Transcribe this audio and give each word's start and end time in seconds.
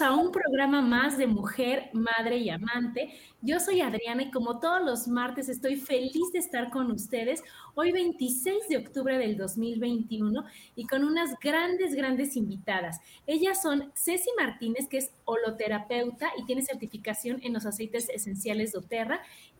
A 0.00 0.14
un 0.14 0.30
programa 0.30 0.80
más 0.80 1.18
de 1.18 1.26
Mujer, 1.26 1.90
Madre 1.92 2.36
y 2.38 2.50
Amante. 2.50 3.10
Yo 3.40 3.58
soy 3.58 3.80
Adriana 3.80 4.22
y 4.22 4.30
como 4.30 4.60
todos 4.60 4.84
los 4.84 5.08
martes 5.08 5.48
estoy 5.48 5.76
feliz 5.76 6.30
de 6.32 6.38
estar 6.38 6.70
con 6.70 6.90
ustedes 6.92 7.42
hoy 7.74 7.90
26 7.90 8.68
de 8.68 8.76
octubre 8.76 9.18
del 9.18 9.36
2021 9.36 10.44
y 10.76 10.86
con 10.86 11.04
unas 11.04 11.38
grandes, 11.40 11.94
grandes 11.94 12.36
invitadas. 12.36 13.00
Ellas 13.26 13.60
son 13.60 13.90
Ceci 13.94 14.30
Martínez, 14.38 14.88
que 14.88 14.98
es 14.98 15.10
holoterapeuta 15.24 16.30
y 16.36 16.44
tiene 16.44 16.62
certificación 16.62 17.40
en 17.42 17.54
los 17.54 17.66
aceites 17.66 18.08
esenciales 18.08 18.72
de 18.72 18.78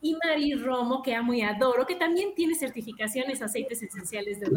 y 0.01 0.15
Mari 0.23 0.53
Romo, 0.53 1.01
que 1.01 1.15
amo 1.15 1.33
y 1.33 1.41
adoro, 1.41 1.85
que 1.85 1.95
también 1.95 2.33
tiene 2.35 2.55
certificaciones 2.55 3.39
en 3.39 3.43
aceites 3.45 3.81
esenciales 3.81 4.39
de. 4.39 4.49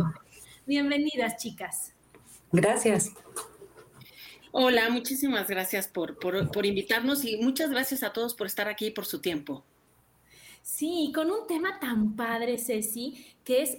Bienvenidas, 0.66 1.36
chicas. 1.38 1.94
Gracias. 2.52 3.12
Hola, 4.54 4.90
muchísimas 4.90 5.48
gracias 5.48 5.88
por, 5.88 6.18
por, 6.18 6.66
invitarnos 6.66 7.24
y 7.24 7.38
muchas 7.38 7.70
gracias 7.70 8.02
a 8.02 8.12
todos 8.12 8.34
por 8.34 8.46
estar 8.46 8.68
aquí 8.68 8.88
y 8.88 8.90
por 8.90 9.06
su 9.06 9.18
tiempo. 9.18 9.64
Sí, 10.60 11.10
con 11.14 11.30
un 11.30 11.46
tema 11.46 11.80
tan 11.80 12.14
padre, 12.14 12.58
Ceci, 12.58 13.34
que 13.44 13.62
es, 13.62 13.78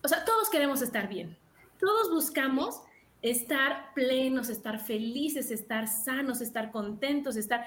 o 0.00 0.06
sea, 0.06 0.24
todos 0.24 0.48
queremos 0.48 0.80
estar 0.80 1.08
bien, 1.08 1.36
todos 1.80 2.12
buscamos 2.12 2.82
estar 3.20 3.92
plenos, 3.94 4.48
estar 4.48 4.78
felices, 4.78 5.50
estar 5.50 5.88
sanos, 5.88 6.40
estar 6.40 6.70
contentos, 6.70 7.34
estar... 7.34 7.66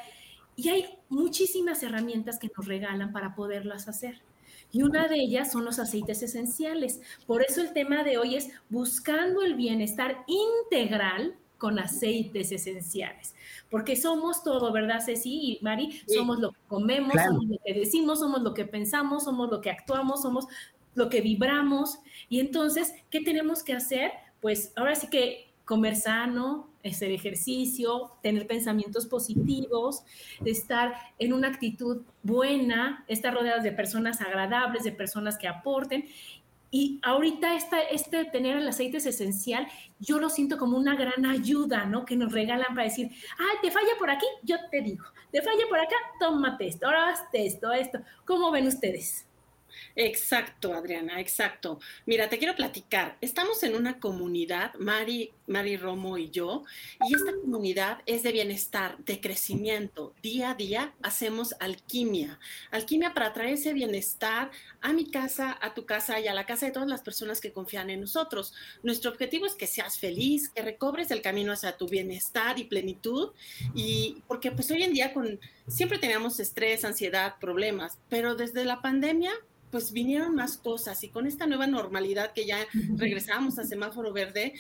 Y 0.56 0.70
hay 0.70 0.98
muchísimas 1.10 1.84
herramientas 1.84 2.40
que 2.40 2.50
nos 2.56 2.66
regalan 2.68 3.12
para 3.12 3.36
poderlas 3.36 3.90
hacer. 3.90 4.22
Y 4.72 4.84
una 4.84 5.10
de 5.10 5.18
ellas 5.18 5.52
son 5.52 5.66
los 5.66 5.78
aceites 5.78 6.24
esenciales. 6.24 7.02
Por 7.28 7.44
eso 7.44 7.60
el 7.60 7.74
tema 7.74 8.06
de 8.06 8.18
hoy 8.18 8.38
es 8.38 8.50
buscando 8.70 9.42
el 9.42 9.56
bienestar 9.56 10.24
integral 10.28 11.36
con 11.66 11.80
aceites 11.80 12.52
esenciales, 12.52 13.34
porque 13.72 13.96
somos 13.96 14.44
todo, 14.44 14.72
¿verdad, 14.72 15.02
Ceci 15.04 15.32
y 15.34 15.60
Mari? 15.64 16.00
Somos 16.06 16.38
lo 16.38 16.52
que 16.52 16.60
comemos, 16.68 17.14
somos 17.14 17.46
lo 17.46 17.58
que 17.66 17.74
decimos, 17.74 18.20
somos 18.20 18.44
lo 18.44 18.54
que 18.54 18.66
pensamos, 18.66 19.24
somos 19.24 19.50
lo 19.50 19.62
que 19.62 19.72
actuamos, 19.72 20.22
somos 20.22 20.46
lo 20.94 21.10
que 21.10 21.22
vibramos. 21.22 21.98
Y 22.30 22.40
entonces, 22.40 22.94
¿qué 23.10 23.22
tenemos 23.22 23.64
que 23.64 23.74
hacer? 23.74 24.12
Pues 24.42 24.74
ahora 24.76 24.94
sí 24.94 25.08
que 25.10 25.56
comer 25.66 25.96
sano, 25.96 26.70
hacer 26.86 27.10
ejercicio, 27.10 28.12
tener 28.22 28.46
pensamientos 28.46 29.08
positivos, 29.08 30.04
estar 30.46 30.94
en 31.18 31.34
una 31.34 31.48
actitud 31.48 32.04
buena, 32.22 33.04
estar 33.08 33.34
rodeados 33.34 33.64
de 33.64 33.72
personas 33.72 34.22
agradables, 34.22 34.84
de 34.84 34.92
personas 34.92 35.40
que 35.40 35.48
aporten. 35.48 36.06
Y 36.76 37.00
ahorita 37.04 37.56
este 37.90 38.26
tener 38.26 38.58
el 38.58 38.68
aceite 38.68 38.98
es 38.98 39.06
esencial, 39.06 39.66
yo 39.98 40.20
lo 40.20 40.30
siento 40.30 40.58
como 40.58 40.76
una 40.76 40.98
gran 40.98 41.26
ayuda, 41.26 41.86
¿no? 41.86 42.04
Que 42.04 42.18
nos 42.18 42.34
regalan 42.34 42.76
para 42.76 42.84
decir, 42.84 43.10
ay, 43.40 43.58
te 43.62 43.72
falla 43.72 43.94
por 43.98 44.10
aquí, 44.10 44.26
yo 44.44 44.58
te 44.70 44.82
digo, 44.82 45.06
te 45.32 45.42
falla 45.42 45.64
por 45.70 45.80
acá, 45.80 45.96
tómate 46.20 46.68
esto, 46.68 46.86
ahora 46.86 47.12
hazte 47.12 47.46
esto, 47.46 47.72
esto. 47.72 48.00
¿Cómo 48.26 48.52
ven 48.52 48.68
ustedes? 48.68 49.26
Exacto, 49.96 50.74
Adriana, 50.74 51.22
exacto. 51.22 51.80
Mira, 52.06 52.28
te 52.28 52.38
quiero 52.38 52.58
platicar. 52.58 53.18
Estamos 53.22 53.64
en 53.64 53.76
una 53.76 53.98
comunidad, 53.98 54.74
Mari, 54.74 55.32
Mari 55.48 55.78
Romo 55.78 56.18
y 56.18 56.30
yo, 56.30 56.64
y 57.08 57.14
esta 57.14 57.32
comunidad 57.34 58.00
es 58.06 58.24
de 58.24 58.32
bienestar, 58.32 58.98
de 59.00 59.20
crecimiento. 59.22 60.14
Día 60.22 60.52
a 60.52 60.56
día 60.56 60.94
hacemos 61.02 61.56
alquimia. 61.60 62.40
Alquimia 62.72 63.14
para 63.14 63.34
traer 63.34 63.54
ese 63.54 63.74
bienestar 63.74 64.52
a 64.82 64.94
mi 64.94 65.10
casa, 65.10 65.58
a 65.62 65.74
tu 65.74 65.86
casa 65.86 66.20
y 66.20 66.28
a 66.28 66.34
la 66.34 66.46
casa 66.46 66.66
de 66.66 66.72
todas 66.72 66.90
las 66.90 67.02
personas 67.02 67.42
que 67.42 67.52
confían 67.52 67.90
en 67.90 68.02
nosotros. 68.02 68.54
Nuestro 68.84 69.12
objetivo 69.12 69.46
es 69.46 69.56
que 69.56 69.68
seas 69.68 70.00
feliz, 70.00 70.50
que 70.50 70.62
recobres 70.62 71.12
el 71.12 71.22
camino 71.22 71.52
hacia 71.52 71.78
tu 71.78 71.88
bienestar 71.88 72.60
y 72.60 72.66
plenitud. 72.66 73.32
Y 73.74 74.24
porque 74.28 74.52
pues 74.52 74.70
hoy 74.72 74.84
en 74.84 74.94
día 74.94 75.14
con 75.14 75.40
siempre 75.68 75.98
teníamos 75.98 76.40
estrés, 76.40 76.86
ansiedad, 76.86 77.36
problemas, 77.40 77.98
pero 78.10 78.36
desde 78.36 78.66
la 78.66 78.82
pandemia 78.82 79.32
pues 79.72 79.92
vinieron 79.92 80.36
más 80.36 80.58
cosas 80.58 81.04
y 81.04 81.10
con 81.10 81.28
esta 81.28 81.48
nueva 81.48 81.68
normalidad 81.68 82.32
que 82.32 82.46
ya 82.46 82.66
regresamos 82.96 83.60
a 83.60 83.66
semáforo 83.66 84.14
verde 84.14 84.54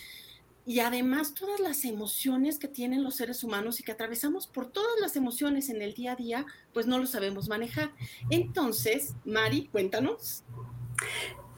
y 0.65 0.79
además 0.79 1.33
todas 1.33 1.59
las 1.59 1.85
emociones 1.85 2.59
que 2.59 2.67
tienen 2.67 3.03
los 3.03 3.15
seres 3.15 3.43
humanos 3.43 3.79
y 3.79 3.83
que 3.83 3.91
atravesamos 3.91 4.47
por 4.47 4.67
todas 4.67 4.99
las 4.99 5.15
emociones 5.15 5.69
en 5.69 5.81
el 5.81 5.93
día 5.93 6.13
a 6.13 6.15
día, 6.15 6.45
pues 6.73 6.87
no 6.87 6.97
lo 6.97 7.05
sabemos 7.07 7.47
manejar. 7.49 7.91
Entonces, 8.29 9.13
Mari, 9.25 9.67
cuéntanos. 9.71 10.43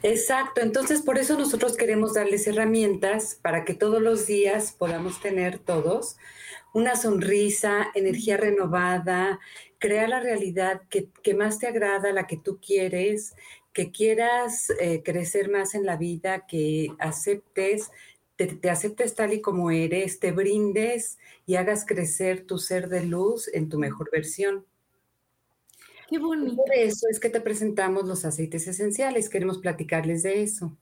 Exacto, 0.04 0.62
entonces 0.62 1.02
por 1.02 1.18
eso 1.18 1.38
nosotros 1.38 1.76
queremos 1.76 2.14
darles 2.14 2.46
herramientas 2.46 3.40
para 3.42 3.66
que 3.66 3.74
todos 3.74 4.02
los 4.02 4.28
días 4.28 4.72
podamos 4.72 5.20
tener 5.20 5.58
todos 5.58 6.18
una 6.78 6.96
sonrisa, 6.96 7.88
energía 7.96 8.38
renovada, 8.38 9.40
crea 9.80 10.08
la 10.08 10.20
realidad 10.20 10.84
que, 10.90 11.34
más 11.34 11.58
te 11.58 11.68
agrada, 11.68 12.14
la 12.14 12.28
que 12.28 12.38
tú 12.38 12.60
quieres, 12.60 13.36
que 13.74 13.92
quieras 13.92 14.72
eh, 14.80 15.02
crecer 15.04 15.50
más 15.50 15.74
en 15.74 15.86
la 15.86 15.98
vida, 15.98 16.46
que 16.46 16.94
aceptes, 17.00 17.90
te, 18.38 18.48
te, 18.48 18.70
aceptes 18.70 19.16
tal 19.16 19.34
y 19.34 19.42
como 19.42 19.72
eres, 19.72 20.20
te 20.20 20.32
brindes 20.32 21.18
y 21.46 21.56
hagas 21.56 21.86
crecer 21.86 22.46
tu 22.46 22.58
ser 22.58 22.88
de 22.88 23.04
luz 23.06 23.50
en 23.54 23.68
tu 23.68 23.78
mejor 23.78 24.10
versión. 24.12 24.66
Qué 26.08 26.20
bonito. 26.20 26.56
por 26.56 26.74
eso 26.74 27.08
es 27.10 27.20
que 27.20 27.30
te 27.30 27.42
presentamos 27.42 28.06
los 28.06 28.24
aceites 28.24 28.68
esenciales. 28.68 29.30
Queremos 29.30 29.58
platicarles 29.58 30.24
de 30.24 30.42
eso. 30.42 30.78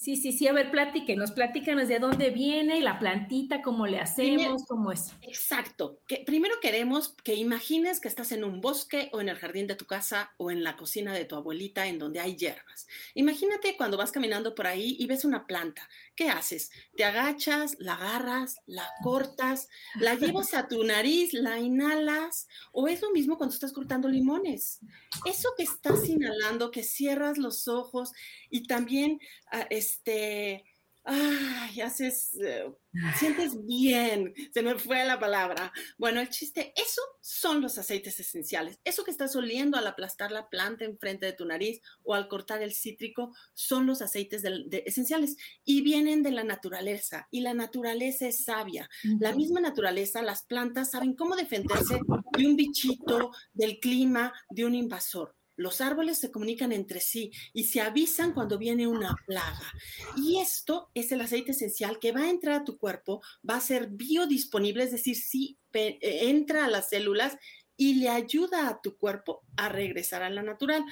Sí, 0.00 0.16
sí, 0.16 0.32
sí, 0.32 0.48
a 0.48 0.54
ver, 0.54 0.70
platíquenos, 0.70 1.30
platícanos 1.32 1.86
de 1.86 1.98
dónde 1.98 2.30
viene 2.30 2.80
la 2.80 2.98
plantita, 2.98 3.60
cómo 3.60 3.86
le 3.86 4.00
hacemos, 4.00 4.64
cómo 4.66 4.92
es. 4.92 5.12
Exacto. 5.20 6.00
Que 6.06 6.22
primero 6.24 6.54
queremos 6.62 7.14
que 7.22 7.34
imagines 7.34 8.00
que 8.00 8.08
estás 8.08 8.32
en 8.32 8.42
un 8.42 8.62
bosque 8.62 9.10
o 9.12 9.20
en 9.20 9.28
el 9.28 9.36
jardín 9.36 9.66
de 9.66 9.74
tu 9.74 9.84
casa 9.84 10.32
o 10.38 10.50
en 10.50 10.64
la 10.64 10.78
cocina 10.78 11.12
de 11.12 11.26
tu 11.26 11.36
abuelita 11.36 11.86
en 11.86 11.98
donde 11.98 12.18
hay 12.18 12.34
hierbas. 12.34 12.88
Imagínate 13.12 13.76
cuando 13.76 13.98
vas 13.98 14.10
caminando 14.10 14.54
por 14.54 14.66
ahí 14.66 14.96
y 14.98 15.06
ves 15.06 15.26
una 15.26 15.46
planta. 15.46 15.86
¿Qué 16.20 16.28
haces? 16.28 16.70
Te 16.98 17.04
agachas, 17.04 17.76
la 17.78 17.94
agarras, 17.94 18.60
la 18.66 18.86
cortas, 19.02 19.70
la 19.94 20.14
llevas 20.16 20.52
a 20.52 20.68
tu 20.68 20.84
nariz, 20.84 21.32
la 21.32 21.58
inhalas 21.58 22.46
o 22.72 22.88
es 22.88 23.00
lo 23.00 23.10
mismo 23.10 23.38
cuando 23.38 23.54
estás 23.54 23.72
cortando 23.72 24.06
limones. 24.06 24.80
Eso 25.24 25.48
que 25.56 25.62
estás 25.62 26.06
inhalando, 26.06 26.70
que 26.70 26.82
cierras 26.82 27.38
los 27.38 27.68
ojos 27.68 28.12
y 28.50 28.66
también... 28.66 29.18
Ah, 29.50 29.66
este, 29.70 30.66
ay, 31.04 31.80
haces, 31.80 32.34
eh, 32.40 32.70
sientes 33.18 33.64
bien, 33.66 34.34
se 34.52 34.62
me 34.62 34.78
fue 34.78 35.04
la 35.04 35.18
palabra. 35.18 35.72
Bueno, 35.98 36.20
el 36.20 36.28
chiste, 36.28 36.72
eso 36.76 37.02
son 37.20 37.60
los 37.60 37.78
aceites 37.78 38.18
esenciales. 38.20 38.78
Eso 38.84 39.04
que 39.04 39.10
estás 39.10 39.34
oliendo 39.36 39.78
al 39.78 39.86
aplastar 39.86 40.30
la 40.30 40.48
planta 40.48 40.84
enfrente 40.84 41.26
de 41.26 41.32
tu 41.32 41.44
nariz 41.44 41.80
o 42.02 42.14
al 42.14 42.28
cortar 42.28 42.62
el 42.62 42.72
cítrico 42.72 43.34
son 43.54 43.86
los 43.86 44.02
aceites 44.02 44.42
esenciales 44.86 45.36
y 45.64 45.82
vienen 45.82 46.22
de 46.22 46.32
la 46.32 46.44
naturaleza 46.44 47.28
y 47.30 47.40
la 47.40 47.54
naturaleza 47.54 48.26
es 48.26 48.44
sabia. 48.44 48.88
La 49.18 49.34
misma 49.34 49.60
naturaleza, 49.60 50.22
las 50.22 50.42
plantas 50.42 50.90
saben 50.90 51.14
cómo 51.14 51.36
defenderse 51.36 52.00
de 52.36 52.46
un 52.46 52.56
bichito, 52.56 53.32
del 53.52 53.78
clima, 53.80 54.32
de 54.50 54.64
un 54.64 54.74
invasor. 54.74 55.39
Los 55.60 55.82
árboles 55.82 56.18
se 56.18 56.30
comunican 56.30 56.72
entre 56.72 57.00
sí 57.00 57.32
y 57.52 57.64
se 57.64 57.82
avisan 57.82 58.32
cuando 58.32 58.56
viene 58.56 58.86
una 58.86 59.14
plaga. 59.26 59.70
Y 60.16 60.38
esto 60.38 60.90
es 60.94 61.12
el 61.12 61.20
aceite 61.20 61.50
esencial 61.50 61.98
que 61.98 62.12
va 62.12 62.22
a 62.22 62.30
entrar 62.30 62.62
a 62.62 62.64
tu 62.64 62.78
cuerpo, 62.78 63.20
va 63.48 63.56
a 63.56 63.60
ser 63.60 63.88
biodisponible, 63.88 64.84
es 64.84 64.90
decir, 64.90 65.16
sí 65.16 65.58
entra 65.74 66.64
a 66.64 66.68
las 66.68 66.88
células 66.88 67.36
y 67.76 67.96
le 67.96 68.08
ayuda 68.08 68.68
a 68.68 68.80
tu 68.80 68.96
cuerpo 68.96 69.42
a 69.58 69.68
regresar 69.68 70.22
a 70.22 70.30
la 70.30 70.42
natural. 70.42 70.82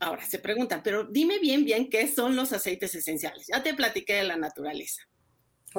Ahora 0.00 0.22
se 0.26 0.38
preguntan, 0.38 0.82
pero 0.82 1.04
dime 1.04 1.38
bien, 1.38 1.64
bien 1.64 1.88
qué 1.88 2.06
son 2.08 2.36
los 2.36 2.52
aceites 2.52 2.94
esenciales. 2.94 3.46
Ya 3.46 3.62
te 3.62 3.72
platiqué 3.72 4.16
de 4.16 4.24
la 4.24 4.36
naturaleza. 4.36 5.00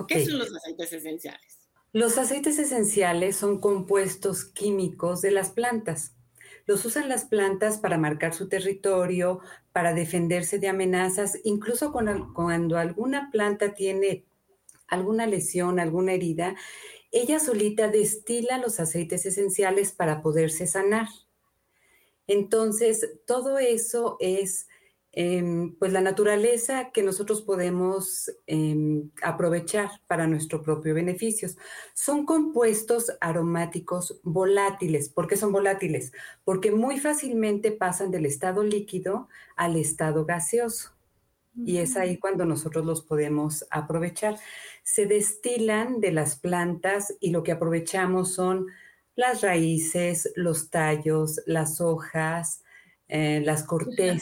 ¿Qué 0.07 0.25
son 0.25 0.39
los 0.39 0.51
aceites 0.55 0.93
esenciales? 0.93 1.59
Los 1.93 2.17
aceites 2.17 2.57
esenciales 2.57 3.35
son 3.35 3.59
compuestos 3.59 4.45
químicos 4.45 5.21
de 5.21 5.29
las 5.29 5.51
plantas. 5.51 6.15
Los 6.69 6.85
usan 6.85 7.09
las 7.09 7.25
plantas 7.25 7.79
para 7.79 7.97
marcar 7.97 8.35
su 8.35 8.47
territorio, 8.47 9.39
para 9.71 9.95
defenderse 9.95 10.59
de 10.59 10.67
amenazas, 10.67 11.39
incluso 11.43 11.91
cuando, 11.91 12.77
alguna 12.77 13.31
planta 13.31 13.73
tiene 13.73 14.23
alguna 14.85 15.25
lesión, 15.25 15.79
alguna 15.79 16.13
herida, 16.13 16.55
ella 17.11 17.39
solita 17.39 17.87
destila 17.87 18.59
los 18.59 18.79
aceites 18.79 19.25
esenciales 19.25 19.93
para 19.93 20.21
poderse 20.21 20.67
sanar. 20.67 21.07
Entonces, 22.27 23.17
todo 23.25 23.57
eso 23.57 24.17
es 24.19 24.67
Em, 25.11 25.75
pues 25.75 25.91
la 25.91 26.01
naturaleza 26.01 26.91
que 26.91 27.01
nosotros 27.01 27.41
podemos 27.41 28.31
em, 28.45 29.09
aprovechar 29.23 29.89
para 30.07 30.27
nuestro 30.27 30.61
propio 30.61 30.93
beneficio. 30.93 31.49
Son 31.95 32.25
compuestos 32.25 33.11
aromáticos 33.19 34.19
volátiles. 34.23 35.09
¿Por 35.09 35.27
qué 35.27 35.35
son 35.35 35.51
volátiles? 35.51 36.11
Porque 36.43 36.71
muy 36.71 36.99
fácilmente 36.99 37.71
pasan 37.71 38.11
del 38.11 38.27
estado 38.27 38.63
líquido 38.63 39.29
al 39.55 39.77
estado 39.77 40.25
gaseoso. 40.25 40.91
Y 41.65 41.77
es 41.79 41.97
ahí 41.97 42.17
cuando 42.17 42.45
nosotros 42.45 42.85
los 42.85 43.01
podemos 43.01 43.65
aprovechar. 43.71 44.37
Se 44.83 45.07
destilan 45.07 45.99
de 45.99 46.11
las 46.11 46.39
plantas 46.39 47.15
y 47.19 47.31
lo 47.31 47.43
que 47.43 47.51
aprovechamos 47.51 48.33
son 48.33 48.67
las 49.15 49.41
raíces, 49.41 50.31
los 50.35 50.69
tallos, 50.69 51.41
las 51.45 51.81
hojas, 51.81 52.63
eh, 53.09 53.41
las 53.43 53.63
cortezas 53.63 54.21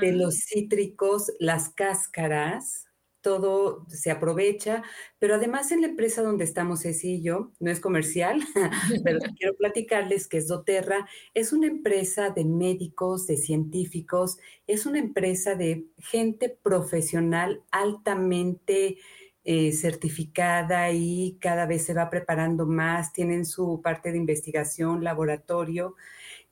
de 0.00 0.12
los 0.12 0.34
cítricos, 0.46 1.30
las 1.38 1.68
cáscaras, 1.68 2.86
todo 3.20 3.86
se 3.88 4.10
aprovecha, 4.10 4.82
pero 5.18 5.34
además 5.34 5.72
en 5.72 5.80
la 5.80 5.88
empresa 5.88 6.22
donde 6.22 6.44
estamos 6.44 6.82
Ceci 6.82 7.16
y 7.16 7.22
yo, 7.22 7.52
no 7.58 7.70
es 7.70 7.80
comercial, 7.80 8.40
pero 9.04 9.18
quiero 9.38 9.56
platicarles 9.56 10.28
que 10.28 10.38
es 10.38 10.46
doTERRA, 10.46 11.08
es 11.32 11.52
una 11.52 11.66
empresa 11.66 12.30
de 12.30 12.44
médicos, 12.44 13.26
de 13.26 13.36
científicos, 13.36 14.36
es 14.66 14.86
una 14.86 14.98
empresa 14.98 15.54
de 15.54 15.86
gente 15.98 16.48
profesional 16.48 17.62
altamente 17.70 18.98
eh, 19.46 19.72
certificada 19.72 20.90
y 20.92 21.36
cada 21.40 21.66
vez 21.66 21.84
se 21.84 21.92
va 21.92 22.08
preparando 22.08 22.66
más, 22.66 23.12
tienen 23.12 23.44
su 23.44 23.80
parte 23.82 24.12
de 24.12 24.18
investigación, 24.18 25.04
laboratorio, 25.04 25.96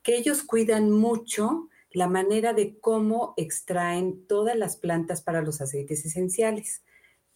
que 0.03 0.17
ellos 0.17 0.43
cuidan 0.43 0.91
mucho 0.91 1.69
la 1.89 2.07
manera 2.07 2.53
de 2.53 2.79
cómo 2.79 3.33
extraen 3.37 4.27
todas 4.27 4.55
las 4.55 4.75
plantas 4.75 5.21
para 5.21 5.41
los 5.41 5.61
aceites 5.61 6.05
esenciales. 6.05 6.83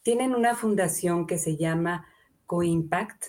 Tienen 0.02 0.36
una 0.36 0.56
fundación 0.56 1.28
que 1.28 1.38
se 1.38 1.58
llama 1.58 2.08
CoImpact, 2.46 3.26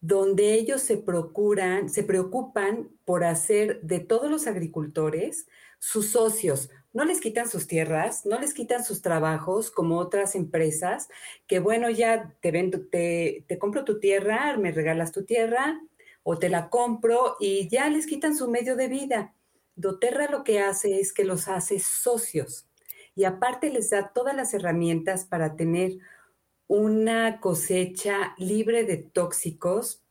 donde 0.00 0.54
ellos 0.54 0.82
se 0.82 0.96
procuran, 0.96 1.90
se 1.90 2.04
preocupan 2.04 2.90
por 3.04 3.24
hacer 3.24 3.80
de 3.82 4.00
todos 4.00 4.30
los 4.30 4.46
agricultores 4.46 5.46
sus 5.78 6.10
socios. 6.12 6.70
No 6.92 7.04
les 7.04 7.20
quitan 7.20 7.48
sus 7.48 7.66
tierras, 7.66 8.24
no 8.24 8.38
les 8.40 8.54
quitan 8.54 8.84
sus 8.84 9.02
trabajos 9.02 9.70
como 9.70 9.98
otras 9.98 10.34
empresas 10.34 11.08
que, 11.46 11.58
bueno, 11.58 11.90
ya 11.90 12.34
te, 12.40 12.50
vendo, 12.50 12.80
te, 12.86 13.44
te 13.48 13.58
compro 13.58 13.84
tu 13.84 14.00
tierra, 14.00 14.56
me 14.56 14.72
regalas 14.72 15.12
tu 15.12 15.24
tierra, 15.24 15.80
o 16.22 16.38
te 16.38 16.48
la 16.48 16.68
compro 16.70 17.36
y 17.40 17.68
ya 17.68 17.88
les 17.88 18.06
quitan 18.06 18.36
su 18.36 18.48
medio 18.50 18.76
de 18.76 18.88
vida. 18.88 19.34
doTERRA 19.76 20.30
lo 20.30 20.44
que 20.44 20.60
hace 20.60 21.00
es 21.00 21.12
que 21.12 21.24
los 21.24 21.48
hace 21.48 21.78
socios 21.78 22.66
y 23.14 23.24
aparte 23.24 23.70
les 23.70 23.90
da 23.90 24.12
todas 24.12 24.34
las 24.34 24.54
herramientas 24.54 25.24
para 25.24 25.56
tener 25.56 25.98
una 26.66 27.40
cosecha 27.40 28.34
libre 28.38 28.84
de 28.84 28.96
tóxicos 28.96 30.02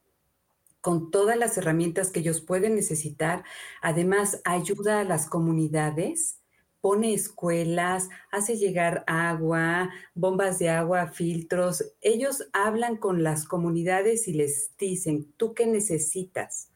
con 0.82 1.12
todas 1.12 1.38
las 1.38 1.58
herramientas 1.58 2.12
que 2.12 2.20
ellos 2.20 2.42
pueden 2.42 2.76
necesitar. 2.76 3.44
Además, 3.82 4.42
ayuda 4.46 5.02
a 5.02 5.04
las 5.04 5.28
comunidades 5.28 6.39
pone 6.82 7.14
escuelas, 7.14 8.10
hace 8.32 8.58
llegar 8.58 9.04
agua, 9.08 9.90
bombas 10.14 10.60
de 10.60 10.70
agua, 10.70 11.08
filtros. 11.08 11.94
Ellos 12.02 12.48
hablan 12.54 12.98
con 12.98 13.24
las 13.24 13.46
comunidades 13.46 14.28
y 14.28 14.34
les 14.34 14.72
dicen, 14.78 15.32
¿tú 15.38 15.54
qué 15.54 15.66
necesitas? 15.66 16.72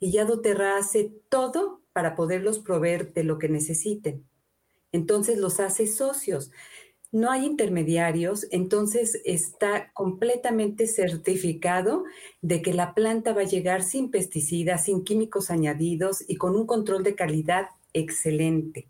Y 0.00 0.12
ya 0.12 0.24
doTERRA 0.24 0.76
hace 0.76 1.12
todo 1.28 1.82
para 1.92 2.16
poderlos 2.16 2.58
proveer 2.58 3.12
de 3.12 3.24
lo 3.24 3.38
que 3.38 3.48
necesiten. 3.48 4.26
Entonces 4.92 5.38
los 5.38 5.60
hace 5.60 5.86
socios. 5.86 6.50
No 7.12 7.30
hay 7.30 7.46
intermediarios, 7.46 8.48
entonces 8.50 9.20
está 9.24 9.92
completamente 9.92 10.88
certificado 10.88 12.02
de 12.42 12.60
que 12.60 12.74
la 12.74 12.92
planta 12.92 13.32
va 13.32 13.42
a 13.42 13.44
llegar 13.44 13.84
sin 13.84 14.10
pesticidas, 14.10 14.86
sin 14.86 15.04
químicos 15.04 15.50
añadidos 15.50 16.24
y 16.26 16.36
con 16.36 16.56
un 16.56 16.66
control 16.66 17.04
de 17.04 17.14
calidad 17.14 17.68
excelente. 17.92 18.88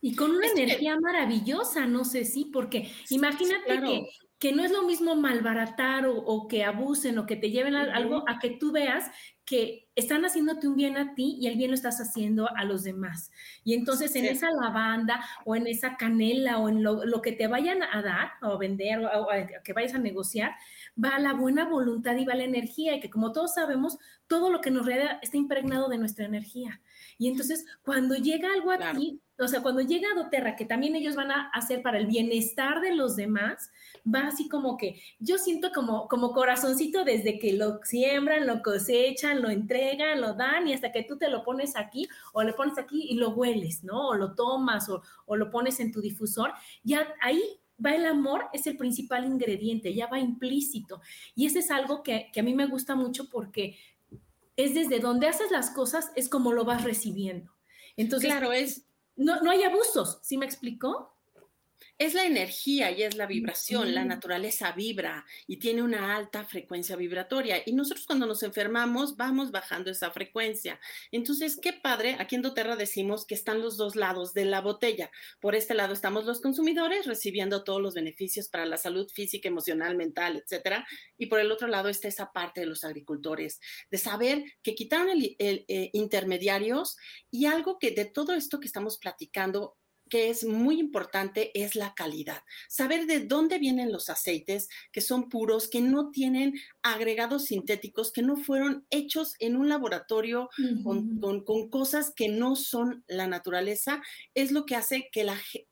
Y 0.00 0.14
con 0.14 0.30
una 0.30 0.46
energía 0.46 0.98
maravillosa, 0.98 1.86
no 1.86 2.04
sé 2.04 2.24
si, 2.24 2.46
porque 2.46 2.90
imagínate 3.10 3.80
que, 3.80 4.08
que, 4.38 4.52
no 4.52 4.64
es 4.64 4.70
lo 4.70 4.82
mismo 4.82 5.14
malbaratar 5.14 6.06
o, 6.06 6.48
que 6.48 6.64
abusen 6.64 7.18
o 7.18 7.26
que 7.26 7.36
te 7.36 7.50
lleven 7.50 7.74
a 7.74 7.82
algo 7.94 8.24
a 8.26 8.38
que 8.38 8.50
tú 8.50 8.72
veas 8.72 9.10
que 9.50 9.88
están 9.96 10.24
haciéndote 10.24 10.68
un 10.68 10.76
bien 10.76 10.96
a 10.96 11.14
ti 11.16 11.36
y 11.40 11.48
el 11.48 11.56
bien 11.56 11.72
lo 11.72 11.74
estás 11.74 12.00
haciendo 12.00 12.48
a 12.56 12.64
los 12.64 12.84
demás. 12.84 13.32
Y 13.64 13.74
entonces 13.74 14.14
en 14.14 14.26
esa 14.26 14.46
lavanda 14.62 15.24
o 15.44 15.56
en 15.56 15.66
esa 15.66 15.96
canela 15.96 16.58
o 16.58 16.68
en 16.68 16.84
lo, 16.84 17.20
que 17.20 17.32
te 17.32 17.48
vayan 17.48 17.82
a 17.82 18.00
dar 18.00 18.30
o 18.42 18.58
vender 18.58 19.04
o, 19.04 19.26
que 19.64 19.72
vayas 19.72 19.94
a 19.94 19.98
negociar, 19.98 20.52
va 20.96 21.18
la 21.18 21.34
buena 21.34 21.68
voluntad 21.68 22.16
y 22.16 22.24
va 22.24 22.36
la 22.36 22.44
energía 22.44 22.94
y 22.94 23.00
que 23.00 23.10
como 23.10 23.32
todos 23.32 23.54
sabemos, 23.54 23.98
todo 24.28 24.50
lo 24.50 24.60
que 24.60 24.70
nos 24.70 24.86
rodea 24.86 25.18
está 25.20 25.36
impregnado 25.36 25.88
de 25.88 25.98
nuestra 25.98 26.26
energía. 26.26 26.80
Y 27.18 27.26
entonces 27.26 27.66
cuando 27.82 28.14
llega 28.14 28.52
algo 28.52 28.70
a 28.70 28.92
ti, 28.92 29.20
o 29.40 29.48
sea, 29.48 29.62
cuando 29.62 29.80
llega 29.80 30.08
a 30.10 30.14
doTERRA, 30.14 30.56
que 30.56 30.64
también 30.64 30.94
ellos 30.94 31.16
van 31.16 31.30
a 31.30 31.48
hacer 31.50 31.82
para 31.82 31.98
el 31.98 32.06
bienestar 32.06 32.80
de 32.80 32.94
los 32.94 33.16
demás, 33.16 33.70
va 34.06 34.28
así 34.28 34.48
como 34.48 34.76
que 34.76 35.00
yo 35.18 35.38
siento 35.38 35.70
como, 35.72 36.08
como 36.08 36.32
corazoncito 36.32 37.04
desde 37.04 37.38
que 37.38 37.54
lo 37.54 37.80
siembran, 37.82 38.46
lo 38.46 38.62
cosechan, 38.62 39.42
lo 39.42 39.50
entregan, 39.50 40.20
lo 40.20 40.34
dan 40.34 40.68
y 40.68 40.74
hasta 40.74 40.92
que 40.92 41.04
tú 41.04 41.16
te 41.16 41.28
lo 41.28 41.42
pones 41.42 41.76
aquí 41.76 42.08
o 42.32 42.42
le 42.42 42.52
pones 42.52 42.78
aquí 42.78 43.06
y 43.10 43.14
lo 43.14 43.30
hueles, 43.30 43.82
¿no? 43.82 44.08
O 44.08 44.14
lo 44.14 44.34
tomas 44.34 44.88
o, 44.88 45.02
o 45.26 45.36
lo 45.36 45.50
pones 45.50 45.80
en 45.80 45.92
tu 45.92 46.00
difusor, 46.00 46.52
ya 46.82 47.06
ahí 47.20 47.42
va 47.84 47.94
el 47.94 48.04
amor, 48.06 48.44
es 48.52 48.66
el 48.66 48.76
principal 48.76 49.24
ingrediente, 49.24 49.94
ya 49.94 50.06
va 50.06 50.18
implícito. 50.18 51.00
Y 51.34 51.46
ese 51.46 51.60
es 51.60 51.70
algo 51.70 52.02
que, 52.02 52.30
que 52.32 52.40
a 52.40 52.42
mí 52.42 52.54
me 52.54 52.66
gusta 52.66 52.94
mucho 52.94 53.30
porque 53.30 53.78
es 54.56 54.74
desde 54.74 55.00
donde 55.00 55.28
haces 55.28 55.50
las 55.50 55.70
cosas, 55.70 56.10
es 56.14 56.28
como 56.28 56.52
lo 56.52 56.64
vas 56.64 56.84
recibiendo. 56.84 57.52
Entonces, 57.96 58.30
claro, 58.30 58.52
es 58.52 58.86
no, 59.20 59.40
no 59.42 59.50
hay 59.50 59.62
abusos, 59.62 60.18
¿sí 60.22 60.38
me 60.38 60.46
explicó? 60.46 61.14
Es 62.00 62.14
la 62.14 62.24
energía 62.24 62.90
y 62.90 63.02
es 63.02 63.14
la 63.14 63.26
vibración. 63.26 63.94
La 63.94 64.06
naturaleza 64.06 64.72
vibra 64.72 65.26
y 65.46 65.58
tiene 65.58 65.82
una 65.82 66.16
alta 66.16 66.44
frecuencia 66.44 66.96
vibratoria. 66.96 67.62
Y 67.66 67.74
nosotros 67.74 68.06
cuando 68.06 68.24
nos 68.24 68.42
enfermamos 68.42 69.18
vamos 69.18 69.50
bajando 69.50 69.90
esa 69.90 70.10
frecuencia. 70.10 70.80
Entonces, 71.12 71.58
qué 71.60 71.74
padre, 71.74 72.16
aquí 72.18 72.36
en 72.36 72.42
doTERRA 72.42 72.76
decimos 72.76 73.26
que 73.26 73.34
están 73.34 73.60
los 73.60 73.76
dos 73.76 73.96
lados 73.96 74.32
de 74.32 74.46
la 74.46 74.62
botella. 74.62 75.10
Por 75.40 75.54
este 75.54 75.74
lado 75.74 75.92
estamos 75.92 76.24
los 76.24 76.40
consumidores 76.40 77.04
recibiendo 77.04 77.64
todos 77.64 77.82
los 77.82 77.92
beneficios 77.92 78.48
para 78.48 78.64
la 78.64 78.78
salud 78.78 79.06
física, 79.10 79.48
emocional, 79.48 79.94
mental, 79.94 80.38
etcétera. 80.42 80.86
Y 81.18 81.26
por 81.26 81.38
el 81.38 81.52
otro 81.52 81.68
lado 81.68 81.90
está 81.90 82.08
esa 82.08 82.32
parte 82.32 82.60
de 82.60 82.66
los 82.66 82.82
agricultores, 82.82 83.60
de 83.90 83.98
saber 83.98 84.44
que 84.62 84.74
quitaron 84.74 85.10
el, 85.10 85.36
eh, 85.38 85.90
intermediarios 85.92 86.96
y 87.30 87.44
algo 87.44 87.78
que 87.78 87.90
de 87.90 88.06
todo 88.06 88.32
esto 88.32 88.58
que 88.58 88.68
estamos 88.68 88.96
platicando 88.96 89.76
que 90.10 90.28
es 90.28 90.44
muy 90.44 90.78
importante 90.78 91.50
es 91.54 91.74
la 91.74 91.94
calidad. 91.94 92.42
Saber 92.68 93.06
de 93.06 93.20
dónde 93.20 93.58
vienen 93.58 93.92
los 93.92 94.10
aceites 94.10 94.68
que 94.92 95.00
son 95.00 95.30
puros, 95.30 95.68
que 95.68 95.80
no 95.80 96.10
tienen 96.10 96.54
agregados 96.82 97.46
sintéticos, 97.46 98.12
que 98.12 98.22
no 98.22 98.36
fueron 98.36 98.84
hechos 98.90 99.36
en 99.38 99.56
un 99.56 99.68
laboratorio 99.68 100.50
con, 100.82 101.20
cosas 101.70 102.12
que 102.14 102.28
no 102.28 102.56
son 102.56 103.04
la 103.06 103.26
naturaleza, 103.26 104.02
es 104.34 104.50
lo 104.50 104.66
que 104.66 104.76
hace 104.76 105.08
que 105.12 105.26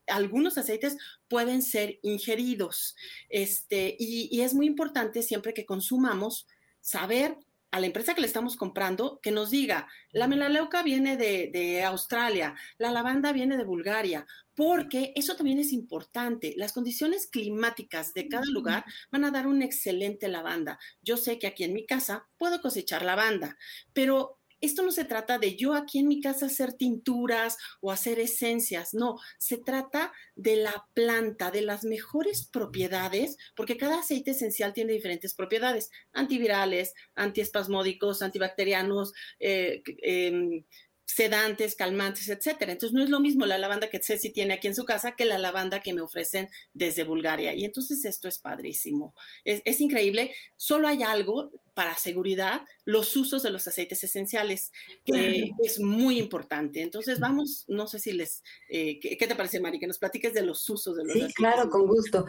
algunos 0.07 0.57
aceites 0.57 0.97
pueden 1.28 1.61
ser 1.61 1.99
ingeridos. 2.02 2.97
Este, 3.28 3.97
y, 3.99 4.28
y 4.30 4.40
es 4.42 4.54
muy 4.54 4.66
importante 4.66 5.23
siempre 5.23 5.52
que 5.52 5.66
consumamos 5.66 6.47
saber 6.80 7.37
a 7.71 7.81
la 7.81 7.87
empresa 7.87 8.15
que 8.15 8.21
le 8.21 8.27
estamos 8.27 8.57
comprando 8.57 9.21
que 9.23 9.31
nos 9.31 9.51
diga, 9.51 9.89
la 10.11 10.27
melaleuca 10.27 10.83
viene 10.83 11.17
de, 11.17 11.83
Australia, 11.85 12.55
la 12.79 12.91
lavanda 12.91 13.33
viene 13.33 13.57
de 13.57 13.65
Bulgaria, 13.65 14.27
porque 14.55 15.13
eso 15.15 15.37
también 15.37 15.59
es 15.59 15.73
importante. 15.73 16.55
Las 16.57 16.73
condiciones 16.73 17.27
climáticas 17.27 18.15
de 18.15 18.29
cada 18.29 18.47
lugar 18.47 18.85
van 19.11 19.25
a 19.25 19.31
dar 19.31 19.47
una 19.47 19.65
excelente 19.65 20.29
lavanda. 20.29 20.79
Yo 21.03 21.17
sé 21.17 21.39
que 21.39 21.47
aquí 21.47 21.65
en 21.65 21.75
mi 21.75 21.87
casa 21.87 22.27
puedo 22.39 22.61
cosechar 22.61 23.05
lavanda, 23.05 23.57
pero 23.93 24.38
esto 24.61 24.83
no 24.83 24.93
se 24.93 25.05
trata 25.05 25.38
de 25.38 25.57
yo 25.57 25.75
aquí 25.75 25.99
en 25.99 26.09
mi 26.09 26.21
casa 26.21 26.47
hacer 26.47 26.73
tinturas 26.73 27.57
o 27.81 27.91
hacer 27.91 28.19
esencias, 28.19 28.95
no, 28.95 29.17
se 29.38 29.59
trata 29.59 30.12
de 30.35 30.57
la 30.57 30.87
planta, 30.95 31.50
de 31.50 31.62
las 31.62 31.85
mejores 31.85 32.47
propiedades, 32.47 33.37
porque 33.55 33.77
cada 33.77 34.00
aceite 34.00 34.33
esencial 34.33 34.73
tiene 34.73 34.93
diferentes 34.93 35.35
propiedades, 35.35 35.91
antivirales, 36.12 36.95
antiespasmódicos, 37.15 38.23
antibacterianos, 38.23 39.12
eh, 39.38 39.83
em, 40.03 40.65
sedantes, 41.09 41.75
calmantes, 41.75 42.29
etcétera. 42.29 42.73
Entonces 42.73 42.95
no 42.95 43.03
es 43.03 43.09
lo 43.09 43.19
mismo 43.19 43.47
la 43.47 43.57
lavanda 43.57 43.88
que 43.88 43.99
Ceci 43.99 44.31
tiene 44.31 44.55
aquí 44.55 44.69
en 44.69 44.75
su 44.75 44.85
casa 44.85 45.17
que 45.17 45.25
la 45.25 45.38
lavanda 45.38 45.81
que 45.81 45.95
me 45.95 46.03
ofrecen 46.03 46.50
desde 46.75 47.03
Bulgaria. 47.03 47.55
Y 47.55 47.65
entonces 47.65 48.05
esto 48.05 48.29
es 48.29 48.38
padrísimo. 48.38 49.15
Es, 49.43 49.81
increíble. 49.81 50.35
Solo 50.57 50.87
hay 50.87 51.03
algo 51.03 51.50
para 51.73 51.97
seguridad, 51.97 52.61
los 52.85 53.17
usos 53.17 53.43
de 53.43 53.50
los 53.50 53.67
aceites 53.67 54.05
esenciales, 54.05 54.71
que 55.05 55.50
es 55.65 55.81
muy 55.81 56.19
importante. 56.19 56.83
Entonces 56.83 57.19
vamos, 57.21 57.65
no 57.69 57.87
sé 57.87 58.00
si 58.00 58.12
les, 58.12 58.43
eh, 58.69 59.00
¿qué, 59.00 59.17
te 59.17 59.35
parece, 59.35 59.61
Mari? 59.61 59.79
Que 59.79 59.87
nos 59.87 59.99
platiques 59.99 60.35
de 60.35 60.43
los 60.43 60.69
usos 60.69 60.95
de 60.95 61.05
los 61.05 61.15
sí, 61.15 61.33
claro, 61.35 61.71
con 61.71 61.87
gusto. 61.87 62.27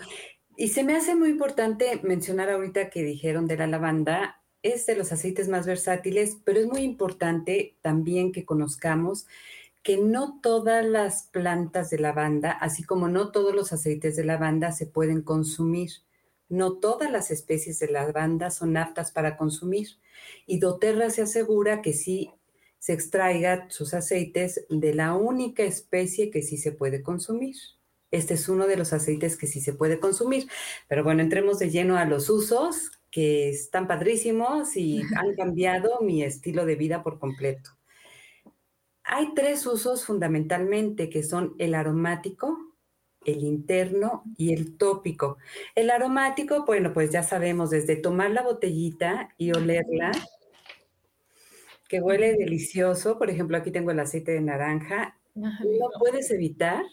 Y 0.56 0.70
se 0.70 0.84
me 0.84 0.96
hace 0.96 1.16
muy 1.16 1.30
importante 1.30 2.00
mencionar 2.04 2.50
ahorita 2.50 2.90
que 2.90 3.04
dijeron 3.04 3.46
de 3.46 3.58
la 3.58 3.68
lavanda, 3.68 4.39
es 4.62 4.86
de 4.86 4.96
los 4.96 5.12
aceites 5.12 5.48
más 5.48 5.66
versátiles, 5.66 6.38
pero 6.44 6.60
es 6.60 6.66
muy 6.66 6.82
importante 6.82 7.78
también 7.82 8.32
que 8.32 8.46
conozcamos 8.46 9.26
que 9.84 9.98
no 9.98 10.40
todas 10.42 10.86
las 10.86 11.24
plantas 11.24 11.90
de 11.90 12.00
lavanda, 12.00 12.52
así 12.52 12.84
como 12.84 13.08
no 13.08 13.32
todos 13.32 13.56
los 13.56 13.72
aceites 13.72 14.16
de 14.16 14.26
lavanda 14.26 14.72
se 14.72 14.86
pueden 14.86 15.22
consumir. 15.22 15.92
No 16.50 16.74
todas 16.74 17.12
las 17.12 17.32
especies 17.32 17.80
de 17.80 17.90
lavanda 17.90 18.52
son 18.52 18.76
aptas 18.76 19.12
para 19.12 19.38
consumir. 19.38 19.88
Y 20.46 20.60
doTERRA 20.60 21.10
se 21.12 21.22
asegura 21.22 21.82
que 21.82 21.94
sí 21.94 22.32
se 22.80 22.94
extraiga 22.94 23.70
sus 23.70 23.94
aceites 23.94 24.66
de 24.70 24.94
la 24.94 25.14
única 25.14 25.64
especie 25.64 26.32
que 26.32 26.42
sí 26.42 26.58
se 26.58 26.72
puede 26.72 27.04
consumir. 27.04 27.56
Este 28.12 28.34
es 28.34 28.50
uno 28.50 28.66
de 28.66 28.78
los 28.78 28.94
aceites 28.94 29.38
que 29.38 29.48
sí 29.48 29.62
se 29.62 29.74
puede 29.74 30.00
consumir. 30.00 30.50
Pero 30.88 31.04
bueno, 31.04 31.22
entremos 31.22 31.60
de 31.60 31.70
lleno 31.70 31.98
a 31.98 32.06
los 32.06 32.30
usos 32.30 32.99
que 33.12 33.50
están 33.50 33.88
padrísimos 33.88 34.76
y 34.78 35.02
han 35.16 35.36
cambiado 35.36 36.00
mi 36.02 36.24
estilo 36.24 36.66
de 36.66 36.76
vida 36.76 37.04
por 37.04 37.20
completo. 37.20 37.72
Hay 39.04 39.34
tres 39.34 39.66
usos 39.66 40.06
fundamentalmente 40.06 41.10
que 41.10 41.24
son 41.24 41.56
el 41.58 41.74
aromático, 41.74 42.58
el 43.26 43.44
interno 43.44 44.24
y 44.38 44.54
el 44.54 44.78
tópico. 44.78 45.38
El 45.76 45.90
aromático, 45.90 46.66
bueno, 46.66 46.94
pues 46.94 47.10
ya 47.10 47.24
sabemos, 47.24 47.72
desde 47.72 47.96
tomar 47.96 48.32
la 48.32 48.44
botellita 48.44 49.34
y 49.38 49.52
olerla, 49.52 50.12
que 51.88 52.02
huele 52.02 52.36
delicioso, 52.36 53.18
por 53.18 53.32
ejemplo, 53.32 53.58
aquí 53.58 53.72
tengo 53.72 53.90
el 53.90 54.00
aceite 54.00 54.32
de 54.32 54.42
naranja, 54.42 55.18
no 55.34 55.90
puedes 55.98 56.30
evitar 56.30 56.84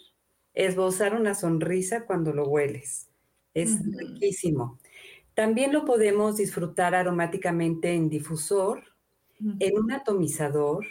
esbozar 0.55 1.13
una 1.13 1.35
sonrisa 1.35 2.05
cuando 2.05 2.33
lo 2.33 2.47
hueles. 2.47 3.09
Es 3.53 3.79
riquísimo. 3.95 4.79
También 5.37 5.71
lo 5.71 5.85
podemos 5.85 6.35
disfrutar 6.35 6.95
aromáticamente 6.95 7.93
en 7.93 8.09
difusor, 8.09 8.81
en 9.59 9.77
un 9.77 9.91
atomizador, 9.91 10.83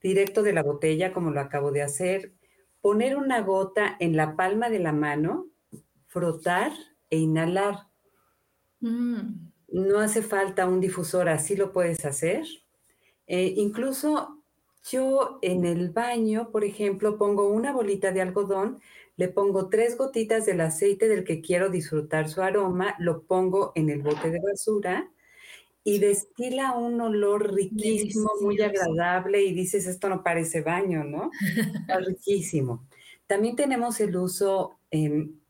directo 0.00 0.42
de 0.42 0.54
la 0.54 0.62
botella, 0.62 1.12
como 1.12 1.30
lo 1.30 1.42
acabo 1.42 1.70
de 1.72 1.82
hacer, 1.82 2.32
poner 2.80 3.18
una 3.18 3.42
gota 3.42 3.94
en 4.00 4.16
la 4.16 4.34
palma 4.34 4.70
de 4.70 4.78
la 4.78 4.92
mano, 4.92 5.48
frotar 6.06 6.72
e 7.10 7.18
inhalar. 7.18 7.80
Mm. 8.80 9.50
No 9.68 9.98
hace 9.98 10.22
falta 10.22 10.66
un 10.66 10.80
difusor, 10.80 11.28
así 11.28 11.54
lo 11.54 11.70
puedes 11.70 12.02
hacer. 12.06 12.46
Eh, 13.26 13.52
incluso 13.58 14.35
yo 14.90 15.38
en 15.42 15.64
el 15.64 15.90
baño, 15.90 16.50
por 16.50 16.64
ejemplo, 16.64 17.18
pongo 17.18 17.48
una 17.48 17.72
bolita 17.72 18.12
de 18.12 18.20
algodón 18.20 18.80
le 19.16 19.28
pongo 19.28 19.68
tres 19.68 19.96
gotitas 19.96 20.44
del 20.46 20.60
aceite 20.60 21.08
del 21.08 21.24
que 21.24 21.40
quiero 21.40 21.70
disfrutar 21.70 22.28
su 22.28 22.42
aroma, 22.42 22.94
lo 22.98 23.22
pongo 23.22 23.72
en 23.74 23.88
el 23.88 24.02
bote 24.02 24.30
de 24.30 24.40
basura 24.40 25.10
y 25.82 25.98
destila 25.98 26.72
un 26.72 27.00
olor 27.00 27.54
riquísimo, 27.54 28.30
muy 28.42 28.60
agradable 28.60 29.42
y 29.42 29.54
dices, 29.54 29.86
esto 29.86 30.08
no 30.08 30.22
parece 30.22 30.60
baño, 30.60 31.04
¿no? 31.04 31.30
Está 31.80 32.00
riquísimo. 32.00 32.86
También 33.26 33.56
tenemos 33.56 34.00
el 34.00 34.14
uso 34.16 34.78
en, 34.90 35.40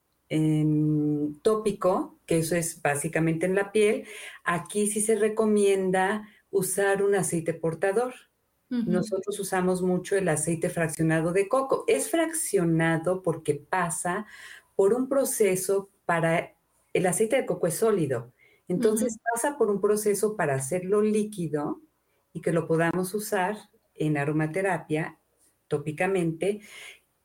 tópico, 1.42 2.18
que 2.26 2.38
eso 2.38 2.56
es 2.56 2.80
básicamente 2.82 3.46
en 3.46 3.54
la 3.54 3.72
piel. 3.72 4.06
Aquí 4.44 4.88
sí 4.88 5.00
se 5.00 5.16
recomienda 5.16 6.28
usar 6.50 7.02
un 7.02 7.14
aceite 7.14 7.54
portador. 7.54 8.14
Nosotros 8.68 9.38
usamos 9.38 9.80
mucho 9.80 10.16
el 10.16 10.28
aceite 10.28 10.68
fraccionado 10.70 11.32
de 11.32 11.48
coco. 11.48 11.84
Es 11.86 12.10
fraccionado 12.10 13.22
porque 13.22 13.54
pasa 13.54 14.26
por 14.74 14.92
un 14.92 15.08
proceso 15.08 15.88
para, 16.04 16.54
el 16.92 17.06
aceite 17.06 17.36
de 17.36 17.46
coco 17.46 17.68
es 17.68 17.76
sólido, 17.76 18.32
entonces 18.68 19.18
pasa 19.32 19.56
por 19.56 19.70
un 19.70 19.80
proceso 19.80 20.36
para 20.36 20.56
hacerlo 20.56 21.00
líquido 21.00 21.80
y 22.32 22.40
que 22.40 22.52
lo 22.52 22.66
podamos 22.66 23.14
usar 23.14 23.56
en 23.94 24.16
aromaterapia 24.16 25.18
tópicamente. 25.68 26.60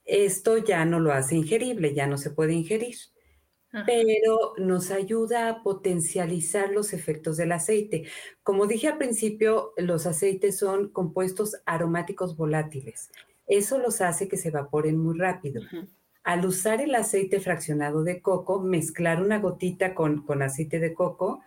Esto 0.05 0.57
ya 0.57 0.85
no 0.85 0.99
lo 0.99 1.11
hace 1.11 1.35
ingerible, 1.35 1.93
ya 1.93 2.05
no 2.05 2.17
se 2.17 2.29
puede 2.29 2.53
ingerir 2.53 2.97
pero 3.85 4.53
nos 4.57 4.91
ayuda 4.91 5.49
a 5.49 5.63
potencializar 5.63 6.71
los 6.71 6.93
efectos 6.93 7.37
del 7.37 7.51
aceite. 7.51 8.03
Como 8.43 8.67
dije 8.67 8.87
al 8.87 8.97
principio, 8.97 9.73
los 9.77 10.05
aceites 10.05 10.57
son 10.57 10.89
compuestos 10.89 11.55
aromáticos 11.65 12.35
volátiles. 12.35 13.09
Eso 13.47 13.79
los 13.79 14.01
hace 14.01 14.27
que 14.27 14.37
se 14.37 14.49
evaporen 14.49 14.97
muy 14.97 15.17
rápido. 15.17 15.61
Al 16.23 16.45
usar 16.45 16.81
el 16.81 16.93
aceite 16.95 17.39
fraccionado 17.39 18.03
de 18.03 18.21
coco, 18.21 18.61
mezclar 18.61 19.21
una 19.21 19.39
gotita 19.39 19.95
con, 19.95 20.25
con 20.25 20.41
aceite 20.41 20.79
de 20.79 20.93
coco, 20.93 21.41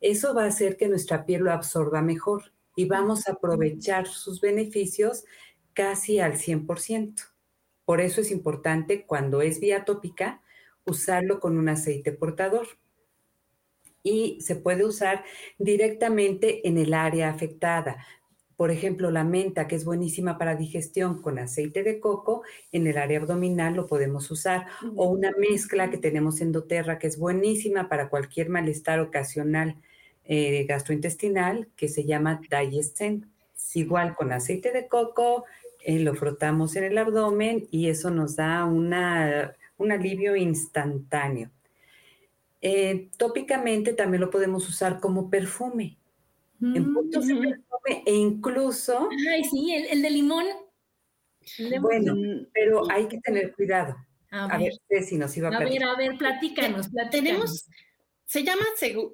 eso 0.00 0.34
va 0.34 0.44
a 0.44 0.48
hacer 0.48 0.76
que 0.76 0.88
nuestra 0.88 1.26
piel 1.26 1.42
lo 1.42 1.52
absorba 1.52 2.00
mejor 2.00 2.52
y 2.76 2.86
vamos 2.86 3.28
a 3.28 3.32
aprovechar 3.32 4.06
sus 4.06 4.40
beneficios 4.40 5.24
casi 5.74 6.20
al 6.20 6.34
100%. 6.34 7.22
Por 7.84 8.00
eso 8.00 8.20
es 8.20 8.30
importante 8.30 9.04
cuando 9.04 9.42
es 9.42 9.60
vía 9.60 9.84
tópica, 9.84 10.42
usarlo 10.86 11.40
con 11.40 11.56
un 11.58 11.68
aceite 11.68 12.12
portador. 12.12 12.66
Y 14.02 14.40
se 14.40 14.56
puede 14.56 14.84
usar 14.84 15.24
directamente 15.58 16.66
en 16.66 16.78
el 16.78 16.94
área 16.94 17.28
afectada. 17.28 18.04
Por 18.56 18.70
ejemplo, 18.70 19.10
la 19.10 19.24
menta, 19.24 19.66
que 19.66 19.76
es 19.76 19.84
buenísima 19.84 20.36
para 20.36 20.54
digestión 20.54 21.22
con 21.22 21.38
aceite 21.38 21.82
de 21.82 21.98
coco, 21.98 22.42
en 22.72 22.86
el 22.86 22.98
área 22.98 23.18
abdominal 23.18 23.74
lo 23.74 23.86
podemos 23.86 24.30
usar. 24.30 24.66
O 24.96 25.08
una 25.08 25.32
mezcla 25.38 25.90
que 25.90 25.98
tenemos 25.98 26.40
en 26.40 26.52
doTERRA, 26.52 26.98
que 26.98 27.06
es 27.06 27.18
buenísima 27.18 27.88
para 27.88 28.08
cualquier 28.08 28.50
malestar 28.50 29.00
ocasional 29.00 29.76
eh, 30.24 30.64
gastrointestinal, 30.68 31.68
que 31.74 31.88
se 31.88 32.04
llama 32.04 32.40
Digesten. 32.50 33.30
Igual 33.74 34.14
con 34.14 34.32
aceite 34.32 34.72
de 34.72 34.88
coco, 34.88 35.44
eh, 35.82 35.98
lo 35.98 36.14
frotamos 36.14 36.76
en 36.76 36.84
el 36.84 36.98
abdomen 36.98 37.66
y 37.70 37.88
eso 37.88 38.10
nos 38.10 38.36
da 38.36 38.64
una 38.64 39.56
un 39.80 39.92
alivio 39.92 40.36
instantáneo. 40.36 41.50
Eh, 42.60 43.08
tópicamente 43.16 43.94
también 43.94 44.20
lo 44.20 44.30
podemos 44.30 44.68
usar 44.68 45.00
como 45.00 45.30
perfume. 45.30 45.96
en 46.62 46.92
puntos 46.92 47.26
de 47.26 47.34
perfume 47.34 48.02
e 48.04 48.14
incluso... 48.14 49.08
Ay, 49.32 49.44
sí, 49.44 49.72
el, 49.72 50.02
de 50.02 50.10
limón. 50.10 50.44
bueno, 51.80 52.14
pero 52.52 52.90
hay 52.90 53.08
que 53.08 53.18
tener 53.20 53.54
cuidado. 53.54 53.96
A, 54.30 54.58
ver, 54.58 54.74
si 55.02 55.16
nos 55.16 55.36
iba 55.36 55.48
a, 55.48 55.56
a 55.56 55.58
ver, 55.58 55.82
a 55.82 55.96
ver, 55.96 56.16
platícanos, 56.16 56.88
platícanos. 56.88 57.10
Tenemos, 57.10 57.68
se 58.30 58.44
llama, 58.44 58.64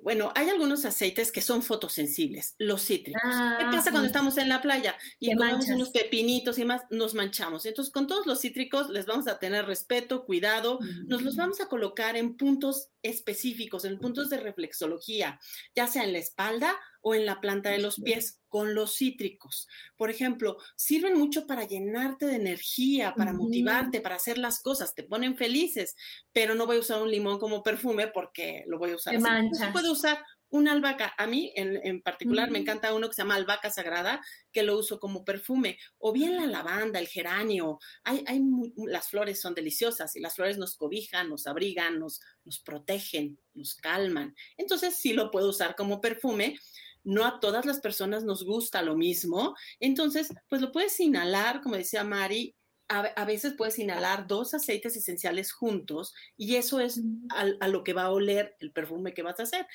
bueno, 0.02 0.30
hay 0.34 0.50
algunos 0.50 0.84
aceites 0.84 1.32
que 1.32 1.40
son 1.40 1.62
fotosensibles, 1.62 2.54
los 2.58 2.84
cítricos. 2.84 3.22
¿Qué 3.22 3.64
ah, 3.64 3.70
pasa 3.72 3.90
cuando 3.90 4.08
estamos 4.08 4.36
en 4.36 4.50
la 4.50 4.60
playa 4.60 4.94
y 5.18 5.34
comemos 5.34 5.66
unos 5.68 5.88
pepinitos 5.88 6.58
y 6.58 6.66
más? 6.66 6.82
Nos 6.90 7.14
manchamos. 7.14 7.64
Entonces, 7.64 7.90
con 7.90 8.06
todos 8.06 8.26
los 8.26 8.42
cítricos 8.42 8.90
les 8.90 9.06
vamos 9.06 9.26
a 9.26 9.38
tener 9.38 9.64
respeto, 9.64 10.26
cuidado, 10.26 10.80
nos 11.06 11.22
los 11.22 11.34
vamos 11.34 11.62
a 11.62 11.68
colocar 11.68 12.14
en 12.14 12.36
puntos 12.36 12.90
específicos, 13.02 13.86
en 13.86 13.98
puntos 13.98 14.28
de 14.28 14.36
reflexología, 14.36 15.40
ya 15.74 15.86
sea 15.86 16.04
en 16.04 16.12
la 16.12 16.18
espalda 16.18 16.78
o 17.08 17.14
en 17.14 17.24
la 17.24 17.40
planta 17.40 17.70
de 17.70 17.78
los 17.78 18.00
pies 18.00 18.40
con 18.48 18.74
los 18.74 18.96
cítricos. 18.96 19.68
Por 19.96 20.10
ejemplo, 20.10 20.58
sirven 20.74 21.16
mucho 21.16 21.46
para 21.46 21.62
llenarte 21.62 22.26
de 22.26 22.34
energía, 22.34 23.14
para 23.16 23.32
motivarte, 23.32 24.00
para 24.00 24.16
hacer 24.16 24.38
las 24.38 24.60
cosas, 24.60 24.92
te 24.92 25.04
ponen 25.04 25.36
felices, 25.36 25.94
pero 26.32 26.56
no 26.56 26.66
voy 26.66 26.78
a 26.78 26.80
usar 26.80 27.00
un 27.00 27.12
limón 27.12 27.38
como 27.38 27.62
perfume 27.62 28.08
porque 28.08 28.64
lo 28.66 28.80
voy 28.80 28.90
a 28.90 28.96
usar. 28.96 29.14
Se 29.52 29.68
puede 29.68 29.88
usar 29.88 30.18
una 30.48 30.72
albahaca. 30.72 31.14
A 31.16 31.28
mí 31.28 31.52
en, 31.54 32.02
particular 32.02 32.50
me 32.50 32.58
encanta 32.58 32.92
uno 32.92 33.08
que 33.08 33.14
se 33.14 33.22
llama 33.22 33.36
albahaca 33.36 33.70
sagrada, 33.70 34.20
que 34.50 34.64
lo 34.64 34.76
uso 34.76 34.98
como 34.98 35.24
perfume, 35.24 35.78
o 35.98 36.12
bien 36.12 36.34
la 36.34 36.46
lavanda, 36.46 36.98
el 36.98 37.06
geranio. 37.06 37.78
Hay, 38.02 38.24
hay 38.26 38.40
las 38.86 39.10
flores 39.10 39.40
son 39.40 39.54
deliciosas 39.54 40.16
y 40.16 40.20
las 40.20 40.34
flores 40.34 40.58
nos 40.58 40.74
cobijan, 40.74 41.30
nos 41.30 41.46
abrigan, 41.46 42.00
nos, 42.00 42.20
nos 42.44 42.58
protegen, 42.58 43.38
nos 43.54 43.76
calman. 43.76 44.34
Entonces 44.56 44.96
sí 44.96 45.12
lo 45.12 45.30
puedo 45.30 45.50
usar 45.50 45.76
como 45.76 46.00
perfume 46.00 46.58
no 47.06 47.24
a 47.24 47.40
todas 47.40 47.64
las 47.64 47.80
personas 47.80 48.24
nos 48.24 48.44
gusta 48.44 48.82
lo 48.82 48.96
mismo. 48.96 49.54
Entonces, 49.80 50.28
pues 50.48 50.60
lo 50.60 50.72
puedes 50.72 50.98
inhalar, 51.00 51.62
como 51.62 51.76
decía 51.76 52.04
Mari, 52.04 52.54
a, 52.88 53.24
veces 53.24 53.54
puedes 53.56 53.78
inhalar 53.78 54.26
dos 54.26 54.54
aceites 54.54 54.96
esenciales 54.96 55.52
juntos 55.52 56.14
y 56.36 56.54
eso 56.54 56.78
es 56.78 57.00
a, 57.30 57.68
lo 57.68 57.82
que 57.82 57.92
va 57.92 58.04
a 58.04 58.10
oler 58.10 58.54
el 58.60 58.72
perfume 58.72 59.14
que 59.14 59.22
vas 59.22 59.40
a 59.40 59.44
hacer. 59.44 59.66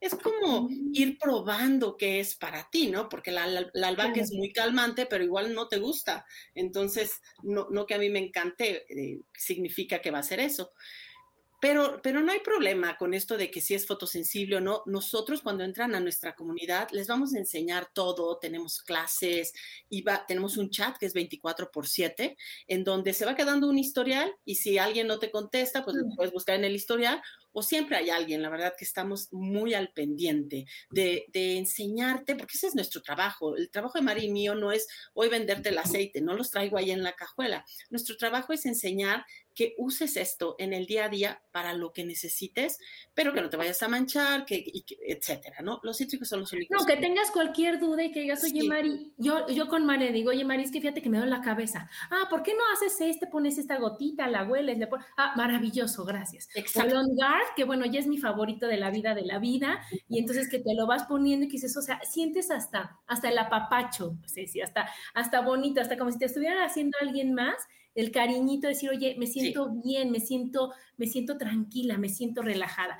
Es 0.00 0.14
como 0.14 0.68
ir 0.92 1.18
probando 1.18 1.96
qué 1.96 2.20
es 2.20 2.36
para 2.36 2.68
ti, 2.70 2.88
¿no? 2.88 3.08
Porque 3.08 3.32
la, 3.32 3.44
albahaca 3.44 4.20
es 4.20 4.32
muy 4.32 4.52
calmante, 4.52 5.06
pero 5.06 5.24
igual 5.24 5.54
no 5.54 5.66
te 5.66 5.78
gusta. 5.78 6.24
Entonces, 6.54 7.20
no, 7.42 7.68
no 7.70 7.84
que 7.84 7.94
a 7.94 7.98
mí 7.98 8.08
me 8.08 8.20
encante, 8.20 8.84
eh, 8.88 9.20
significa 9.34 10.00
que 10.00 10.12
va 10.12 10.20
a 10.20 10.22
ser 10.22 10.40
eso. 10.40 10.72
Pero, 11.60 12.00
pero 12.02 12.20
no 12.20 12.30
hay 12.30 12.38
problema 12.40 12.96
con 12.96 13.14
esto 13.14 13.36
de 13.36 13.50
que 13.50 13.60
si 13.60 13.74
es 13.74 13.86
fotosensible 13.86 14.56
o 14.56 14.60
no. 14.60 14.82
Nosotros 14.86 15.42
cuando 15.42 15.64
entran 15.64 15.94
a 15.94 16.00
nuestra 16.00 16.34
comunidad 16.34 16.88
les 16.92 17.08
vamos 17.08 17.34
a 17.34 17.38
enseñar 17.38 17.90
todo, 17.92 18.38
tenemos 18.38 18.80
clases 18.82 19.52
y 19.90 20.04
tenemos 20.28 20.56
un 20.56 20.70
chat 20.70 20.96
que 20.96 21.06
es 21.06 21.14
24 21.14 21.70
por 21.72 21.88
7, 21.88 22.36
en 22.68 22.84
donde 22.84 23.12
se 23.12 23.24
va 23.24 23.34
quedando 23.34 23.68
un 23.68 23.78
historial 23.78 24.32
y 24.44 24.56
si 24.56 24.78
alguien 24.78 25.08
no 25.08 25.18
te 25.18 25.30
contesta, 25.30 25.84
pues 25.84 25.96
lo 25.96 26.06
mm. 26.06 26.16
puedes 26.16 26.32
buscar 26.32 26.54
en 26.54 26.64
el 26.64 26.76
historial 26.76 27.20
o 27.52 27.62
siempre 27.62 27.96
hay 27.96 28.10
alguien, 28.10 28.42
la 28.42 28.50
verdad 28.50 28.74
que 28.76 28.84
estamos 28.84 29.28
muy 29.32 29.74
al 29.74 29.92
pendiente 29.92 30.66
de, 30.90 31.26
de, 31.28 31.58
enseñarte, 31.58 32.36
porque 32.36 32.56
ese 32.56 32.68
es 32.68 32.74
nuestro 32.74 33.02
trabajo. 33.02 33.56
El 33.56 33.70
trabajo 33.70 33.98
de 33.98 34.04
Mari 34.04 34.26
y 34.26 34.30
mío 34.30 34.54
no 34.54 34.72
es 34.72 34.86
hoy 35.14 35.28
venderte 35.28 35.70
el 35.70 35.78
aceite, 35.78 36.20
no 36.20 36.34
los 36.34 36.50
traigo 36.50 36.78
ahí 36.78 36.90
en 36.90 37.02
la 37.02 37.14
cajuela. 37.14 37.64
Nuestro 37.90 38.16
trabajo 38.16 38.52
es 38.52 38.66
enseñar 38.66 39.24
que 39.58 39.74
uses 39.76 40.16
esto 40.16 40.54
en 40.60 40.72
el 40.72 40.86
día 40.86 41.06
a 41.06 41.08
día 41.08 41.42
para 41.50 41.74
lo 41.74 41.92
que 41.92 42.04
necesites, 42.04 42.78
pero 43.12 43.34
que 43.34 43.40
no 43.40 43.50
te 43.50 43.56
vayas 43.56 43.82
a 43.82 43.88
manchar, 43.88 44.44
que, 44.44 44.64
etcétera, 45.04 45.62
¿no? 45.62 45.80
Los 45.82 45.96
cítricos 45.96 46.28
son 46.28 46.38
los 46.38 46.52
únicos. 46.52 46.78
No, 46.78 46.86
que 46.86 46.96
tengas 46.96 47.32
cualquier 47.32 47.80
duda 47.80 48.04
y 48.04 48.12
que 48.12 48.20
digas, 48.20 48.44
oye, 48.44 48.62
Mari, 48.62 49.12
yo, 49.16 49.48
yo 49.48 49.66
con 49.66 49.84
Mari 49.84 50.12
digo, 50.12 50.30
oye, 50.30 50.44
Mari, 50.44 50.62
es 50.62 50.70
que 50.70 50.80
fíjate 50.80 51.02
que 51.02 51.08
me 51.08 51.18
da 51.18 51.26
la 51.26 51.40
cabeza. 51.40 51.90
Ah, 52.08 52.28
¿por 52.30 52.44
qué 52.44 52.54
no 52.54 52.60
haces 52.72 53.00
este, 53.00 53.26
pones 53.26 53.58
esta 53.58 53.78
gotita, 53.78 54.28
la 54.28 54.44
hueles, 54.44 54.78
le 54.78 54.86
pones... 54.86 55.04
Ah, 55.16 55.32
maravilloso, 55.34 56.04
gracias. 56.04 56.48
Exacto. 56.54 56.94
Que 57.56 57.64
bueno, 57.64 57.86
ya 57.86 58.00
es 58.00 58.06
mi 58.06 58.18
favorito 58.18 58.66
de 58.66 58.76
la 58.76 58.90
vida 58.90 59.14
de 59.14 59.22
la 59.22 59.38
vida, 59.38 59.80
y 60.08 60.18
entonces 60.18 60.48
que 60.48 60.58
te 60.58 60.74
lo 60.74 60.86
vas 60.86 61.04
poniendo 61.04 61.46
y 61.46 61.48
que 61.48 61.52
dices, 61.54 61.76
o 61.76 61.82
sea, 61.82 62.00
sientes 62.04 62.50
hasta, 62.50 62.98
hasta 63.06 63.28
el 63.28 63.38
apapacho, 63.38 64.16
sí, 64.26 64.46
sí, 64.46 64.60
hasta, 64.60 64.88
hasta 65.14 65.40
bonito, 65.40 65.80
hasta 65.80 65.98
como 65.98 66.10
si 66.10 66.18
te 66.18 66.26
estuvieran 66.26 66.64
haciendo 66.64 66.96
alguien 67.00 67.34
más, 67.34 67.56
el 67.94 68.12
cariñito, 68.12 68.68
decir, 68.68 68.90
oye, 68.90 69.16
me 69.18 69.26
siento 69.26 69.70
bien, 69.82 70.10
me 70.10 70.20
siento, 70.20 70.72
me 70.96 71.06
siento 71.06 71.36
tranquila, 71.36 71.98
me 71.98 72.08
siento 72.08 72.42
relajada. 72.42 72.98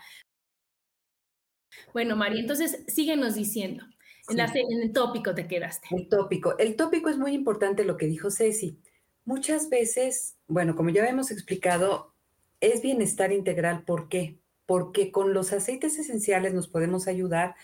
Bueno, 1.93 2.17
María, 2.17 2.41
entonces 2.41 2.85
síguenos 2.89 3.35
diciendo. 3.35 3.85
En, 4.29 4.41
en, 4.41 4.83
el 4.83 4.93
tópico 4.93 5.35
te 5.35 5.47
quedaste. 5.47 5.89
El 5.91 6.09
tópico. 6.09 6.59
El 6.59 6.77
tópico 6.77 7.09
es 7.09 7.17
muy 7.17 7.33
importante 7.33 7.85
lo 7.85 7.97
que 7.97 8.07
dijo 8.07 8.31
Ceci. 8.31 8.79
Muchas 9.25 9.71
veces, 9.71 10.37
bueno, 10.49 10.75
como 10.75 10.91
ya 10.91 11.07
hemos 11.07 11.31
explicado, 11.31 12.15
es 12.61 12.83
bienestar 12.83 13.33
integral. 13.33 13.85
¿Por 13.85 14.09
qué? 14.09 14.39
Porque 14.67 15.11
con 15.11 15.35
los 15.35 15.53
aceites 15.53 15.99
esenciales 15.99 16.55
nos 16.55 16.69
podemos 16.69 17.09
ayudar 17.09 17.55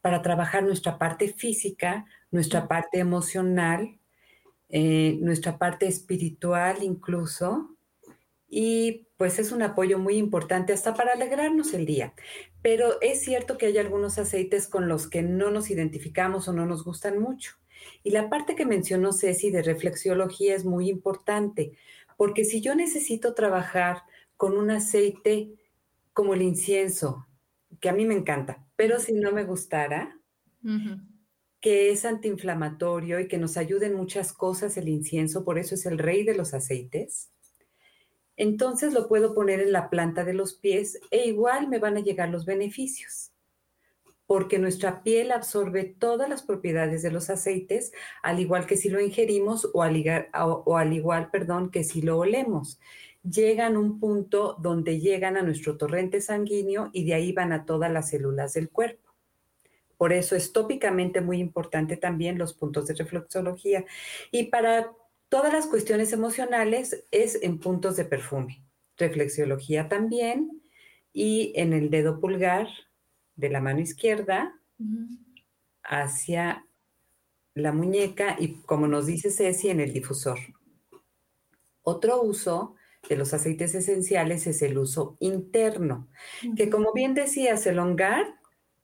para 0.00 0.22
trabajar 0.22 0.62
nuestra 0.62 0.98
parte 0.98 1.28
física, 1.32 2.06
nuestra 2.30 2.68
parte 2.68 2.98
emocional, 2.98 3.98
eh, 4.68 5.18
nuestra 5.20 5.58
parte 5.58 5.86
espiritual 5.86 6.82
incluso, 6.82 7.76
y 8.48 9.06
pues 9.16 9.38
es 9.38 9.50
un 9.52 9.62
apoyo 9.62 9.98
muy 9.98 10.16
importante 10.16 10.72
hasta 10.72 10.94
para 10.94 11.12
alegrarnos 11.12 11.72
el 11.72 11.86
día. 11.86 12.12
Pero 12.60 13.00
es 13.00 13.22
cierto 13.22 13.56
que 13.56 13.66
hay 13.66 13.78
algunos 13.78 14.18
aceites 14.18 14.68
con 14.68 14.88
los 14.88 15.08
que 15.08 15.22
no 15.22 15.50
nos 15.50 15.70
identificamos 15.70 16.48
o 16.48 16.52
no 16.52 16.66
nos 16.66 16.84
gustan 16.84 17.18
mucho. 17.18 17.52
Y 18.02 18.10
la 18.10 18.28
parte 18.28 18.54
que 18.54 18.66
mencionó 18.66 19.12
Ceci 19.12 19.50
de 19.50 19.62
reflexiología 19.62 20.54
es 20.54 20.64
muy 20.64 20.90
importante, 20.90 21.72
porque 22.16 22.44
si 22.44 22.60
yo 22.60 22.74
necesito 22.74 23.34
trabajar 23.34 24.02
con 24.42 24.58
un 24.58 24.72
aceite 24.72 25.54
como 26.12 26.34
el 26.34 26.42
incienso, 26.42 27.28
que 27.78 27.88
a 27.88 27.92
mí 27.92 28.04
me 28.04 28.14
encanta, 28.14 28.66
pero 28.74 28.98
si 28.98 29.12
no 29.12 29.30
me 29.30 29.44
gustara, 29.44 30.18
que 31.60 31.92
es 31.92 32.04
antiinflamatorio 32.04 33.20
y 33.20 33.28
que 33.28 33.38
nos 33.38 33.56
ayuda 33.56 33.86
en 33.86 33.94
muchas 33.94 34.32
cosas 34.32 34.76
el 34.76 34.88
incienso, 34.88 35.44
por 35.44 35.60
eso 35.60 35.76
es 35.76 35.86
el 35.86 35.96
rey 35.96 36.24
de 36.24 36.34
los 36.34 36.54
aceites. 36.54 37.30
Entonces 38.36 38.92
lo 38.92 39.06
puedo 39.06 39.32
poner 39.32 39.60
en 39.60 39.70
la 39.70 39.88
planta 39.88 40.24
de 40.24 40.34
los 40.34 40.54
pies 40.54 40.98
e 41.12 41.28
igual 41.28 41.68
me 41.68 41.78
van 41.78 41.96
a 41.96 42.00
llegar 42.00 42.28
los 42.28 42.44
beneficios, 42.44 43.30
porque 44.26 44.58
nuestra 44.58 45.04
piel 45.04 45.30
absorbe 45.30 45.84
todas 45.84 46.28
las 46.28 46.42
propiedades 46.42 47.02
de 47.02 47.12
los 47.12 47.30
aceites, 47.30 47.92
al 48.24 48.40
igual 48.40 48.66
que 48.66 48.76
si 48.76 48.88
lo 48.88 49.00
ingerimos 49.00 49.70
o 49.72 49.84
al, 49.84 50.02
o 50.34 50.76
al 50.76 50.92
igual, 50.92 51.30
perdón, 51.30 51.70
que 51.70 51.84
si 51.84 52.02
lo 52.02 52.18
olemos. 52.18 52.80
Llegan 53.22 53.76
a 53.76 53.78
un 53.78 54.00
punto 54.00 54.56
donde 54.60 54.98
llegan 54.98 55.36
a 55.36 55.42
nuestro 55.42 55.76
torrente 55.76 56.20
sanguíneo 56.20 56.90
y 56.92 57.04
de 57.04 57.14
ahí 57.14 57.32
van 57.32 57.52
a 57.52 57.64
todas 57.64 57.90
las 57.90 58.10
células 58.10 58.54
del 58.54 58.68
cuerpo. 58.68 59.14
Por 59.96 60.12
eso 60.12 60.34
es 60.34 60.52
tópicamente 60.52 61.20
muy 61.20 61.38
importante 61.38 61.96
también 61.96 62.36
los 62.36 62.54
puntos 62.54 62.88
de 62.88 62.94
reflexología. 62.94 63.84
Y 64.32 64.44
para 64.44 64.92
todas 65.28 65.52
las 65.52 65.68
cuestiones 65.68 66.12
emocionales 66.12 67.04
es 67.12 67.38
en 67.40 67.60
puntos 67.60 67.96
de 67.96 68.04
perfume. 68.04 68.64
Reflexiología 68.96 69.88
también. 69.88 70.60
Y 71.12 71.52
en 71.54 71.72
el 71.72 71.90
dedo 71.90 72.18
pulgar 72.18 72.66
de 73.36 73.50
la 73.50 73.60
mano 73.60 73.80
izquierda 73.80 74.58
hacia 75.84 76.66
la 77.54 77.72
muñeca 77.72 78.36
y 78.38 78.54
como 78.62 78.88
nos 78.88 79.06
dice 79.06 79.30
Ceci, 79.30 79.68
en 79.68 79.80
el 79.80 79.92
difusor. 79.92 80.38
Otro 81.82 82.22
uso 82.22 82.74
de 83.08 83.16
los 83.16 83.34
aceites 83.34 83.74
esenciales 83.74 84.46
es 84.46 84.62
el 84.62 84.78
uso 84.78 85.16
interno, 85.20 86.08
que 86.56 86.70
como 86.70 86.92
bien 86.92 87.14
decía 87.14 87.56
Selongar, 87.56 88.34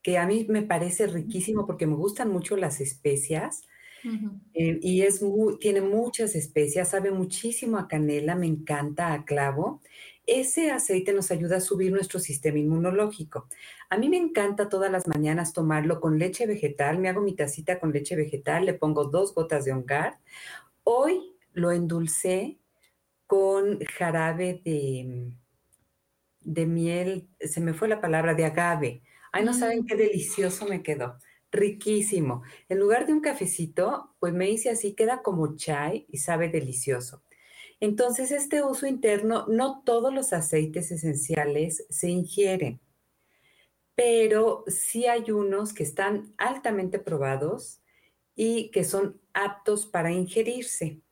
que 0.03 0.19
a 0.19 0.27
mí 0.27 0.47
me 0.49 0.63
parece 0.63 1.07
riquísimo 1.07 1.67
porque 1.67 1.87
me 1.87 1.95
gustan 1.95 2.31
mucho 2.31 2.57
las 2.57 2.81
especias. 2.81 3.63
Eh, 4.55 4.79
y 4.81 5.03
es 5.03 5.21
tiene 5.61 5.81
muchas 5.81 6.37
especias, 6.37 6.91
sabe 6.91 7.11
muchísimo 7.11 7.79
a 7.79 7.89
canela, 7.89 8.37
me 8.37 8.47
encanta 8.47 9.13
a 9.13 9.25
clavo. 9.25 9.83
Ese 10.25 10.71
aceite 10.71 11.13
nos 11.13 11.31
ayuda 11.31 11.57
a 11.57 11.61
subir 11.61 11.91
nuestro 11.91 12.21
sistema 12.21 12.59
inmunológico. 12.59 13.49
A 13.91 13.99
mí 13.99 14.09
me 14.09 14.19
encanta 14.19 14.69
todas 14.69 14.93
las 14.93 15.09
mañanas 15.09 15.53
tomarlo 15.53 16.01
con 16.01 16.19
leche 16.19 16.47
vegetal. 16.47 16.99
Me 16.99 17.09
hago 17.09 17.23
mi 17.23 17.35
tacita 17.35 17.81
con 17.81 17.93
leche 17.93 18.15
vegetal, 18.15 18.67
le 18.67 18.75
pongo 18.75 19.05
dos 19.07 19.35
gotas 19.35 19.65
de 19.65 19.73
ongar. 19.73 20.21
Hoy 20.85 21.35
lo 21.53 21.73
endulcé 21.73 22.59
con 23.29 23.79
jarabe 23.85 24.62
de, 24.64 25.31
de 26.41 26.67
miel, 26.67 27.29
se 27.38 27.61
me 27.61 27.75
fue 27.75 27.87
la 27.87 28.01
palabra, 28.01 28.35
de 28.35 28.47
agave. 28.47 29.03
Ay, 29.31 29.45
no 29.45 29.53
saben 29.53 29.85
qué 29.87 29.97
delicioso 29.97 30.67
me 30.67 30.83
quedó. 30.83 31.19
Riquísimo. 31.53 32.43
En 32.71 32.79
lugar 32.81 33.07
de 33.07 33.12
un 33.12 33.21
cafecito, 33.21 34.14
pues 34.19 34.33
me 34.33 34.51
hice 34.51 34.71
así, 34.71 34.95
queda 34.95 35.23
como 35.23 35.57
chai 35.57 36.07
y 36.09 36.19
sabe 36.19 36.49
delicioso. 36.49 37.23
Entonces, 37.81 38.33
este 38.33 38.64
uso 38.64 38.87
interno, 38.87 39.47
no 39.47 39.83
todos 39.85 40.12
los 40.12 40.33
aceites 40.33 40.91
esenciales 40.91 41.87
se 41.91 42.09
ingieren, 42.09 42.81
pero 43.95 44.64
sí 44.69 45.07
hay 45.07 45.31
unos 45.31 45.75
que 45.75 45.83
están 45.83 46.33
altamente 46.38 46.99
probados 46.99 47.83
y 48.35 48.71
que 48.71 48.85
son 48.85 49.21
aptos 49.35 49.87
para 49.87 50.12
ingerirse. 50.12 51.03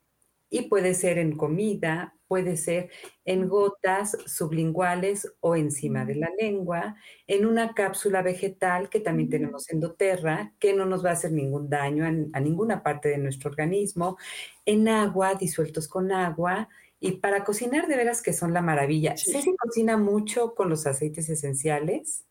Y 0.51 0.63
puede 0.63 0.95
ser 0.95 1.19
en 1.19 1.37
comida, 1.37 2.15
puede 2.29 2.57
ser 2.57 2.91
en 3.25 3.49
gotas 3.49 4.17
sublinguales 4.27 5.35
o 5.41 5.57
encima 5.57 6.05
de 6.05 6.17
la 6.17 6.31
lengua, 6.39 6.97
en 7.27 7.47
una 7.47 7.75
cápsula 7.75 8.23
vegetal 8.23 8.89
que 8.89 9.01
también 9.01 9.29
tenemos 9.29 9.71
en 9.71 9.81
doTERRA, 9.81 10.55
que 10.59 10.73
no 10.73 10.87
nos 10.87 11.05
va 11.05 11.11
a 11.11 11.15
hacer 11.15 11.33
ningún 11.33 11.69
daño 11.69 12.05
a, 12.05 12.41
ninguna 12.41 12.83
parte 12.83 13.09
de 13.09 13.19
nuestro 13.19 13.51
organismo, 13.51 14.17
en 14.65 14.89
agua, 14.89 15.35
disueltos 15.35 15.89
con 15.89 16.13
agua, 16.13 16.69
y 16.99 17.13
para 17.13 17.45
cocinar 17.45 17.89
de 17.89 17.97
veras 17.97 18.23
que 18.23 18.33
son 18.33 18.53
la 18.55 18.63
maravilla. 18.63 19.17
Sí. 19.17 19.41
se 19.43 19.55
cocina 19.57 19.97
mucho 19.97 20.55
con 20.55 20.71
los 20.71 20.87
aceites 20.87 21.29
esenciales 21.29 22.25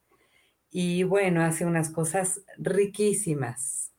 y 0.71 1.03
bueno, 1.03 1.41
hace 1.41 1.65
unas 1.65 1.89
cosas 1.89 2.41
riquísimas. 2.57 3.94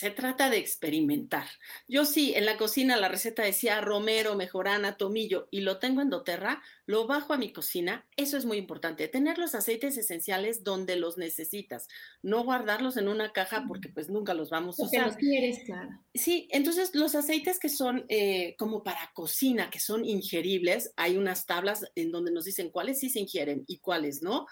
Se 0.00 0.08
trata 0.10 0.48
de 0.48 0.56
experimentar. 0.56 1.46
Yo 1.86 2.06
sí, 2.06 2.32
en 2.34 2.46
la 2.46 2.56
cocina 2.56 2.96
la 2.96 3.08
receta 3.08 3.42
decía 3.42 3.82
romero, 3.82 4.34
mejorana, 4.34 4.96
tomillo 4.96 5.46
y 5.50 5.60
lo 5.60 5.78
tengo 5.78 6.00
en 6.00 6.08
doTERRA, 6.08 6.62
lo 6.86 7.06
bajo 7.06 7.34
a 7.34 7.36
mi 7.36 7.52
cocina. 7.52 8.06
Eso 8.16 8.38
es 8.38 8.46
muy 8.46 8.56
importante, 8.56 9.08
tener 9.08 9.36
los 9.36 9.54
aceites 9.54 9.98
esenciales 9.98 10.64
donde 10.64 10.96
los 10.96 11.18
necesitas, 11.18 11.86
no 12.22 12.44
guardarlos 12.44 12.96
en 12.96 13.08
una 13.08 13.34
caja 13.34 13.66
porque 13.68 13.90
pues 13.90 14.08
nunca 14.08 14.32
los 14.32 14.48
vamos 14.48 14.80
a 14.80 14.84
usar. 14.84 15.08
Los 15.08 15.16
quieres, 15.16 15.58
claro. 15.66 15.90
Sí, 16.14 16.48
entonces 16.50 16.94
los 16.94 17.14
aceites 17.14 17.58
que 17.58 17.68
son 17.68 18.06
eh, 18.08 18.56
como 18.58 18.82
para 18.82 19.10
cocina, 19.12 19.68
que 19.68 19.80
son 19.80 20.06
ingeribles, 20.06 20.94
hay 20.96 21.18
unas 21.18 21.44
tablas 21.44 21.84
en 21.94 22.10
donde 22.10 22.32
nos 22.32 22.46
dicen 22.46 22.70
cuáles 22.70 23.00
sí 23.00 23.10
se 23.10 23.20
ingieren 23.20 23.64
y 23.66 23.80
cuáles 23.80 24.22
no 24.22 24.46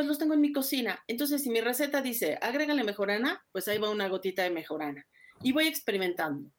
pues 0.00 0.08
los 0.08 0.18
tengo 0.18 0.32
en 0.32 0.40
mi 0.40 0.50
cocina. 0.50 1.04
Entonces, 1.08 1.42
si 1.42 1.50
mi 1.50 1.60
receta 1.60 2.00
dice, 2.00 2.38
agrégale 2.40 2.84
mejorana, 2.84 3.44
pues 3.52 3.68
ahí 3.68 3.76
va 3.76 3.90
una 3.90 4.08
gotita 4.08 4.42
de 4.42 4.48
mejorana. 4.48 5.06
Y 5.42 5.52
voy 5.52 5.66
experimentando. 5.66 6.50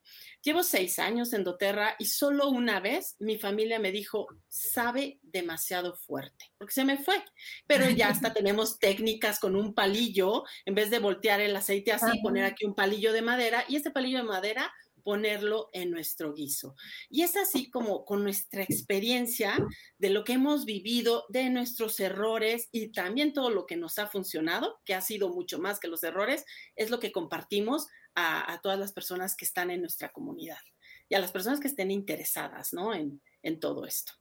Llevo 0.44 0.62
seis 0.62 1.00
años 1.00 1.34
en 1.34 1.44
doTERRA 1.44 1.96
y 1.98 2.06
solo 2.06 2.50
una 2.50 2.80
vez 2.80 3.16
mi 3.18 3.40
familia 3.40 3.80
me 3.80 3.92
dijo, 3.92 4.28
sabe 4.48 5.18
demasiado 5.24 5.96
fuerte, 5.96 6.52
porque 6.60 6.76
se 6.76 6.86
me 6.86 7.00
fue. 7.00 7.16
Pero 7.66 7.90
ya 7.90 8.10
hasta 8.10 8.32
tenemos 8.34 8.78
técnicas 8.78 9.40
con 9.40 9.56
un 9.56 9.74
palillo, 9.74 10.44
en 10.66 10.76
vez 10.76 10.92
de 10.92 11.00
voltear 11.00 11.42
el 11.42 11.56
aceite 11.56 11.94
así, 11.94 12.20
poner 12.22 12.46
aquí 12.46 12.66
un 12.66 12.76
palillo 12.76 13.12
de 13.12 13.24
madera 13.24 13.66
y 13.68 13.76
este 13.76 13.90
palillo 13.90 14.20
de 14.20 14.24
madera 14.24 14.72
ponerlo 15.02 15.70
en 15.74 15.92
nuestro 15.92 16.34
guiso. 16.34 16.76
Y 17.10 17.24
es 17.24 17.36
así 17.36 17.70
como 17.70 18.06
con 18.06 18.24
nuestra 18.24 18.64
experiencia 18.64 19.58
de 19.98 20.10
lo 20.10 20.24
que 20.24 20.34
hemos 20.34 20.66
vivido, 20.66 21.26
de 21.30 21.50
nuestros 21.50 22.00
errores 22.00 22.70
y 22.72 22.92
también 22.92 23.34
todo 23.34 23.50
lo 23.50 23.66
que 23.66 23.78
nos 23.78 24.00
ha 24.00 24.08
funcionado, 24.08 24.80
que 24.86 24.94
ha 24.94 25.02
sido 25.02 25.30
mucho 25.30 25.60
más 25.60 25.80
que 25.80 25.88
los 25.88 26.04
errores, 26.04 26.46
es 26.76 26.90
lo 26.90 27.00
que 27.00 27.12
compartimos 27.12 27.88
a, 28.16 28.60
todas 28.62 28.78
las 28.78 28.92
personas 28.92 29.36
que 29.36 29.46
están 29.46 29.72
en 29.72 29.82
nuestra 29.82 30.12
comunidad 30.12 30.60
y 31.08 31.16
a 31.16 31.20
las 31.20 31.32
personas 31.32 31.60
que 31.60 31.68
estén 31.68 31.92
interesadas 31.92 32.74
¿no? 32.74 32.94
en, 32.94 33.22
en 33.42 33.60
todo 33.60 33.86
esto. 33.86 34.14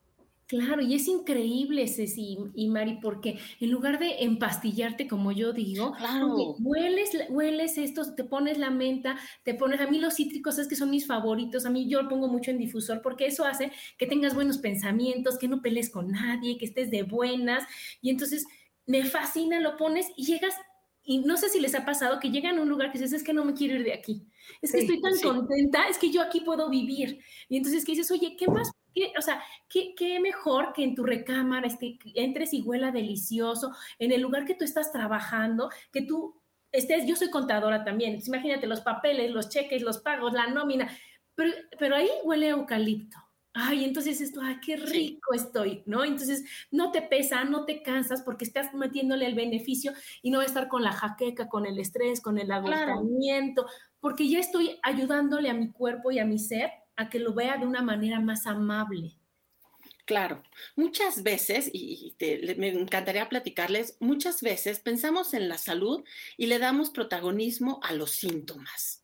Claro, 0.50 0.82
y 0.82 0.94
es 0.94 1.06
increíble, 1.06 1.86
Ceci 1.86 2.36
y 2.56 2.68
Mari, 2.68 2.98
porque 3.00 3.38
en 3.60 3.70
lugar 3.70 4.00
de 4.00 4.24
empastillarte, 4.24 5.06
como 5.06 5.30
yo 5.30 5.52
digo, 5.52 5.92
claro. 5.92 6.56
hueles, 6.58 7.12
hueles 7.28 7.78
esto, 7.78 8.16
te 8.16 8.24
pones 8.24 8.58
la 8.58 8.68
menta, 8.70 9.16
te 9.44 9.54
pones, 9.54 9.80
a 9.80 9.86
mí 9.86 10.00
los 10.00 10.14
cítricos 10.14 10.58
es 10.58 10.66
que 10.66 10.74
son 10.74 10.90
mis 10.90 11.06
favoritos, 11.06 11.66
a 11.66 11.70
mí 11.70 11.88
yo 11.88 12.02
lo 12.02 12.08
pongo 12.08 12.26
mucho 12.26 12.50
en 12.50 12.58
difusor, 12.58 13.00
porque 13.00 13.26
eso 13.26 13.44
hace 13.44 13.70
que 13.96 14.08
tengas 14.08 14.34
buenos 14.34 14.58
pensamientos, 14.58 15.38
que 15.38 15.46
no 15.46 15.62
pelees 15.62 15.88
con 15.88 16.10
nadie, 16.10 16.58
que 16.58 16.64
estés 16.64 16.90
de 16.90 17.04
buenas, 17.04 17.62
y 18.02 18.10
entonces 18.10 18.44
me 18.86 19.04
fascina, 19.04 19.60
lo 19.60 19.76
pones 19.76 20.08
y 20.16 20.26
llegas 20.26 20.56
y 21.02 21.18
no 21.18 21.36
sé 21.36 21.48
si 21.48 21.60
les 21.60 21.74
ha 21.74 21.84
pasado 21.84 22.20
que 22.20 22.30
llegan 22.30 22.58
a 22.58 22.62
un 22.62 22.68
lugar 22.68 22.92
que 22.92 22.98
dices, 22.98 23.12
es 23.12 23.24
que 23.24 23.32
no 23.32 23.44
me 23.44 23.54
quiero 23.54 23.76
ir 23.76 23.84
de 23.84 23.94
aquí. 23.94 24.26
Es 24.60 24.72
que 24.72 24.80
estoy 24.80 25.00
tan 25.00 25.18
contenta, 25.20 25.88
es 25.88 25.98
que 25.98 26.10
yo 26.10 26.22
aquí 26.22 26.40
puedo 26.40 26.68
vivir. 26.68 27.20
Y 27.48 27.56
entonces 27.56 27.84
que 27.84 27.92
dices, 27.92 28.10
oye, 28.10 28.36
¿qué 28.36 28.46
más 28.48 28.70
o 29.18 29.22
sea, 29.22 29.42
¿qué, 29.68 30.18
mejor 30.20 30.72
que 30.72 30.82
en 30.82 30.94
tu 30.94 31.04
recámara 31.04 31.66
este, 31.66 31.98
entres 32.14 32.52
y 32.52 32.62
huela 32.62 32.90
delicioso, 32.90 33.72
en 33.98 34.12
el 34.12 34.20
lugar 34.20 34.44
que 34.44 34.54
tú 34.54 34.64
estás 34.64 34.92
trabajando, 34.92 35.70
que 35.92 36.02
tú 36.02 36.40
estés, 36.72 37.06
yo 37.06 37.16
soy 37.16 37.30
contadora 37.30 37.84
también, 37.84 38.18
imagínate 38.24 38.66
los 38.66 38.80
papeles, 38.80 39.30
los 39.30 39.48
cheques, 39.48 39.82
los 39.82 39.98
pagos, 39.98 40.32
la 40.32 40.48
nómina, 40.48 40.90
pero, 41.34 41.52
pero 41.78 41.96
ahí 41.96 42.08
huele 42.24 42.48
a 42.48 42.50
eucalipto. 42.50 43.16
Ay, 43.52 43.84
entonces 43.84 44.20
esto, 44.20 44.40
ay, 44.42 44.58
qué 44.64 44.76
rico 44.76 45.34
estoy, 45.34 45.82
¿no? 45.86 46.04
Entonces 46.04 46.44
no 46.70 46.92
te 46.92 47.02
pesa, 47.02 47.44
no 47.44 47.64
te 47.64 47.82
cansas 47.82 48.22
porque 48.22 48.44
estás 48.44 48.72
metiéndole 48.74 49.26
el 49.26 49.34
beneficio 49.34 49.92
y 50.22 50.30
no 50.30 50.38
va 50.38 50.44
a 50.44 50.46
estar 50.46 50.68
con 50.68 50.82
la 50.84 50.92
jaqueca, 50.92 51.48
con 51.48 51.66
el 51.66 51.78
estrés, 51.80 52.20
con 52.20 52.38
el 52.38 52.52
agotamiento, 52.52 53.66
porque 53.98 54.28
ya 54.28 54.38
estoy 54.38 54.78
ayudándole 54.84 55.50
a 55.50 55.54
mi 55.54 55.72
cuerpo 55.72 56.12
y 56.12 56.20
a 56.20 56.24
mi 56.24 56.38
ser 56.38 56.70
a 56.96 57.08
que 57.10 57.18
lo 57.18 57.34
vea 57.34 57.56
de 57.58 57.66
una 57.66 57.82
manera 57.82 58.20
más 58.20 58.46
amable. 58.46 59.16
Claro, 60.06 60.42
muchas 60.76 61.22
veces, 61.22 61.70
y 61.72 62.16
me 62.56 62.68
encantaría 62.68 63.28
platicarles, 63.28 63.96
muchas 64.00 64.42
veces 64.42 64.80
pensamos 64.80 65.34
en 65.34 65.48
la 65.48 65.56
salud 65.58 66.04
y 66.36 66.46
le 66.46 66.58
damos 66.58 66.90
protagonismo 66.90 67.80
a 67.82 67.92
los 67.92 68.10
síntomas. 68.12 68.99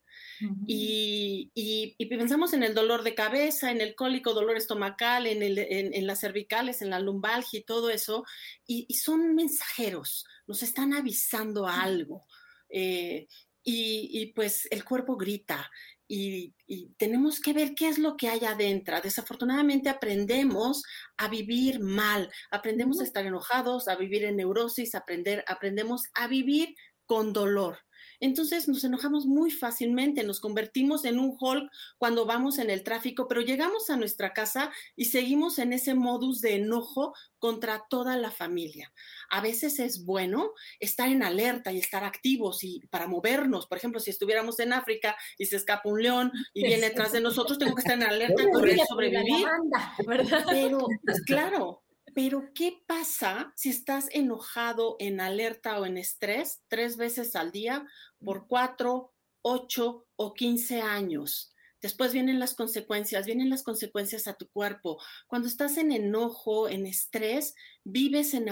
Y, 0.66 1.96
pensamos 2.08 2.52
en 2.52 2.62
el 2.62 2.74
dolor 2.74 3.02
de 3.02 3.14
cabeza, 3.14 3.70
en 3.70 3.80
el 3.80 3.94
cólico, 3.94 4.34
dolor 4.34 4.56
estomacal, 4.56 5.26
en, 5.26 6.06
las 6.06 6.20
cervicales, 6.20 6.82
en 6.82 6.90
la 6.90 7.00
lumbalgia 7.00 7.60
y 7.60 7.64
todo 7.64 7.90
eso, 7.90 8.24
y, 8.66 8.92
son 8.94 9.34
mensajeros, 9.34 10.26
nos 10.46 10.62
están 10.62 10.94
avisando 10.94 11.66
algo. 11.66 12.26
Eh, 12.68 13.26
y, 13.62 14.32
pues 14.34 14.68
el 14.70 14.84
cuerpo 14.84 15.16
grita, 15.16 15.70
y, 16.08 16.54
tenemos 16.98 17.40
que 17.40 17.52
ver 17.52 17.74
qué 17.74 17.88
es 17.88 17.98
lo 17.98 18.16
que 18.16 18.28
hay 18.28 18.44
adentro. 18.44 19.00
Desafortunadamente 19.00 19.88
aprendemos 19.88 20.82
a 21.16 21.28
vivir 21.28 21.80
mal, 21.80 22.30
aprendemos 22.50 23.00
a 23.00 23.04
estar 23.04 23.26
enojados, 23.26 23.88
a 23.88 23.96
vivir 23.96 24.24
en 24.24 24.36
neurosis, 24.36 24.94
aprender, 24.94 25.44
aprendemos 25.48 26.04
a 26.14 26.28
vivir 26.28 26.74
con 27.06 27.32
dolor. 27.32 27.78
Entonces 28.20 28.68
nos 28.68 28.84
enojamos 28.84 29.26
muy 29.26 29.50
fácilmente, 29.50 30.24
nos 30.24 30.40
convertimos 30.40 31.04
en 31.04 31.18
un 31.18 31.36
Hulk 31.38 31.70
cuando 31.98 32.26
vamos 32.26 32.58
en 32.58 32.70
el 32.70 32.82
tráfico, 32.82 33.28
pero 33.28 33.40
llegamos 33.40 33.90
a 33.90 33.96
nuestra 33.96 34.32
casa 34.32 34.70
y 34.96 35.06
seguimos 35.06 35.58
en 35.58 35.72
ese 35.72 35.94
modus 35.94 36.40
de 36.40 36.56
enojo 36.56 37.14
contra 37.38 37.84
toda 37.88 38.16
la 38.16 38.30
familia. 38.30 38.92
A 39.30 39.40
veces 39.40 39.78
es 39.78 40.04
bueno 40.04 40.52
estar 40.80 41.08
en 41.08 41.22
alerta 41.22 41.72
y 41.72 41.78
estar 41.78 42.04
activos 42.04 42.64
y 42.64 42.80
para 42.90 43.06
movernos. 43.06 43.66
Por 43.66 43.78
ejemplo, 43.78 44.00
si 44.00 44.10
estuviéramos 44.10 44.58
en 44.60 44.72
África 44.72 45.16
y 45.38 45.46
se 45.46 45.56
escapa 45.56 45.88
un 45.88 46.02
león 46.02 46.32
y 46.54 46.66
viene 46.66 46.88
detrás 46.88 47.12
de 47.12 47.20
nosotros, 47.20 47.58
tengo 47.58 47.74
que 47.74 47.80
estar 47.80 47.96
en 47.96 48.04
alerta 48.04 48.42
y 48.42 48.48
poder 48.48 48.78
sobrevivir. 48.88 49.46
Pero, 50.06 50.86
pues, 51.04 51.22
claro, 51.22 51.82
pero 52.16 52.50
¿qué 52.54 52.82
pasa 52.86 53.52
si 53.56 53.68
estás 53.68 54.08
enojado, 54.10 54.96
en 55.00 55.20
alerta 55.20 55.78
o 55.78 55.84
en 55.84 55.98
estrés 55.98 56.62
tres 56.66 56.96
veces 56.96 57.36
al 57.36 57.52
día 57.52 57.86
por 58.24 58.46
cuatro, 58.46 59.12
ocho 59.42 60.06
o 60.16 60.32
quince 60.32 60.80
años? 60.80 61.54
Después 61.86 62.12
vienen 62.12 62.40
las 62.40 62.54
consecuencias, 62.54 63.26
vienen 63.26 63.48
las 63.48 63.62
consecuencias 63.62 64.26
a 64.26 64.34
tu 64.34 64.48
cuerpo. 64.48 65.00
Cuando 65.28 65.46
estás 65.46 65.76
en 65.76 65.92
enojo, 65.92 66.68
en 66.68 66.84
estrés, 66.84 67.54
vives 67.84 68.34
en, 68.34 68.48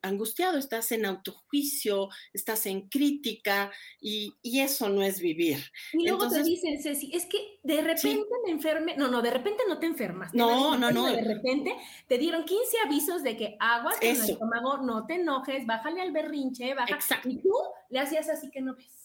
angustiado, 0.00 0.56
estás 0.56 0.90
en 0.92 1.04
autojuicio, 1.04 2.08
estás 2.32 2.64
en 2.64 2.88
crítica 2.88 3.70
y, 4.00 4.34
eso 4.42 4.88
no 4.88 5.02
es 5.02 5.20
vivir. 5.20 5.58
Y 5.92 6.08
luego 6.08 6.26
te 6.30 6.42
dicen, 6.42 6.82
Ceci, 6.82 7.10
es 7.14 7.26
que 7.26 7.58
de 7.62 7.82
repente 7.82 8.24
me 8.46 8.52
enferme, 8.52 8.96
no, 8.96 9.08
no, 9.08 9.20
de 9.20 9.30
repente 9.30 9.64
no 9.68 9.78
te 9.78 9.84
enfermas. 9.84 10.32
No, 10.32 10.78
no, 10.78 10.90
no. 10.90 11.12
De 11.12 11.20
repente 11.20 11.76
te 12.08 12.16
dieron 12.16 12.46
15 12.46 12.78
avisos 12.86 13.22
de 13.22 13.36
que 13.36 13.58
aguas 13.60 13.98
con 13.98 14.08
el 14.08 14.16
estómago, 14.16 14.78
no 14.78 15.04
te 15.04 15.16
enojes, 15.16 15.66
bájale 15.66 16.00
al 16.00 16.12
berrinche, 16.12 16.72
baja. 16.72 16.94
Exacto. 16.94 17.28
Y 17.28 17.36
tú 17.42 17.52
le 17.90 18.00
hacías 18.00 18.30
así 18.30 18.50
que 18.50 18.62
no 18.62 18.74
ves. 18.74 19.03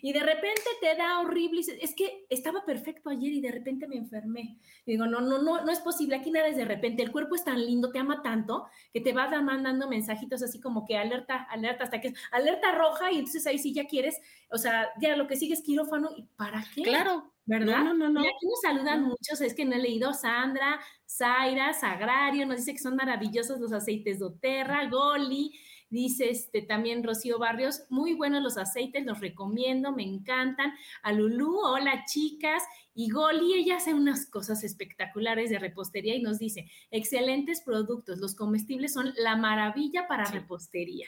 Y 0.00 0.12
de 0.12 0.20
repente 0.20 0.62
te 0.80 0.94
da 0.96 1.20
horrible 1.20 1.60
y 1.60 1.84
es 1.84 1.94
que 1.94 2.26
estaba 2.30 2.64
perfecto 2.64 3.10
ayer 3.10 3.32
y 3.32 3.40
de 3.40 3.52
repente 3.52 3.86
me 3.86 3.96
enfermé. 3.96 4.58
digo, 4.86 5.06
no, 5.06 5.20
no, 5.20 5.42
no, 5.42 5.64
no 5.64 5.72
es 5.72 5.80
posible, 5.80 6.16
aquí 6.16 6.30
nada 6.30 6.48
es 6.48 6.56
de 6.56 6.64
repente, 6.64 7.02
el 7.02 7.12
cuerpo 7.12 7.34
es 7.34 7.44
tan 7.44 7.64
lindo, 7.64 7.90
te 7.90 7.98
ama 7.98 8.22
tanto, 8.22 8.66
que 8.92 9.00
te 9.00 9.12
va 9.12 9.28
mandando 9.42 9.88
mensajitos 9.88 10.42
así 10.42 10.60
como 10.60 10.84
que 10.86 10.96
alerta, 10.96 11.46
alerta, 11.50 11.84
hasta 11.84 12.00
que 12.00 12.08
es 12.08 12.14
alerta 12.32 12.72
roja 12.72 13.12
y 13.12 13.18
entonces 13.18 13.46
ahí 13.46 13.58
sí 13.58 13.72
ya 13.72 13.86
quieres, 13.86 14.20
o 14.50 14.58
sea, 14.58 14.90
ya 15.00 15.16
lo 15.16 15.26
que 15.26 15.36
sigue 15.36 15.54
es 15.54 15.62
quirófano, 15.62 16.10
¿y 16.16 16.24
para 16.36 16.64
qué? 16.74 16.82
Claro. 16.82 17.30
¿Verdad? 17.46 17.84
No, 17.84 17.92
no, 17.92 18.08
no. 18.08 18.24
Y 18.24 18.26
aquí 18.26 18.46
nos 18.46 18.60
saludan 18.62 19.02
muchos, 19.02 19.38
es 19.42 19.52
que 19.52 19.66
no 19.66 19.74
he 19.74 19.78
leído 19.78 20.14
Sandra, 20.14 20.80
Zaira, 21.06 21.74
Sagrario, 21.74 22.46
nos 22.46 22.56
dice 22.56 22.72
que 22.72 22.78
son 22.78 22.96
maravillosos 22.96 23.60
los 23.60 23.72
aceites 23.72 24.20
de 24.20 24.24
Oterra, 24.24 24.88
Goli, 24.88 25.52
Dice 25.94 26.28
este, 26.28 26.60
también 26.60 27.04
Rocío 27.04 27.38
Barrios, 27.38 27.84
muy 27.88 28.14
buenos 28.14 28.42
los 28.42 28.58
aceites, 28.58 29.06
los 29.06 29.20
recomiendo, 29.20 29.92
me 29.92 30.02
encantan. 30.02 30.72
A 31.04 31.12
Lulú, 31.12 31.60
hola 31.60 32.04
chicas. 32.04 32.64
Y 32.96 33.10
Goli, 33.10 33.54
ella 33.54 33.76
hace 33.76 33.94
unas 33.94 34.26
cosas 34.28 34.64
espectaculares 34.64 35.50
de 35.50 35.60
repostería 35.60 36.16
y 36.16 36.20
nos 36.20 36.40
dice, 36.40 36.68
excelentes 36.90 37.60
productos, 37.60 38.18
los 38.18 38.34
comestibles 38.34 38.92
son 38.92 39.12
la 39.18 39.36
maravilla 39.36 40.08
para 40.08 40.24
repostería. 40.24 41.06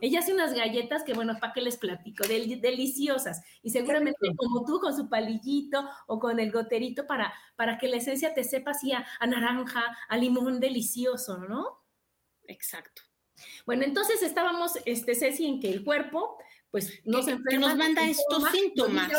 Ella 0.00 0.20
hace 0.20 0.34
unas 0.34 0.54
galletas 0.54 1.02
que, 1.02 1.14
bueno, 1.14 1.36
¿para 1.40 1.52
qué 1.52 1.60
les 1.60 1.76
platico? 1.76 2.22
deliciosas. 2.28 3.42
Y 3.64 3.70
seguramente 3.70 4.20
como 4.36 4.64
tú 4.64 4.78
con 4.78 4.94
su 4.94 5.08
palillito 5.08 5.84
o 6.06 6.20
con 6.20 6.38
el 6.38 6.52
goterito 6.52 7.08
para, 7.08 7.34
para 7.56 7.76
que 7.76 7.88
la 7.88 7.96
esencia 7.96 8.34
te 8.34 8.44
sepa 8.44 8.70
así 8.70 8.92
a, 8.92 9.04
naranja, 9.26 9.82
a 10.08 10.16
limón 10.16 10.60
delicioso, 10.60 11.38
¿no? 11.38 11.82
Exacto. 12.44 13.07
Bueno, 13.66 13.84
entonces 13.84 14.22
estábamos, 14.22 14.72
este, 14.84 15.14
Ceci, 15.14 15.46
en 15.46 15.60
que 15.60 15.70
el 15.70 15.84
cuerpo, 15.84 16.38
pues, 16.70 17.00
nos 17.04 17.28
enferma. 17.28 17.50
Que 17.50 17.58
nos 17.58 17.76
manda 17.76 18.08
estos 18.08 18.44
síntomas. 18.50 19.10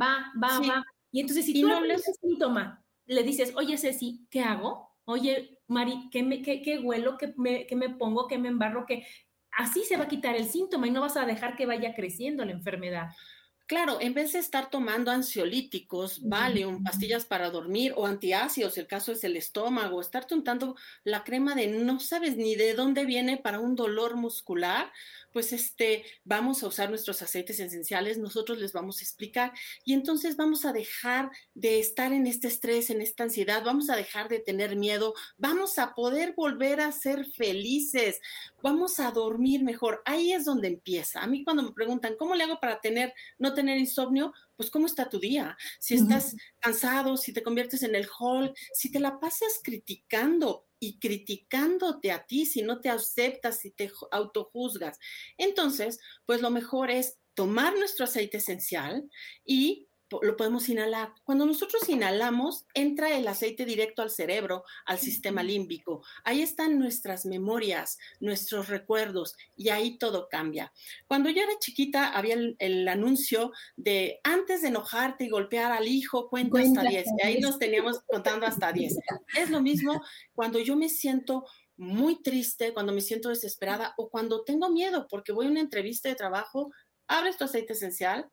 va, 0.00 0.32
va, 0.42 0.60
va. 0.60 0.84
Y 1.12 1.20
entonces, 1.20 1.46
si 1.46 1.60
tú 1.60 1.68
no 1.68 1.80
le 1.80 1.98
síntoma, 1.98 2.84
le 3.06 3.22
dices, 3.22 3.52
oye, 3.56 3.78
Ceci, 3.78 4.26
¿qué 4.30 4.40
hago? 4.40 4.96
Oye, 5.04 5.60
Mari, 5.68 6.08
¿qué, 6.10 6.22
me, 6.22 6.42
qué, 6.42 6.62
qué 6.62 6.78
huelo? 6.78 7.16
¿Qué 7.16 7.32
me, 7.36 7.66
¿Qué 7.66 7.76
me 7.76 7.90
pongo? 7.90 8.26
¿Qué 8.26 8.38
me 8.38 8.48
embarro? 8.48 8.84
¿Qué, 8.86 9.06
así 9.56 9.84
se 9.84 9.96
va 9.96 10.04
a 10.04 10.08
quitar 10.08 10.36
el 10.36 10.48
síntoma 10.48 10.86
y 10.86 10.90
no 10.90 11.00
vas 11.00 11.16
a 11.16 11.24
dejar 11.24 11.56
que 11.56 11.66
vaya 11.66 11.94
creciendo 11.94 12.44
la 12.44 12.52
enfermedad. 12.52 13.08
Claro, 13.66 14.00
en 14.00 14.14
vez 14.14 14.32
de 14.32 14.38
estar 14.38 14.70
tomando 14.70 15.10
ansiolíticos, 15.10 16.20
Valium, 16.22 16.84
pastillas 16.84 17.24
para 17.24 17.50
dormir 17.50 17.92
o 17.96 18.06
antiácidos, 18.06 18.78
el 18.78 18.86
caso 18.86 19.10
es 19.10 19.24
el 19.24 19.36
estómago, 19.36 20.00
estar 20.00 20.24
untando 20.30 20.76
la 21.02 21.24
crema 21.24 21.56
de 21.56 21.66
no 21.66 21.98
sabes 21.98 22.36
ni 22.36 22.54
de 22.54 22.74
dónde 22.74 23.04
viene 23.04 23.38
para 23.38 23.58
un 23.58 23.74
dolor 23.74 24.14
muscular, 24.14 24.92
pues 25.36 25.52
este, 25.52 26.02
vamos 26.24 26.62
a 26.62 26.66
usar 26.66 26.88
nuestros 26.88 27.20
aceites 27.20 27.60
esenciales, 27.60 28.16
nosotros 28.16 28.58
les 28.58 28.72
vamos 28.72 29.00
a 29.00 29.02
explicar 29.02 29.52
y 29.84 29.92
entonces 29.92 30.34
vamos 30.34 30.64
a 30.64 30.72
dejar 30.72 31.30
de 31.52 31.78
estar 31.78 32.14
en 32.14 32.26
este 32.26 32.48
estrés, 32.48 32.88
en 32.88 33.02
esta 33.02 33.24
ansiedad, 33.24 33.62
vamos 33.62 33.90
a 33.90 33.96
dejar 33.96 34.30
de 34.30 34.38
tener 34.38 34.76
miedo, 34.76 35.12
vamos 35.36 35.78
a 35.78 35.92
poder 35.92 36.32
volver 36.34 36.80
a 36.80 36.90
ser 36.90 37.26
felices, 37.26 38.18
vamos 38.62 38.98
a 38.98 39.10
dormir 39.10 39.62
mejor. 39.62 40.00
Ahí 40.06 40.32
es 40.32 40.46
donde 40.46 40.68
empieza. 40.68 41.20
A 41.20 41.26
mí 41.26 41.44
cuando 41.44 41.62
me 41.62 41.72
preguntan, 41.72 42.16
¿cómo 42.18 42.34
le 42.34 42.44
hago 42.44 42.58
para 42.58 42.80
tener, 42.80 43.12
no 43.38 43.52
tener 43.52 43.76
insomnio? 43.76 44.32
Pues 44.56 44.70
cómo 44.70 44.86
está 44.86 45.10
tu 45.10 45.20
día. 45.20 45.54
Si 45.78 45.96
estás 45.96 46.34
cansado, 46.60 47.18
si 47.18 47.34
te 47.34 47.42
conviertes 47.42 47.82
en 47.82 47.94
el 47.94 48.08
hall, 48.18 48.54
si 48.72 48.90
te 48.90 49.00
la 49.00 49.20
pasas 49.20 49.60
criticando, 49.62 50.65
y 50.80 50.98
criticándote 50.98 52.12
a 52.12 52.26
ti 52.26 52.46
si 52.46 52.62
no 52.62 52.80
te 52.80 52.88
aceptas, 52.90 53.60
si 53.60 53.70
te 53.70 53.90
autojuzgas. 54.10 54.98
Entonces, 55.38 55.98
pues 56.26 56.42
lo 56.42 56.50
mejor 56.50 56.90
es 56.90 57.18
tomar 57.34 57.74
nuestro 57.76 58.04
aceite 58.04 58.38
esencial 58.38 59.08
y 59.44 59.88
lo 60.22 60.36
podemos 60.36 60.68
inhalar. 60.68 61.12
Cuando 61.24 61.46
nosotros 61.46 61.88
inhalamos, 61.88 62.64
entra 62.74 63.16
el 63.16 63.26
aceite 63.26 63.64
directo 63.64 64.02
al 64.02 64.10
cerebro, 64.10 64.64
al 64.84 64.98
sistema 64.98 65.42
límbico. 65.42 66.04
Ahí 66.24 66.42
están 66.42 66.78
nuestras 66.78 67.26
memorias, 67.26 67.98
nuestros 68.20 68.68
recuerdos 68.68 69.34
y 69.56 69.70
ahí 69.70 69.98
todo 69.98 70.28
cambia. 70.28 70.72
Cuando 71.06 71.30
yo 71.30 71.42
era 71.42 71.58
chiquita, 71.58 72.10
había 72.10 72.36
el, 72.58 72.86
anuncio 72.88 73.52
de 73.76 74.20
antes 74.22 74.62
de 74.62 74.68
enojarte 74.68 75.24
y 75.24 75.28
golpear 75.28 75.72
al 75.72 75.88
hijo, 75.88 76.28
cuenta, 76.28 76.60
hasta 76.60 76.82
10. 76.82 77.06
Y 77.18 77.26
ahí 77.26 77.40
nos 77.40 77.58
teníamos 77.58 78.00
contando 78.06 78.46
hasta 78.46 78.72
10. 78.72 78.96
Es 79.36 79.50
lo 79.50 79.60
mismo 79.60 80.02
cuando 80.34 80.58
yo 80.60 80.76
me 80.76 80.88
siento 80.88 81.44
muy 81.76 82.22
triste, 82.22 82.72
cuando 82.72 82.92
me 82.92 83.00
siento 83.00 83.28
desesperada 83.28 83.92
o 83.96 84.08
cuando 84.08 84.44
tengo 84.44 84.70
miedo 84.70 85.06
porque 85.10 85.32
voy 85.32 85.46
a 85.46 85.50
una 85.50 85.60
entrevista 85.60 86.08
de 86.08 86.14
trabajo, 86.14 86.70
abres 87.06 87.36
tu 87.36 87.44
aceite 87.44 87.74
esencial 87.74 88.30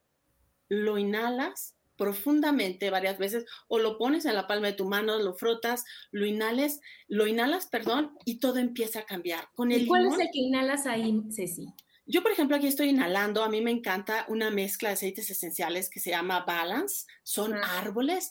lo 0.69 0.97
inhalas 0.97 1.75
profundamente 1.95 2.89
varias 2.89 3.17
veces 3.17 3.45
o 3.67 3.77
lo 3.79 3.97
pones 3.97 4.25
en 4.25 4.35
la 4.35 4.47
palma 4.47 4.67
de 4.67 4.73
tu 4.73 4.85
mano, 4.85 5.19
lo 5.19 5.35
frotas, 5.35 5.85
lo 6.11 6.25
inhales, 6.25 6.81
lo 7.07 7.27
inhalas, 7.27 7.67
perdón, 7.67 8.17
y 8.25 8.39
todo 8.39 8.57
empieza 8.57 8.99
a 8.99 9.05
cambiar. 9.05 9.49
Con 9.53 9.71
el 9.71 9.83
¿Y 9.83 9.87
¿Cuál 9.87 10.07
es 10.07 10.19
el 10.19 10.29
que 10.31 10.39
inhalas 10.39 10.85
ahí, 10.85 11.21
Ceci? 11.31 11.67
Yo, 12.05 12.21
por 12.21 12.31
ejemplo, 12.31 12.57
aquí 12.57 12.67
estoy 12.67 12.89
inhalando, 12.89 13.43
a 13.43 13.49
mí 13.49 13.61
me 13.61 13.71
encanta 13.71 14.25
una 14.27 14.49
mezcla 14.49 14.89
de 14.89 14.93
aceites 14.93 15.29
esenciales 15.29 15.89
que 15.89 16.01
se 16.01 16.09
llama 16.09 16.43
Balance, 16.45 17.05
son 17.23 17.53
ah. 17.53 17.79
árboles 17.79 18.29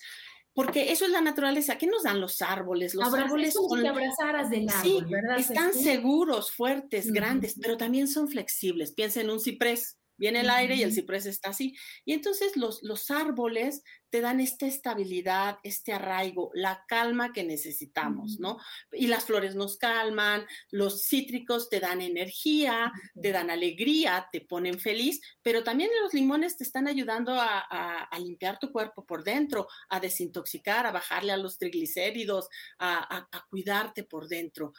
porque 0.54 0.92
eso 0.92 1.06
es 1.06 1.10
la 1.10 1.22
naturaleza. 1.22 1.78
¿Qué 1.78 1.86
nos 1.86 2.02
dan 2.02 2.20
los 2.20 2.42
árboles? 2.42 2.94
Los 2.94 3.12
árboles 3.14 3.54
son 3.54 3.80
que 3.80 3.88
abrazaras 3.88 4.50
del 4.50 4.68
árbol, 4.68 5.06
¿verdad? 5.06 5.38
Están 5.38 5.72
seguros, 5.72 6.52
fuertes, 6.52 7.10
grandes, 7.10 7.56
pero 7.60 7.78
también 7.78 8.06
son 8.06 8.28
flexibles. 8.28 8.92
Piensa 8.92 9.22
en 9.22 9.30
un 9.30 9.40
ciprés. 9.40 9.96
Viene 10.22 10.42
el 10.42 10.50
aire 10.50 10.76
y 10.76 10.84
el 10.84 10.92
ciprés 10.92 11.26
está 11.26 11.50
así. 11.50 11.74
Y 12.04 12.12
entonces 12.12 12.56
los, 12.56 12.80
los 12.84 13.10
árboles 13.10 13.82
te 14.12 14.20
dan 14.20 14.40
esta 14.40 14.66
estabilidad, 14.66 15.58
este 15.62 15.94
arraigo, 15.94 16.50
la 16.52 16.84
calma 16.86 17.32
que 17.32 17.44
necesitamos, 17.44 18.38
¿no? 18.38 18.58
Y 18.92 19.06
las 19.06 19.24
flores 19.24 19.54
nos 19.54 19.78
calman, 19.78 20.44
los 20.70 21.06
cítricos 21.06 21.70
te 21.70 21.80
dan 21.80 22.02
energía, 22.02 22.92
te 23.20 23.32
dan 23.32 23.48
alegría, 23.48 24.28
te 24.30 24.42
ponen 24.42 24.78
feliz, 24.78 25.22
pero 25.40 25.64
también 25.64 25.88
los 26.02 26.12
limones 26.12 26.58
te 26.58 26.64
están 26.64 26.88
ayudando 26.88 27.34
a, 27.34 28.06
limpiar 28.18 28.58
tu 28.58 28.70
cuerpo 28.70 29.06
por 29.06 29.24
dentro, 29.24 29.66
a 29.88 29.98
desintoxicar, 29.98 30.86
a 30.86 30.92
bajarle 30.92 31.32
a 31.32 31.38
los 31.38 31.56
triglicéridos, 31.56 32.48
a, 32.78 33.26
a, 33.32 33.46
cuidarte 33.48 34.04
por 34.04 34.28
dentro. 34.28 34.74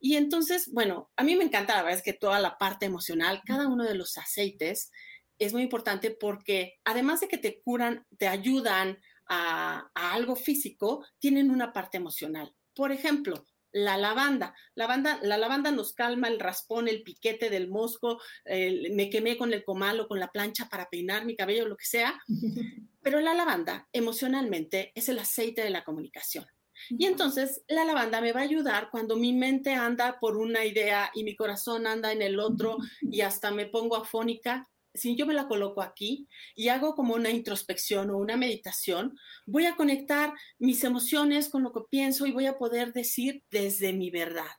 Y 0.00 0.16
entonces, 0.16 0.72
bueno, 0.72 1.10
a 1.14 1.24
mí 1.24 1.36
me 1.36 1.44
encanta 1.44 1.76
la 1.76 1.82
verdad 1.82 1.98
es 1.98 2.04
que 2.04 2.14
toda 2.14 2.40
la 2.40 2.56
parte 2.56 2.86
emocional, 2.86 3.42
cada 3.44 3.68
uno 3.68 3.84
de 3.84 3.94
los 3.94 4.16
aceites, 4.16 4.90
es 5.38 5.52
muy 5.52 5.62
importante 5.62 6.10
porque 6.10 6.78
además 6.84 7.20
de 7.20 7.28
que 7.28 7.38
te 7.38 7.60
curan, 7.60 8.06
te 8.18 8.28
ayudan 8.28 8.98
a, 9.28 9.90
algo 9.94 10.36
físico, 10.36 11.04
tienen 11.18 11.50
una 11.50 11.72
parte 11.72 11.96
emocional. 11.96 12.54
Por 12.74 12.92
ejemplo, 12.92 13.46
la 13.70 13.96
lavanda. 13.98 14.54
lavanda. 14.74 15.20
La 15.22 15.36
lavanda 15.36 15.70
nos 15.70 15.92
calma 15.92 16.28
el 16.28 16.40
raspón, 16.40 16.88
el 16.88 17.02
piquete 17.02 17.50
del 17.50 17.68
mosco, 17.68 18.20
me 18.46 19.10
quemé 19.10 19.36
con 19.36 19.52
el 19.52 19.64
comal 19.64 20.00
o 20.00 20.08
con 20.08 20.18
la 20.18 20.28
plancha 20.28 20.68
para 20.68 20.88
peinar 20.88 21.24
mi 21.24 21.36
cabello, 21.36 21.68
lo 21.68 21.76
que 21.76 21.84
sea. 21.84 22.18
Pero 23.02 23.20
la 23.20 23.34
lavanda 23.34 23.88
emocionalmente 23.92 24.92
es 24.94 25.08
el 25.08 25.18
aceite 25.18 25.62
de 25.62 25.70
la 25.70 25.84
comunicación. 25.84 26.46
Y 26.90 27.06
entonces 27.06 27.62
la 27.68 27.84
lavanda 27.84 28.20
me 28.20 28.32
va 28.32 28.40
a 28.40 28.44
ayudar 28.44 28.88
cuando 28.90 29.16
mi 29.16 29.32
mente 29.32 29.74
anda 29.74 30.18
por 30.20 30.36
una 30.36 30.64
idea 30.64 31.10
y 31.14 31.24
mi 31.24 31.34
corazón 31.34 31.86
anda 31.86 32.12
en 32.12 32.22
el 32.22 32.38
otro 32.38 32.78
y 33.02 33.20
hasta 33.22 33.50
me 33.50 33.66
pongo 33.66 33.96
afónica 33.96 34.68
si 34.98 35.16
yo 35.16 35.26
me 35.26 35.34
la 35.34 35.48
coloco 35.48 35.82
aquí 35.82 36.28
y 36.54 36.68
hago 36.68 36.94
como 36.94 37.14
una 37.14 37.30
introspección 37.30 38.10
o 38.10 38.18
una 38.18 38.36
meditación, 38.36 39.16
voy 39.46 39.66
a 39.66 39.76
conectar 39.76 40.34
mis 40.58 40.84
emociones 40.84 41.48
con 41.48 41.62
lo 41.62 41.72
que 41.72 41.80
pienso 41.90 42.26
y 42.26 42.32
voy 42.32 42.46
a 42.46 42.58
poder 42.58 42.92
decir 42.92 43.42
desde 43.50 43.92
mi 43.92 44.10
verdad. 44.10 44.50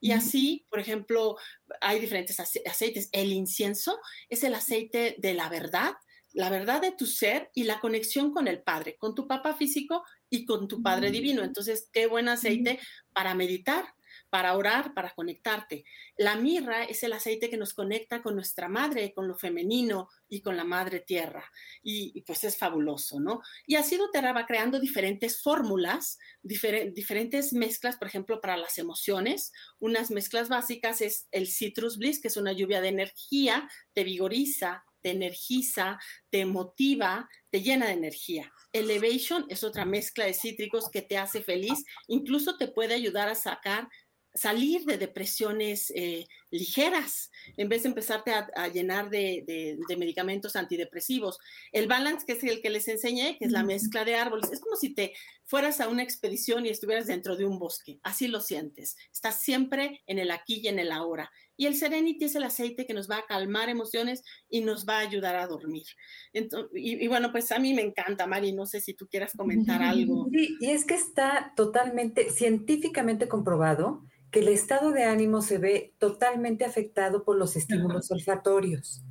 Y 0.00 0.12
así, 0.12 0.66
por 0.70 0.80
ejemplo, 0.80 1.36
hay 1.80 1.98
diferentes 2.00 2.38
aceites. 2.40 3.08
El 3.12 3.32
incienso 3.32 3.98
es 4.28 4.44
el 4.44 4.54
aceite 4.54 5.16
de 5.18 5.34
la 5.34 5.48
verdad, 5.48 5.94
la 6.32 6.50
verdad 6.50 6.82
de 6.82 6.92
tu 6.92 7.06
ser 7.06 7.50
y 7.54 7.64
la 7.64 7.80
conexión 7.80 8.32
con 8.32 8.46
el 8.46 8.62
Padre, 8.62 8.96
con 8.98 9.14
tu 9.14 9.26
papá 9.26 9.54
físico 9.54 10.04
y 10.28 10.44
con 10.44 10.68
tu 10.68 10.82
Padre 10.82 11.10
divino. 11.10 11.42
Entonces, 11.42 11.88
qué 11.92 12.06
buen 12.06 12.28
aceite 12.28 12.78
para 13.12 13.34
meditar 13.34 13.86
para 14.30 14.56
orar, 14.56 14.94
para 14.94 15.14
conectarte. 15.14 15.84
La 16.16 16.36
mirra 16.36 16.84
es 16.84 17.02
el 17.02 17.12
aceite 17.12 17.48
que 17.48 17.56
nos 17.56 17.74
conecta 17.74 18.22
con 18.22 18.34
nuestra 18.34 18.68
madre, 18.68 19.12
con 19.14 19.28
lo 19.28 19.36
femenino 19.36 20.08
y 20.28 20.42
con 20.42 20.56
la 20.56 20.64
madre 20.64 21.00
tierra. 21.00 21.50
Y, 21.82 22.20
pues 22.22 22.44
es 22.44 22.56
fabuloso, 22.56 23.20
¿no? 23.20 23.40
Y 23.66 23.76
así 23.76 23.96
doTERRA 23.96 24.32
va 24.32 24.46
creando 24.46 24.80
diferentes 24.80 25.40
fórmulas, 25.42 26.18
diferentes 26.42 27.52
mezclas, 27.52 27.96
por 27.96 28.08
ejemplo, 28.08 28.40
para 28.40 28.56
las 28.56 28.78
emociones. 28.78 29.52
Unas 29.78 30.10
mezclas 30.10 30.48
básicas 30.48 31.00
es 31.00 31.28
el 31.30 31.46
Citrus 31.46 31.98
Bliss, 31.98 32.20
que 32.20 32.28
es 32.28 32.36
una 32.36 32.52
lluvia 32.52 32.80
de 32.80 32.88
energía, 32.88 33.68
te 33.92 34.04
vigoriza, 34.04 34.84
te 35.06 35.12
energiza, 35.12 36.00
te 36.30 36.44
motiva, 36.46 37.28
te 37.50 37.62
llena 37.62 37.86
de 37.86 37.92
energía. 37.92 38.52
Elevation 38.72 39.46
es 39.48 39.62
otra 39.62 39.84
mezcla 39.84 40.24
de 40.24 40.34
cítricos 40.34 40.90
que 40.90 41.00
te 41.00 41.16
hace 41.16 41.42
feliz, 41.42 41.84
incluso 42.08 42.56
te 42.56 42.66
puede 42.66 42.94
ayudar 42.94 43.28
a 43.28 43.36
sacar 43.36 43.88
salir 44.36 44.84
de 44.84 44.98
depresiones 44.98 45.92
eh, 45.94 46.26
ligeras, 46.50 47.30
en 47.56 47.68
vez 47.68 47.82
de 47.82 47.88
empezarte 47.88 48.32
a, 48.32 48.68
llenar 48.68 49.10
de, 49.10 49.78
medicamentos 49.96 50.56
antidepresivos. 50.56 51.38
El 51.72 51.86
balance, 51.86 52.24
que 52.26 52.34
es 52.34 52.44
el 52.44 52.62
que 52.62 52.70
les 52.70 52.88
enseñé, 52.88 53.36
que 53.38 53.46
es 53.46 53.52
la 53.52 53.64
mezcla 53.64 54.04
de 54.04 54.16
árboles, 54.16 54.50
es 54.52 54.60
como 54.60 54.76
si 54.76 54.94
te 54.94 55.12
fueras 55.44 55.80
a 55.80 55.88
una 55.88 56.02
expedición 56.02 56.66
y 56.66 56.70
estuvieras 56.70 57.06
dentro 57.06 57.36
de 57.36 57.44
un 57.44 57.58
bosque, 57.58 58.00
así 58.02 58.28
lo 58.28 58.40
sientes. 58.40 58.96
Estás 59.12 59.42
siempre 59.42 60.02
en 60.06 60.18
el 60.18 60.30
aquí 60.30 60.60
y 60.62 60.68
en 60.68 60.78
el 60.78 60.92
ahora. 60.92 61.30
Y 61.56 61.66
el 61.66 61.74
Serenity 61.74 62.26
es 62.26 62.34
el 62.34 62.44
aceite 62.44 62.86
que 62.86 62.92
nos 62.92 63.10
va 63.10 63.18
a 63.18 63.26
calmar 63.26 63.68
emociones 63.68 64.22
y 64.50 64.60
nos 64.60 64.86
va 64.86 64.98
a 64.98 65.00
ayudar 65.00 65.36
a 65.36 65.46
dormir. 65.46 65.86
y, 66.32 66.44
y, 66.74 67.08
bueno, 67.08 67.32
pues 67.32 67.50
a 67.50 67.58
mí 67.58 67.72
me 67.72 67.82
encanta, 67.82 68.26
Mari, 68.26 68.52
no 68.52 68.66
sé 68.66 68.80
si 68.80 68.92
tú 68.92 69.08
quieras 69.08 69.32
comentar 69.36 69.82
algo. 69.82 70.26
Sí, 70.36 70.56
y 70.60 70.70
es 70.70 70.84
que 70.84 70.94
está 70.94 71.54
totalmente 71.56 72.30
científicamente 72.30 73.26
comprobado 73.26 74.02
que 74.30 74.40
el 74.40 74.48
estado 74.48 74.90
de 74.90 75.04
ánimo 75.04 75.40
se 75.40 75.58
ve 75.58 75.94
totalmente 75.98 76.35
afectado 76.64 77.24
por 77.24 77.36
los 77.36 77.56
estímulos 77.56 78.10
olfatorios. 78.10 79.02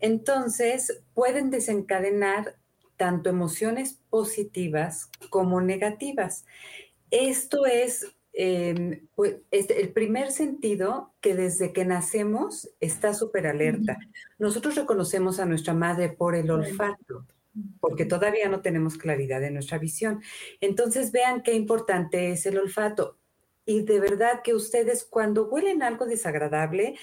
Entonces, 0.00 1.02
pueden 1.14 1.50
desencadenar 1.50 2.56
tanto 2.96 3.30
emociones 3.30 4.00
positivas 4.10 5.10
como 5.30 5.60
negativas. 5.60 6.44
Esto 7.10 7.66
es 7.66 8.14
em, 8.32 9.06
pues, 9.14 9.36
este, 9.50 9.80
el 9.80 9.92
primer 9.92 10.30
sentido 10.32 11.14
que 11.20 11.34
desde 11.34 11.72
que 11.72 11.84
nacemos 11.84 12.68
está 12.80 13.14
súper 13.14 13.46
alerta. 13.46 13.98
Nosotros 14.38 14.74
reconocemos 14.74 15.40
a 15.40 15.46
nuestra 15.46 15.74
madre 15.74 16.08
por 16.10 16.34
el 16.34 16.50
olfato, 16.50 17.26
porque 17.80 18.04
todavía 18.04 18.48
no 18.48 18.60
tenemos 18.60 18.96
claridad 18.96 19.40
de 19.40 19.50
nuestra 19.50 19.78
visión. 19.78 20.20
Entonces 20.60 21.12
vean 21.12 21.42
qué 21.42 21.54
importante 21.54 22.32
es 22.32 22.46
el 22.46 22.58
olfato. 22.58 23.18
Y 23.66 23.82
de 23.82 24.00
verdad 24.00 24.42
que 24.42 24.54
ustedes 24.54 25.04
cuando 25.04 25.46
huelen 25.46 25.82
algo 25.82 26.06
desagradable, 26.06 26.98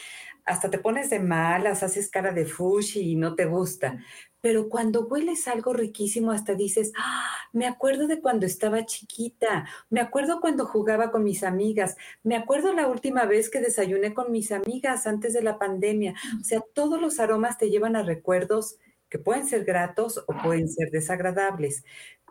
hasta 0.46 0.70
te 0.70 0.80
pones 0.80 1.10
de 1.10 1.20
malas, 1.20 1.84
haces 1.84 2.10
cara 2.10 2.32
de 2.32 2.46
fushi 2.46 3.12
y 3.12 3.16
no 3.16 3.36
te 3.36 3.46
gusta. 3.46 4.00
Pero 4.42 4.70
cuando 4.70 5.06
hueles 5.06 5.48
algo 5.48 5.74
riquísimo, 5.74 6.32
hasta 6.32 6.56
dices, 6.56 6.92
¡Ah! 6.98 7.36
me 7.54 7.68
acuerdo 7.68 8.08
de 8.08 8.22
cuando 8.22 8.46
estaba 8.46 8.86
chiquita, 8.86 9.68
me 9.90 10.02
acuerdo 10.02 10.42
cuando 10.42 10.66
jugaba 10.66 11.12
con 11.12 11.24
mis 11.24 11.44
amigas, 11.44 11.96
me 12.24 12.36
acuerdo 12.36 12.74
la 12.74 12.88
última 12.88 13.26
vez 13.26 13.50
que 13.50 13.62
desayuné 13.62 14.14
con 14.14 14.32
mis 14.32 14.52
amigas 14.52 15.06
antes 15.06 15.34
de 15.34 15.44
la 15.44 15.60
pandemia. 15.60 16.16
O 16.40 16.44
sea, 16.44 16.62
todos 16.74 17.00
los 17.00 17.20
aromas 17.20 17.58
te 17.58 17.70
llevan 17.70 17.96
a 17.96 18.04
recuerdos 18.04 18.78
que 19.10 19.20
pueden 19.20 19.46
ser 19.46 19.66
gratos 19.66 20.24
o 20.28 20.34
pueden 20.42 20.70
ser 20.70 20.90
desagradables. 20.90 21.84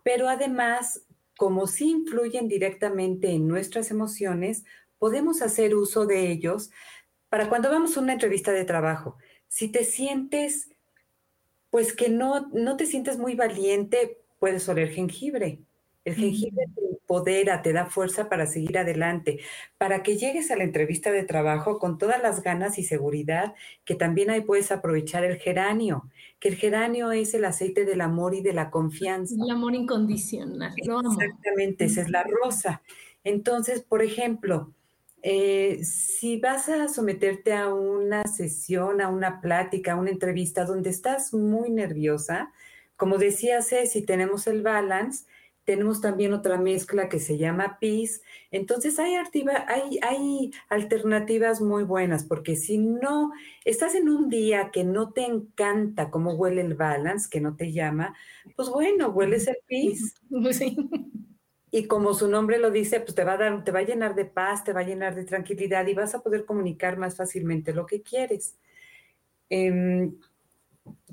Pero 0.02 0.28
además, 0.28 1.02
como 1.40 1.66
sí 1.66 1.88
influyen 1.88 2.48
directamente 2.48 3.30
en 3.30 3.48
nuestras 3.48 3.90
emociones, 3.90 4.66
podemos 4.98 5.40
hacer 5.40 5.74
uso 5.74 6.04
de 6.04 6.30
ellos 6.30 6.70
para 7.30 7.48
cuando 7.48 7.70
vamos 7.70 7.96
a 7.96 8.00
una 8.00 8.12
entrevista 8.12 8.52
de 8.52 8.66
trabajo. 8.66 9.16
Si 9.48 9.68
te 9.68 9.84
sientes, 9.84 10.70
pues 11.70 11.96
que 11.96 12.10
no, 12.10 12.50
no 12.52 12.76
te 12.76 12.84
sientes 12.84 13.16
muy 13.16 13.36
valiente, 13.36 14.20
puedes 14.38 14.68
oler 14.68 14.90
jengibre. 14.90 15.62
El 16.04 16.14
jengibre 16.14 16.66
te 16.74 16.80
empodera, 16.80 17.62
te 17.62 17.72
da 17.72 17.86
fuerza 17.86 18.28
para 18.28 18.46
seguir 18.46 18.78
adelante, 18.78 19.40
para 19.78 20.02
que 20.02 20.16
llegues 20.16 20.50
a 20.50 20.56
la 20.56 20.64
entrevista 20.64 21.12
de 21.12 21.24
trabajo 21.24 21.78
con 21.78 21.98
todas 21.98 22.22
las 22.22 22.42
ganas 22.42 22.78
y 22.78 22.84
seguridad, 22.84 23.54
que 23.84 23.94
también 23.94 24.30
ahí 24.30 24.40
puedes 24.40 24.72
aprovechar 24.72 25.24
el 25.24 25.36
geranio, 25.36 26.08
que 26.38 26.48
el 26.48 26.56
geranio 26.56 27.12
es 27.12 27.34
el 27.34 27.44
aceite 27.44 27.84
del 27.84 28.00
amor 28.00 28.34
y 28.34 28.40
de 28.40 28.54
la 28.54 28.70
confianza. 28.70 29.34
El 29.34 29.50
amor 29.50 29.74
incondicional. 29.74 30.72
Exactamente, 30.76 31.84
esa 31.84 32.00
es 32.00 32.10
la 32.10 32.24
rosa. 32.24 32.82
Entonces, 33.24 33.82
por 33.82 34.02
ejemplo, 34.02 34.72
eh, 35.22 35.80
si 35.84 36.38
vas 36.38 36.68
a 36.70 36.88
someterte 36.88 37.52
a 37.52 37.72
una 37.74 38.24
sesión, 38.24 39.02
a 39.02 39.08
una 39.08 39.40
plática, 39.40 39.92
a 39.92 39.96
una 39.96 40.10
entrevista 40.10 40.64
donde 40.64 40.90
estás 40.90 41.34
muy 41.34 41.70
nerviosa, 41.70 42.52
como 42.96 43.18
decía 43.18 43.62
Ceci, 43.62 44.02
tenemos 44.02 44.46
el 44.46 44.62
balance, 44.62 45.26
tenemos 45.64 46.00
también 46.00 46.32
otra 46.32 46.58
mezcla 46.58 47.08
que 47.08 47.20
se 47.20 47.38
llama 47.38 47.78
PIS. 47.80 48.22
Entonces 48.50 48.98
hay, 48.98 49.14
hay, 49.14 49.98
hay 50.02 50.50
alternativas 50.68 51.60
muy 51.60 51.84
buenas, 51.84 52.24
porque 52.24 52.56
si 52.56 52.78
no 52.78 53.32
estás 53.64 53.94
en 53.94 54.08
un 54.08 54.28
día 54.28 54.70
que 54.72 54.84
no 54.84 55.12
te 55.12 55.24
encanta 55.24 56.10
cómo 56.10 56.32
huele 56.32 56.62
el 56.62 56.74
balance, 56.74 57.28
que 57.30 57.40
no 57.40 57.56
te 57.56 57.72
llama, 57.72 58.14
pues 58.56 58.68
bueno, 58.68 59.08
hueles 59.10 59.46
el 59.46 59.58
PIS. 59.66 60.14
Sí. 60.52 60.76
Y 61.72 61.86
como 61.86 62.14
su 62.14 62.28
nombre 62.28 62.58
lo 62.58 62.72
dice, 62.72 63.00
pues 63.00 63.14
te 63.14 63.22
va 63.22 63.34
a 63.34 63.36
dar, 63.36 63.62
te 63.62 63.70
va 63.70 63.78
a 63.78 63.84
llenar 63.84 64.16
de 64.16 64.24
paz, 64.24 64.64
te 64.64 64.72
va 64.72 64.80
a 64.80 64.84
llenar 64.84 65.14
de 65.14 65.24
tranquilidad 65.24 65.86
y 65.86 65.94
vas 65.94 66.14
a 66.14 66.20
poder 66.20 66.44
comunicar 66.44 66.98
más 66.98 67.14
fácilmente 67.16 67.72
lo 67.72 67.86
que 67.86 68.02
quieres. 68.02 68.56
Em, 69.48 70.16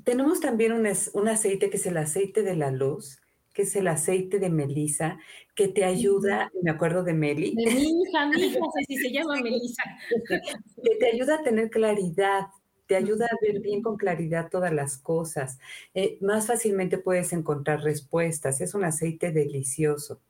tenemos 0.02 0.40
también 0.40 0.72
un, 0.72 0.88
un, 1.12 1.28
aceite 1.28 1.70
que 1.70 1.76
es 1.76 1.86
el 1.86 1.96
aceite 1.96 2.42
de 2.42 2.56
la 2.56 2.72
luz, 2.72 3.17
que 3.58 3.62
es 3.62 3.74
el 3.74 3.88
aceite 3.88 4.38
de 4.38 4.50
melisa, 4.50 5.18
que 5.56 5.66
te 5.66 5.84
ayuda, 5.84 6.48
me 6.62 6.70
acuerdo 6.70 7.02
de 7.02 7.12
Meli. 7.12 7.56
De 7.56 7.74
mi 7.74 8.02
hija, 8.02 8.28
mi 8.28 8.40
hija, 8.40 8.60
así 8.84 8.96
se 8.98 9.10
llama 9.10 9.34
melisa. 9.42 9.82
Que 10.84 10.94
te 10.94 11.06
ayuda 11.08 11.34
a 11.34 11.42
tener 11.42 11.68
claridad, 11.68 12.42
te 12.86 12.94
ayuda 12.94 13.26
a 13.26 13.36
ver 13.42 13.58
bien 13.58 13.82
con 13.82 13.96
claridad 13.96 14.48
todas 14.48 14.72
las 14.72 14.96
cosas. 14.96 15.58
Eh, 15.92 16.18
más 16.20 16.46
fácilmente 16.46 16.98
puedes 16.98 17.32
encontrar 17.32 17.80
respuestas. 17.82 18.60
Es 18.60 18.74
un 18.74 18.84
aceite 18.84 19.32
delicioso. 19.32 20.20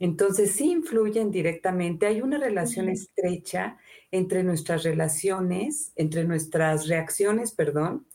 Entonces, 0.00 0.50
sí 0.50 0.72
influyen 0.72 1.30
directamente. 1.30 2.06
Hay 2.06 2.22
una 2.22 2.38
relación 2.38 2.88
estrecha 2.88 3.78
entre 4.10 4.42
nuestras 4.42 4.82
relaciones, 4.82 5.92
entre 5.94 6.24
nuestras 6.24 6.88
reacciones, 6.88 7.52
perdón, 7.52 8.08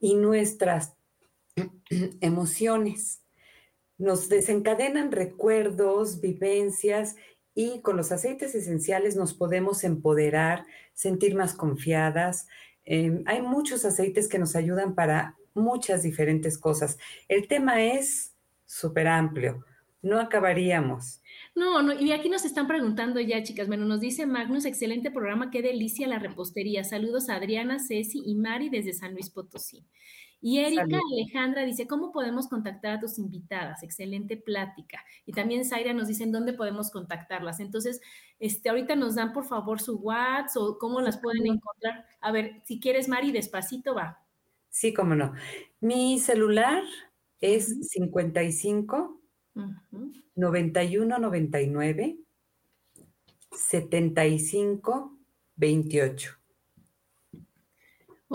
y 0.00 0.14
nuestras 0.14 0.94
emociones. 2.22 3.20
Nos 3.98 4.28
desencadenan 4.28 5.12
recuerdos, 5.12 6.20
vivencias 6.20 7.16
y 7.54 7.80
con 7.80 7.96
los 7.96 8.10
aceites 8.10 8.54
esenciales 8.54 9.16
nos 9.16 9.34
podemos 9.34 9.84
empoderar, 9.84 10.66
sentir 10.92 11.36
más 11.36 11.54
confiadas. 11.54 12.46
Em, 12.84 13.22
hay 13.26 13.42
muchos 13.42 13.84
aceites 13.84 14.28
que 14.28 14.38
nos 14.38 14.56
ayudan 14.56 14.94
para 14.94 15.36
muchas 15.54 16.02
diferentes 16.02 16.58
cosas. 16.58 16.98
El 17.28 17.46
tema 17.46 17.82
es 17.82 18.34
súper 18.66 19.06
amplio, 19.06 19.64
no 20.02 20.18
acabaríamos. 20.18 21.20
No, 21.54 21.80
no, 21.80 21.92
y 21.92 22.10
aquí 22.10 22.28
nos 22.28 22.44
están 22.44 22.66
preguntando 22.66 23.20
ya, 23.20 23.42
chicas. 23.44 23.68
Bueno, 23.68 23.84
nos 23.84 24.00
dice 24.00 24.26
Magnus, 24.26 24.64
excelente 24.64 25.12
programa, 25.12 25.52
qué 25.52 25.62
delicia 25.62 26.08
la 26.08 26.18
repostería. 26.18 26.82
Saludos 26.82 27.28
a 27.28 27.36
Adriana, 27.36 27.78
Ceci 27.78 28.22
y 28.26 28.34
Mari 28.34 28.68
desde 28.68 28.92
San 28.92 29.12
Luis 29.12 29.30
Potosí. 29.30 29.86
Y 30.46 30.58
Erika 30.58 31.00
Alejandra 31.10 31.64
dice, 31.64 31.86
¿cómo 31.86 32.12
podemos 32.12 32.48
contactar 32.48 32.98
a 32.98 33.00
tus 33.00 33.18
invitadas? 33.18 33.82
Excelente 33.82 34.36
plática. 34.36 35.02
Y 35.24 35.32
también 35.32 35.64
Zaira 35.64 35.94
nos 35.94 36.06
dice, 36.06 36.26
¿dónde 36.26 36.52
podemos 36.52 36.90
contactarlas? 36.90 37.60
Entonces, 37.60 38.02
este, 38.38 38.68
ahorita 38.68 38.94
nos 38.94 39.14
dan 39.14 39.32
por 39.32 39.46
favor 39.46 39.80
su 39.80 39.96
WhatsApp 39.96 40.62
o 40.62 40.76
cómo 40.76 41.00
las 41.00 41.16
pueden 41.16 41.46
encontrar. 41.46 42.04
A 42.20 42.30
ver, 42.30 42.60
si 42.66 42.78
quieres, 42.78 43.08
Mari, 43.08 43.32
despacito 43.32 43.94
va. 43.94 44.22
Sí, 44.68 44.92
cómo 44.92 45.14
no. 45.14 45.32
Mi 45.80 46.18
celular 46.18 46.82
es 47.40 47.88
55 47.88 49.18
91 50.34 51.18
99 51.20 52.18
75 53.50 55.18
28. 55.56 56.43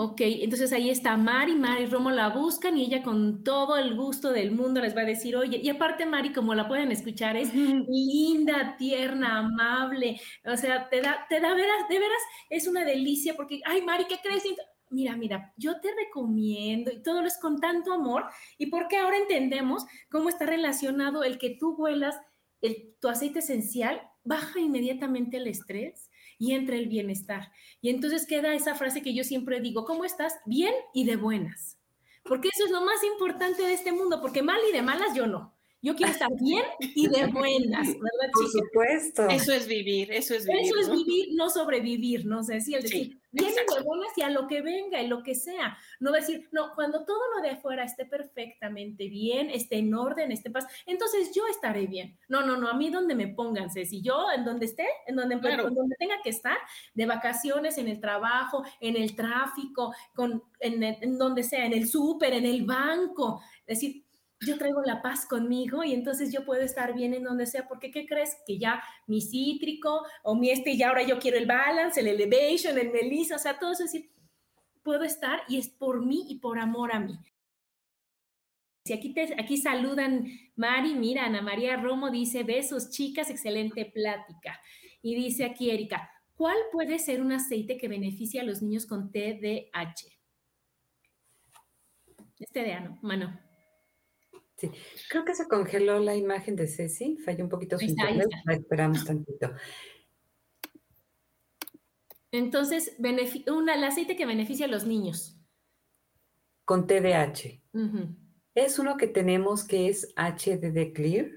Ok, 0.02 0.22
entonces 0.22 0.72
ahí 0.72 0.88
está 0.88 1.18
Mari, 1.18 1.54
Mari 1.56 1.84
Romo 1.84 2.10
la 2.10 2.30
buscan 2.30 2.78
y 2.78 2.86
ella 2.86 3.02
con 3.02 3.44
todo 3.44 3.76
el 3.76 3.94
gusto 3.94 4.32
del 4.32 4.50
mundo 4.50 4.80
les 4.80 4.96
va 4.96 5.02
a 5.02 5.04
decir, 5.04 5.36
oye, 5.36 5.58
y 5.62 5.68
aparte 5.68 6.06
Mari, 6.06 6.32
como 6.32 6.54
la 6.54 6.66
pueden 6.66 6.90
escuchar, 6.90 7.36
es 7.36 7.52
linda, 7.54 8.76
tierna, 8.78 9.40
amable, 9.40 10.18
o 10.46 10.56
sea, 10.56 10.88
te 10.88 11.02
da, 11.02 11.26
te 11.28 11.38
da 11.38 11.52
veras, 11.52 11.86
de 11.90 11.98
veras, 11.98 12.22
es 12.48 12.66
una 12.66 12.82
delicia 12.82 13.34
porque, 13.34 13.60
ay 13.66 13.82
Mari, 13.82 14.06
¿qué 14.08 14.16
crees? 14.22 14.42
mira, 14.88 15.16
mira, 15.18 15.52
yo 15.58 15.78
te 15.82 15.94
recomiendo 15.94 16.90
y 16.90 17.02
todo 17.02 17.20
lo 17.20 17.26
es 17.26 17.36
con 17.38 17.60
tanto 17.60 17.92
amor 17.92 18.24
y 18.56 18.68
porque 18.68 18.96
ahora 18.96 19.18
entendemos 19.18 19.84
cómo 20.10 20.30
está 20.30 20.46
relacionado 20.46 21.24
el 21.24 21.36
que 21.36 21.58
tú 21.60 21.74
huelas 21.76 22.16
el, 22.62 22.94
tu 23.02 23.08
aceite 23.08 23.40
esencial, 23.40 24.00
baja 24.24 24.60
inmediatamente 24.60 25.36
el 25.36 25.46
estrés 25.46 26.09
y 26.40 26.54
entra 26.54 26.74
el 26.74 26.88
bienestar. 26.88 27.52
Y 27.82 27.90
entonces 27.90 28.26
queda 28.26 28.54
esa 28.54 28.74
frase 28.74 29.02
que 29.02 29.14
yo 29.14 29.22
siempre 29.22 29.60
digo, 29.60 29.84
¿cómo 29.84 30.06
estás? 30.06 30.34
Bien 30.46 30.74
y 30.94 31.04
de 31.04 31.16
buenas. 31.16 31.78
Porque 32.24 32.48
eso 32.48 32.64
es 32.64 32.70
lo 32.72 32.80
más 32.80 33.04
importante 33.04 33.62
de 33.62 33.74
este 33.74 33.92
mundo, 33.92 34.20
porque 34.22 34.42
mal 34.42 34.58
y 34.68 34.72
de 34.72 34.80
malas 34.80 35.14
yo 35.14 35.26
no. 35.26 35.54
Yo 35.82 35.96
quiero 35.96 36.12
estar 36.12 36.28
bien 36.38 36.64
y 36.80 37.08
de 37.08 37.26
buenas, 37.28 37.88
¿verdad, 37.88 38.30
Por 38.32 38.48
supuesto. 38.48 39.28
Eso 39.28 39.52
es 39.52 39.66
vivir, 39.66 40.12
eso 40.12 40.34
es 40.34 40.44
vivir. 40.44 40.62
Eso 40.62 40.76
es 40.78 40.90
vivir, 40.90 41.28
no 41.32 41.48
sobrevivir, 41.48 42.26
no 42.26 42.42
sé, 42.42 42.60
si 42.60 42.74
el 42.74 42.82
decir, 42.82 43.18
bien 43.32 43.50
y 43.50 43.74
de 43.74 43.82
buenas 43.82 44.08
y 44.16 44.20
a 44.20 44.28
lo 44.28 44.46
que 44.46 44.60
venga 44.60 45.00
y 45.00 45.06
lo 45.06 45.22
que 45.22 45.34
sea. 45.34 45.78
No 45.98 46.12
decir, 46.12 46.50
no, 46.52 46.74
cuando 46.74 47.06
todo 47.06 47.20
lo 47.34 47.42
de 47.42 47.50
afuera 47.50 47.84
esté 47.84 48.04
perfectamente 48.04 49.08
bien, 49.08 49.48
esté 49.48 49.78
en 49.78 49.94
orden, 49.94 50.32
esté 50.32 50.50
en 50.50 50.52
paz, 50.52 50.66
entonces 50.84 51.32
yo 51.34 51.46
estaré 51.46 51.86
bien. 51.86 52.18
No, 52.28 52.44
no, 52.44 52.58
no, 52.58 52.68
a 52.68 52.74
mí 52.74 52.90
donde 52.90 53.14
me 53.14 53.28
pongan, 53.28 53.70
si 53.70 54.02
yo 54.02 54.26
en 54.36 54.44
donde 54.44 54.66
esté, 54.66 54.86
en 55.06 55.16
donde, 55.16 55.36
en 55.36 55.74
donde 55.74 55.96
tenga 55.98 56.20
que 56.22 56.30
estar, 56.30 56.58
de 56.92 57.06
vacaciones, 57.06 57.78
en 57.78 57.88
el 57.88 58.00
trabajo, 58.00 58.64
en 58.80 58.96
el 58.96 59.16
tráfico, 59.16 59.94
con, 60.14 60.42
en, 60.58 60.82
en 60.82 61.16
donde 61.16 61.42
sea, 61.42 61.64
en 61.64 61.72
el 61.72 61.88
súper, 61.88 62.34
en 62.34 62.44
el 62.44 62.66
banco, 62.66 63.40
es 63.66 63.80
decir, 63.80 64.04
yo 64.40 64.56
traigo 64.56 64.82
la 64.82 65.02
paz 65.02 65.26
conmigo 65.26 65.84
y 65.84 65.92
entonces 65.92 66.32
yo 66.32 66.44
puedo 66.44 66.62
estar 66.62 66.94
bien 66.94 67.12
en 67.12 67.24
donde 67.24 67.46
sea, 67.46 67.68
porque 67.68 67.90
¿qué 67.90 68.06
crees? 68.06 68.36
Que 68.46 68.58
ya 68.58 68.82
mi 69.06 69.20
cítrico 69.20 70.06
o 70.22 70.34
mi 70.34 70.50
este, 70.50 70.70
y 70.70 70.82
ahora 70.82 71.02
yo 71.02 71.18
quiero 71.18 71.36
el 71.36 71.46
balance, 71.46 72.00
el 72.00 72.08
elevation, 72.08 72.78
el 72.78 72.90
melisa, 72.90 73.36
o 73.36 73.38
sea, 73.38 73.58
todo 73.58 73.72
eso, 73.72 73.84
es 73.84 73.92
decir, 73.92 74.10
puedo 74.82 75.04
estar 75.04 75.42
y 75.48 75.58
es 75.58 75.68
por 75.68 76.04
mí 76.04 76.24
y 76.28 76.38
por 76.38 76.58
amor 76.58 76.92
a 76.92 77.00
mí. 77.00 77.18
Si 78.86 78.94
aquí, 78.94 79.12
te, 79.12 79.34
aquí 79.38 79.58
saludan 79.58 80.26
Mari, 80.56 80.94
mira, 80.94 81.26
Ana 81.26 81.42
María 81.42 81.76
Romo 81.76 82.10
dice, 82.10 82.42
besos 82.42 82.90
chicas, 82.90 83.28
excelente 83.28 83.84
plática. 83.84 84.58
Y 85.02 85.14
dice 85.14 85.44
aquí 85.44 85.70
Erika, 85.70 86.10
¿cuál 86.34 86.56
puede 86.72 86.98
ser 86.98 87.20
un 87.20 87.32
aceite 87.32 87.76
que 87.76 87.88
beneficie 87.88 88.40
a 88.40 88.44
los 88.44 88.62
niños 88.62 88.86
con 88.86 89.12
TDAH? 89.12 90.06
Este 92.38 92.62
de 92.62 92.72
ano, 92.72 92.98
mano. 93.02 93.49
Sí, 94.60 94.70
creo 95.08 95.24
que 95.24 95.34
se 95.34 95.48
congeló 95.48 95.98
la 96.00 96.14
imagen 96.14 96.54
de 96.54 96.68
Ceci, 96.68 97.16
falló 97.16 97.44
un 97.44 97.48
poquito 97.48 97.78
su 97.78 97.86
internet, 97.86 98.28
la 98.44 98.54
esperamos 98.54 99.06
tantito. 99.06 99.52
Entonces, 102.30 102.94
el 103.02 103.84
aceite 103.84 104.16
que 104.16 104.26
beneficia 104.26 104.66
a 104.66 104.68
los 104.68 104.84
niños. 104.84 105.38
Con 106.66 106.86
TDAH. 106.86 107.62
¿Es 108.54 108.78
uno 108.78 108.98
que 108.98 109.06
tenemos 109.06 109.64
que 109.64 109.88
es 109.88 110.12
HDD 110.14 110.92
Clear? 110.92 111.30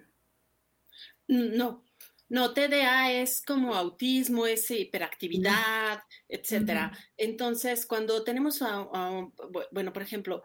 Mm, 1.29 1.55
no, 1.55 1.85
no, 2.27 2.53
TDA 2.53 3.13
es 3.13 3.41
como 3.41 3.73
autismo, 3.73 4.45
es 4.45 4.69
hiperactividad, 4.69 6.01
etcétera. 6.27 6.91
Entonces, 7.15 7.85
cuando 7.85 8.23
tenemos, 8.23 8.61
bueno, 9.71 9.93
por 9.93 10.01
ejemplo, 10.01 10.43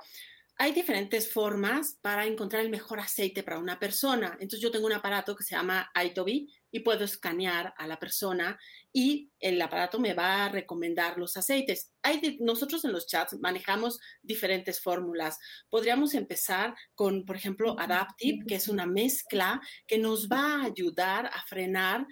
hay 0.61 0.72
diferentes 0.72 1.32
formas 1.32 1.98
para 2.02 2.26
encontrar 2.26 2.64
el 2.64 2.70
mejor 2.70 2.98
aceite 2.98 3.44
para 3.44 3.61
una 3.61 3.78
persona. 3.78 4.32
Entonces 4.40 4.61
yo 4.61 4.72
tengo 4.72 4.86
un 4.86 4.92
aparato 4.92 5.36
que 5.36 5.44
se 5.44 5.54
llama 5.54 5.88
Itobi 5.94 6.52
y 6.72 6.80
puedo 6.80 7.04
escanear 7.04 7.72
a 7.78 7.86
la 7.86 7.98
persona 7.98 8.59
y 8.92 9.30
el 9.38 9.62
aparato 9.62 10.00
me 10.00 10.14
va 10.14 10.44
a 10.44 10.48
recomendar 10.48 11.16
los 11.16 11.36
aceites. 11.36 11.92
Hay 12.02 12.38
nosotros 12.40 12.84
en 12.84 12.92
los 12.92 13.06
chats 13.06 13.38
manejamos 13.40 14.00
diferentes 14.20 14.80
fórmulas. 14.80 15.38
Podríamos 15.70 16.14
empezar 16.14 16.74
con, 16.96 17.24
por 17.24 17.36
ejemplo, 17.36 17.78
Adaptive, 17.78 18.44
que 18.46 18.56
es 18.56 18.66
una 18.66 18.86
mezcla 18.86 19.61
que 19.86 19.98
nos 19.98 20.28
va 20.28 20.56
a 20.56 20.64
ayudar 20.64 21.26
a 21.26 21.44
frenar 21.46 22.04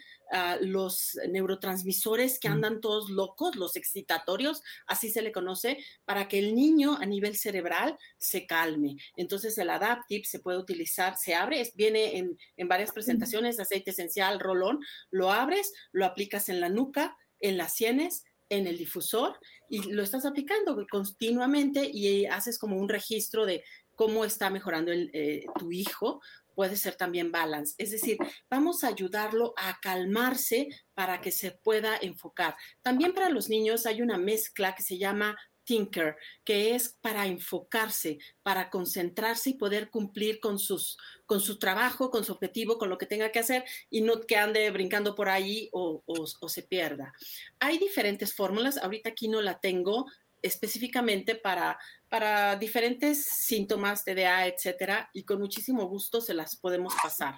los 0.61 1.19
neurotransmisores 1.29 2.39
que 2.39 2.49
andan 2.49 2.81
todos 2.81 3.11
locos, 3.11 3.57
los 3.57 3.77
excitatorios, 3.77 4.63
así 4.87 5.11
se 5.11 5.23
le 5.23 5.33
conoce, 5.33 5.79
para 6.05 6.29
que 6.29 6.39
el 6.39 6.55
niño 6.55 6.97
a 6.97 7.07
nivel 7.07 7.37
cerebral 7.37 7.97
se 8.19 8.47
calme. 8.47 8.97
Entonces 9.17 9.57
el 9.59 9.71
Adaptive 9.71 10.25
se 10.25 10.41
puede 10.41 10.59
utilizar, 10.59 11.17
se 11.17 11.35
abre, 11.35 11.71
viene 11.75 12.19
en, 12.19 12.37
en 12.57 12.69
varias 12.69 12.93
presentaciones, 12.93 13.61
aceite 13.61 13.91
esencial, 13.91 14.41
rolón, 14.41 14.81
lo 15.11 15.31
abres, 15.33 15.73
lo 15.93 16.05
aplicas 16.07 16.49
en 16.49 16.61
la 16.61 16.69
nuca, 16.69 17.17
en 17.41 17.57
las 17.57 17.75
sienes, 17.75 18.25
en 18.49 18.67
el 18.67 18.79
difusor 18.79 19.39
y 19.69 19.91
lo 19.91 20.03
estás 20.03 20.25
aplicando 20.25 20.87
continuamente 20.89 21.91
y 21.93 22.27
haces 22.27 22.59
como 22.59 22.77
un 22.77 22.89
registro 22.89 23.45
de 23.45 23.65
cómo 23.97 24.25
está 24.25 24.51
mejorando 24.51 24.93
eh, 24.93 25.45
tu 25.59 25.73
hijo 25.73 26.21
puede 26.55 26.77
ser 26.77 26.97
también 26.97 27.31
balance. 27.31 27.75
Es 27.77 27.91
decir, 27.91 28.17
vamos 28.49 28.83
a 28.83 28.89
ayudarlo 28.89 29.53
a 29.57 29.79
calmarse 29.81 30.69
para 30.95 31.21
que 31.21 31.31
se 31.31 31.51
pueda 31.53 31.97
enfocar. 32.01 32.57
También 32.83 33.13
para 33.13 33.29
los 33.29 33.49
niños 33.49 33.85
hay 33.85 34.01
una 34.01 34.17
mezcla 34.17 34.75
que 34.75 34.83
se 34.83 34.97
llama 34.97 35.37
Tinker, 35.65 36.17
que 36.45 36.75
es 36.75 36.97
para 37.03 37.27
enfocarse, 37.27 38.19
para 38.43 38.71
concentrarse 38.71 39.51
y 39.51 39.55
poder 39.55 39.91
cumplir 39.91 40.41
con, 40.41 40.59
sus, 40.59 40.97
con 41.27 41.41
su 41.41 41.59
trabajo, 41.59 42.11
con 42.11 42.25
su 42.25 42.33
objetivo, 42.33 42.79
con 42.79 42.89
lo 42.89 42.97
que 42.97 43.07
tenga 43.07 43.31
que 43.31 43.41
hacer 43.41 43.65
y 43.91 44.01
no 44.01 44.21
que 44.23 44.37
ande 44.37 44.71
brincando 44.71 45.15
por 45.15 45.29
ahí 45.29 45.69
o, 45.73 46.03
o 46.07 46.49
se 46.49 46.63
pierda. 46.63 47.13
Hay 47.59 47.79
diferentes 47.79 48.33
fórmulas, 48.35 48.79
ahorita 48.79 49.11
aquí 49.11 49.29
no 49.29 49.43
la 49.43 49.59
tengo, 49.61 50.07
específicamente 50.41 51.35
para, 51.35 51.79
para 52.09 52.57
diferentes 52.57 53.25
síntomas, 53.25 54.05
TDA, 54.05 54.47
etcétera, 54.47 55.11
y 55.13 55.25
con 55.25 55.41
muchísimo 55.41 55.87
gusto 55.87 56.21
se 56.21 56.35
las 56.35 56.57
podemos 56.57 56.95
pasar. 57.03 57.37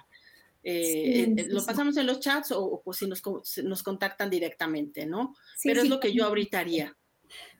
Eh, 0.63 1.21
eh, 1.21 1.47
lo 1.49 1.65
pasamos 1.65 1.95
en 1.97 2.05
los 2.05 2.19
chats 2.19 2.51
o, 2.51 2.83
si 2.91 3.07
nos, 3.07 3.21
nos, 3.63 3.81
contactan 3.83 4.29
directamente, 4.29 5.05
¿no? 5.05 5.33
Pero 5.63 5.81
es 5.81 5.89
lo 5.89 5.99
que 5.99 6.13
yo 6.13 6.25
ahorita 6.25 6.59
haría. 6.59 6.97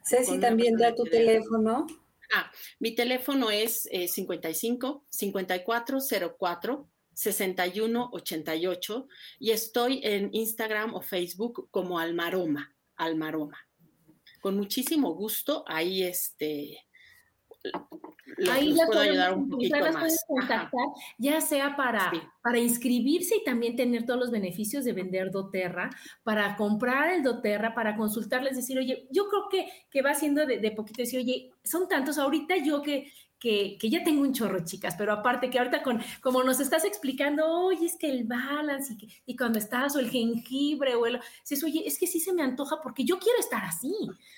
Ceci, 0.04 0.38
también 0.38 0.76
da 0.76 0.94
tu 0.94 1.04
teléfono. 1.04 1.86
Ah, 2.34 2.50
mi 2.78 2.94
teléfono 2.94 3.50
es 3.50 3.88
55 3.90 5.06
5404 5.08 6.88
6188 7.12 9.08
y 9.40 9.50
estoy 9.50 10.00
en 10.04 10.30
Instagram 10.32 10.94
o 10.94 11.00
Facebook 11.00 11.68
como 11.70 11.98
Almaroma, 11.98 12.74
Almaroma 12.96 13.58
con 14.40 14.56
muchísimo 14.56 15.14
gusto 15.14 15.64
ahí 15.66 16.02
este 16.02 16.78
ahí 18.50 18.74
ya 18.74 18.86
puedo 18.86 19.00
ayudar 19.00 19.34
un 19.34 19.48
poquito 19.48 19.78
más. 19.78 20.24
contactar, 20.26 20.86
ya 21.18 21.40
sea 21.40 21.76
para, 21.76 22.10
para 22.42 22.58
inscribirse 22.58 23.36
y 23.36 23.44
también 23.44 23.76
tener 23.76 24.06
todos 24.06 24.20
los 24.20 24.30
beneficios 24.30 24.84
de 24.84 24.92
vender 24.92 25.30
doTERRA, 25.30 25.90
para 26.22 26.56
comprar 26.56 27.12
el 27.12 27.22
doTERRA, 27.22 27.74
para 27.74 27.96
consultarles, 27.96 28.56
decir, 28.56 28.78
oye, 28.78 29.06
yo 29.10 29.28
creo 29.28 29.48
que, 29.50 29.70
que 29.90 30.02
va 30.02 30.14
siendo 30.14 30.46
de, 30.46 30.58
de 30.58 30.70
poquito, 30.72 31.02
decir, 31.02 31.20
oye, 31.20 31.52
son 31.64 31.88
tantos, 31.88 32.18
ahorita 32.18 32.56
yo 32.58 32.82
que, 32.82 33.12
que, 33.40 33.78
ya 33.80 34.04
tengo 34.04 34.20
un 34.20 34.34
chorro, 34.34 34.64
chicas, 34.64 34.94
pero 34.96 35.12
aparte 35.12 35.50
que 35.50 35.58
ahorita 35.58 35.82
con, 35.82 36.00
como 36.20 36.44
nos 36.44 36.60
estás 36.60 36.84
explicando, 36.84 37.48
oye, 37.50 37.86
es 37.86 37.96
que 37.96 38.10
el 38.10 38.24
balance 38.24 38.94
y, 38.98 39.08
y 39.26 39.36
cuando 39.36 39.58
estás, 39.58 39.96
o 39.96 39.98
el 39.98 40.10
jengibre, 40.10 40.94
o 40.94 41.06
el, 41.06 41.18
dices, 41.40 41.64
oye, 41.64 41.82
es 41.86 41.98
que 41.98 42.06
sí 42.06 42.20
se 42.20 42.34
me 42.34 42.42
antoja 42.42 42.76
porque 42.82 43.04
yo 43.04 43.18
quiero 43.18 43.38
estar 43.38 43.64
así, 43.64 43.94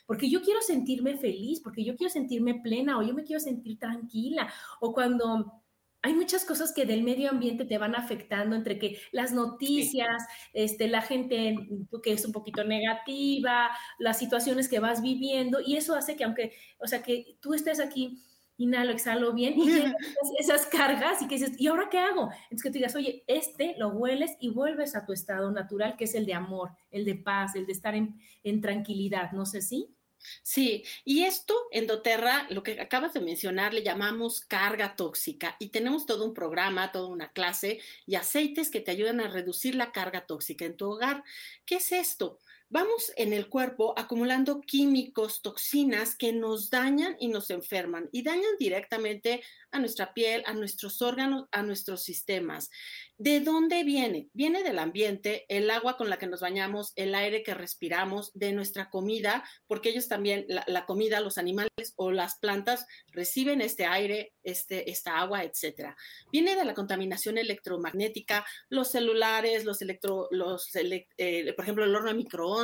porque 0.06 0.30
yo 0.30 0.40
quiero 0.40 0.60
sentirme 0.62 1.18
feliz, 1.18 1.60
porque 1.60 1.84
yo 1.84 1.96
quiero 1.96 2.12
sentirme 2.12 2.54
plena, 2.54 2.96
o 2.98 3.02
yo 3.02 3.12
me 3.12 3.24
quiero 3.24 3.40
sentir 3.40 3.78
tranquila, 3.78 4.52
o 4.80 4.92
cuando 4.94 5.62
hay 6.04 6.14
muchas 6.14 6.44
cosas 6.44 6.72
que 6.72 6.84
del 6.84 7.04
medio 7.04 7.30
ambiente 7.30 7.64
te 7.64 7.78
van 7.78 7.94
afectando, 7.94 8.56
entre 8.56 8.78
que 8.78 8.98
las 9.12 9.32
noticias, 9.32 10.24
este, 10.52 10.88
la 10.88 11.00
gente 11.00 11.56
que 12.02 12.12
es 12.12 12.24
un 12.24 12.32
poquito 12.32 12.64
negativa, 12.64 13.70
las 13.98 14.18
situaciones 14.18 14.68
que 14.68 14.80
vas 14.80 15.00
viviendo, 15.00 15.60
y 15.64 15.76
eso 15.76 15.94
hace 15.94 16.16
que 16.16 16.24
aunque, 16.24 16.52
o 16.78 16.88
sea, 16.88 17.02
que 17.02 17.36
tú 17.40 17.54
estés 17.54 17.78
aquí 17.78 18.20
inhalo, 18.62 18.92
exhalo 18.92 19.32
bien 19.32 19.54
y 19.56 19.68
esas 20.38 20.66
cargas 20.66 21.22
y 21.22 21.28
que 21.28 21.36
dices, 21.36 21.60
¿y 21.60 21.68
ahora 21.68 21.88
qué 21.90 21.98
hago? 21.98 22.30
Entonces 22.44 22.62
que 22.62 22.70
tú 22.70 22.74
digas, 22.74 22.94
oye, 22.94 23.24
este 23.26 23.74
lo 23.78 23.88
hueles 23.88 24.36
y 24.40 24.50
vuelves 24.50 24.96
a 24.96 25.04
tu 25.04 25.12
estado 25.12 25.50
natural, 25.50 25.96
que 25.96 26.04
es 26.04 26.14
el 26.14 26.26
de 26.26 26.34
amor, 26.34 26.70
el 26.90 27.04
de 27.04 27.14
paz, 27.14 27.54
el 27.54 27.66
de 27.66 27.72
estar 27.72 27.94
en, 27.94 28.20
en 28.42 28.60
tranquilidad, 28.60 29.32
no 29.32 29.46
sé 29.46 29.62
si. 29.62 29.94
Sí, 30.42 30.84
y 31.04 31.24
esto 31.24 31.54
en 31.70 31.86
doTERRA, 31.86 32.46
lo 32.50 32.62
que 32.62 32.80
acabas 32.80 33.12
de 33.12 33.20
mencionar, 33.20 33.74
le 33.74 33.82
llamamos 33.82 34.40
carga 34.40 34.94
tóxica 34.96 35.56
y 35.58 35.70
tenemos 35.70 36.06
todo 36.06 36.24
un 36.24 36.34
programa, 36.34 36.92
toda 36.92 37.08
una 37.08 37.32
clase 37.32 37.80
y 38.06 38.14
aceites 38.14 38.70
que 38.70 38.80
te 38.80 38.90
ayudan 38.90 39.20
a 39.20 39.28
reducir 39.28 39.74
la 39.74 39.92
carga 39.92 40.26
tóxica 40.26 40.64
en 40.64 40.76
tu 40.76 40.90
hogar. 40.90 41.24
¿Qué 41.64 41.76
es 41.76 41.92
esto? 41.92 42.38
Vamos 42.72 43.12
en 43.16 43.34
el 43.34 43.50
cuerpo 43.50 43.92
acumulando 43.98 44.62
químicos, 44.62 45.42
toxinas 45.42 46.16
que 46.16 46.32
nos 46.32 46.70
dañan 46.70 47.16
y 47.20 47.28
nos 47.28 47.50
enferman 47.50 48.08
y 48.12 48.22
dañan 48.22 48.56
directamente 48.58 49.42
a 49.70 49.78
nuestra 49.78 50.14
piel, 50.14 50.42
a 50.46 50.54
nuestros 50.54 51.02
órganos, 51.02 51.48
a 51.52 51.62
nuestros 51.62 52.02
sistemas. 52.02 52.70
¿De 53.18 53.40
dónde 53.40 53.84
viene? 53.84 54.28
Viene 54.32 54.62
del 54.62 54.78
ambiente, 54.78 55.44
el 55.48 55.70
agua 55.70 55.96
con 55.96 56.10
la 56.10 56.18
que 56.18 56.26
nos 56.26 56.40
bañamos, 56.40 56.92
el 56.96 57.14
aire 57.14 57.42
que 57.42 57.54
respiramos, 57.54 58.32
de 58.34 58.52
nuestra 58.52 58.90
comida, 58.90 59.44
porque 59.66 59.90
ellos 59.90 60.08
también, 60.08 60.44
la, 60.48 60.86
comida, 60.86 61.20
los 61.20 61.38
animales 61.38 61.70
o 61.96 62.10
las 62.10 62.38
plantas 62.38 62.84
reciben 63.12 63.60
este 63.60 63.86
aire, 63.86 64.32
este, 64.42 64.90
esta 64.90 65.18
agua, 65.18 65.44
etc. 65.44 65.94
Viene 66.32 66.56
de 66.56 66.64
la 66.64 66.74
contaminación 66.74 67.38
electromagnética, 67.38 68.44
los 68.68 68.90
celulares, 68.90 69.64
los 69.64 69.80
electro, 69.82 70.26
los, 70.32 70.68
eh, 70.74 71.52
por 71.54 71.64
ejemplo, 71.64 71.84
el 71.84 71.94
horno 71.94 72.08
de 72.08 72.16
microondas, 72.16 72.61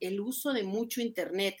el 0.00 0.20
uso 0.20 0.52
de 0.52 0.64
mucho 0.64 1.00
internet. 1.00 1.56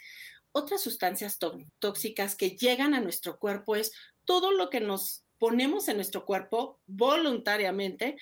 Otras 0.52 0.82
sustancias 0.82 1.38
tóxicas 1.78 2.34
que 2.34 2.50
llegan 2.50 2.94
a 2.94 3.00
nuestro 3.00 3.38
cuerpo 3.38 3.76
es 3.76 3.92
todo 4.24 4.52
lo 4.52 4.70
que 4.70 4.80
nos 4.80 5.24
ponemos 5.38 5.88
en 5.88 5.96
nuestro 5.96 6.24
cuerpo 6.24 6.80
voluntariamente 6.86 8.16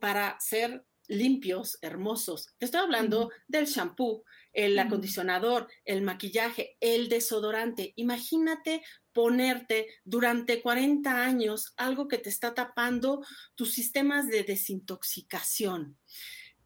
para 0.00 0.38
ser 0.40 0.84
limpios, 1.08 1.78
hermosos. 1.82 2.48
Te 2.58 2.66
estoy 2.66 2.80
hablando 2.80 3.30
del 3.46 3.66
shampoo, 3.66 4.24
el 4.52 4.78
acondicionador, 4.78 5.68
el 5.84 6.02
maquillaje, 6.02 6.76
el 6.80 7.08
desodorante. 7.08 7.92
Imagínate 7.96 8.82
ponerte 9.12 9.88
durante 10.04 10.62
40 10.62 11.24
años 11.24 11.74
algo 11.76 12.08
que 12.08 12.18
te 12.18 12.30
está 12.30 12.54
tapando 12.54 13.24
tus 13.54 13.72
sistemas 13.72 14.28
de 14.28 14.44
desintoxicación. 14.44 15.98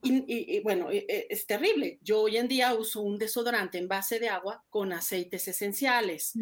Y, 0.01 0.61
bueno, 0.61 0.91
e, 0.91 1.05
e, 1.09 1.27
es 1.29 1.47
terrible. 1.47 1.99
Yo 2.03 2.23
hoy 2.23 2.37
en 2.37 2.47
día 2.47 2.75
uso 2.75 3.01
un 3.01 3.19
desodorante 3.19 3.79
en 3.79 3.89
base 3.89 4.21
de 4.21 4.29
agua 4.29 4.65
con 4.71 4.93
aceites 4.93 5.49
esenciales. 5.49 6.35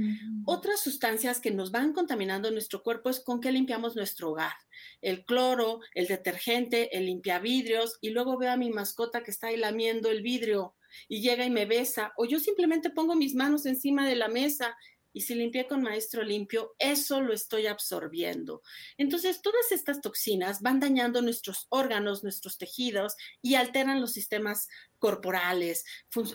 Otras 0.45 0.81
sustancias 0.81 1.41
que 1.41 1.51
nos 1.51 1.71
van 1.71 1.93
contaminando 1.93 2.51
nuestro 2.51 2.83
cuerpo 2.83 3.09
es 3.09 3.21
con 3.21 3.41
qué 3.41 3.53
limpiamos 3.53 3.97
nuestro 3.97 4.31
hogar. 4.31 4.53
El 5.01 5.25
cloro, 5.25 5.81
el 5.95 6.07
detergente, 6.07 6.97
el 6.97 7.07
limpiavidrios, 7.07 7.97
y 8.01 8.11
luego 8.11 8.37
veo 8.37 8.53
a 8.53 8.57
mi 8.57 8.71
mascota 8.71 9.23
que 9.23 9.31
está 9.31 9.49
ahí 9.49 9.57
lamiendo 9.57 10.11
el 10.11 10.23
vidrio 10.23 10.75
y 11.09 11.21
llega 11.21 11.45
y 11.45 11.51
me 11.51 11.67
besa, 11.67 12.13
o 12.17 12.25
yo 12.25 12.39
simplemente 12.39 12.91
pongo 12.91 13.15
mis 13.17 13.35
manos 13.35 13.67
encima 13.67 14.09
de 14.09 14.17
la 14.17 14.29
mesa 14.29 14.77
y 15.17 15.23
si 15.23 15.35
limpié 15.35 15.67
con 15.67 15.81
maestro 15.81 16.23
limpio, 16.23 16.75
eso 16.79 17.23
lo 17.23 17.33
estoy 17.33 17.69
absorbiendo. 17.69 18.61
Entonces, 18.99 19.41
todas 19.41 19.73
estas 19.73 20.03
toxinas 20.03 20.61
van 20.61 20.79
dañando 20.79 21.23
nuestros 21.23 21.69
órganos, 21.71 22.23
nuestros 22.23 22.59
tejidos 22.59 23.17
y 23.41 23.55
alteran 23.55 24.03
los 24.03 24.13
sistemas 24.13 24.69
corporales, 24.99 25.87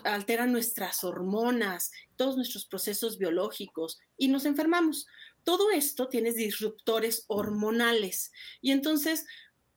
alteran 0.02 0.50
nuestras 0.50 1.04
hormonas, 1.04 1.92
todos 2.16 2.34
nuestros 2.34 2.66
procesos 2.66 3.18
biológicos 3.18 4.00
y 4.16 4.26
nos 4.26 4.46
enfermamos. 4.46 5.06
todo 5.44 5.70
esto 5.70 6.08
tiene 6.08 6.32
disruptores 6.32 7.24
hormonales. 7.28 8.32
Y 8.60 8.72
entonces, 8.72 9.26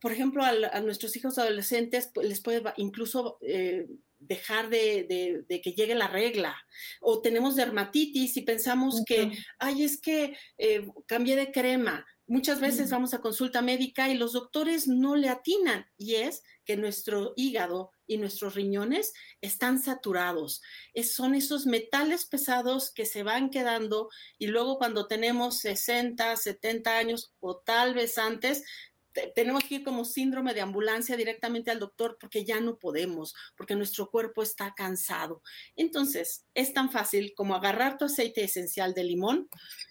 por 0.00 0.10
ejemplo, 0.10 0.42
a, 0.44 0.80
nuestros 0.80 1.14
hijos 1.14 1.38
adolescentes 1.38 2.10
pues, 2.12 2.28
les 2.28 2.40
puede 2.40 2.60
incluso 2.76 3.38
eh, 3.40 3.86
dejar 4.18 4.68
de, 4.68 5.44
que 5.48 5.72
llegue 5.72 5.94
la 5.94 6.08
regla. 6.08 6.56
O 7.00 7.20
tenemos 7.20 7.56
dermatitis 7.56 8.36
y 8.36 8.42
pensamos 8.42 9.02
que, 9.06 9.32
ay, 9.58 9.84
es 9.84 10.00
que 10.00 10.36
eh, 10.58 10.86
cambié 11.06 11.36
de 11.36 11.52
crema. 11.52 12.06
Muchas 12.28 12.60
veces 12.60 12.90
vamos 12.90 13.14
a 13.14 13.20
consulta 13.20 13.62
médica 13.62 14.08
y 14.08 14.16
los 14.16 14.32
doctores 14.32 14.88
no 14.88 15.14
le 15.14 15.28
atinan 15.28 15.86
y 15.96 16.16
es 16.16 16.42
que 16.64 16.76
nuestro 16.76 17.32
hígado 17.36 17.92
y 18.08 18.18
nuestros 18.18 18.56
riñones 18.56 19.12
están 19.40 19.80
saturados. 19.80 20.60
son 21.04 21.36
esos 21.36 21.66
metales 21.66 22.24
pesados 22.26 22.92
que 22.92 23.06
se 23.06 23.22
van 23.22 23.50
quedando 23.50 24.08
y 24.38 24.48
luego 24.48 24.76
cuando 24.76 25.06
tenemos 25.06 25.58
60, 25.60 26.36
70 26.36 26.98
años 26.98 27.32
o 27.38 27.58
tal 27.58 27.94
vez 27.94 28.18
antes, 28.18 28.64
tenemos 29.34 29.64
que 29.64 29.76
ir 29.76 29.84
como 29.84 30.04
síndrome 30.04 30.54
de 30.54 30.60
ambulancia 30.60 31.16
directamente 31.16 31.70
al 31.70 31.78
doctor 31.78 32.16
porque 32.20 32.44
ya 32.44 32.60
no 32.60 32.78
podemos, 32.78 33.34
porque 33.56 33.74
nuestro 33.74 34.10
cuerpo 34.10 34.42
está 34.42 34.74
cansado. 34.74 35.42
Entonces, 35.76 36.46
es 36.54 36.72
tan 36.72 36.90
fácil 36.90 37.32
como 37.36 37.54
agarrar 37.54 37.98
tu 37.98 38.04
aceite 38.04 38.44
esencial 38.44 38.94
de 38.94 39.04
limón, 39.04 39.48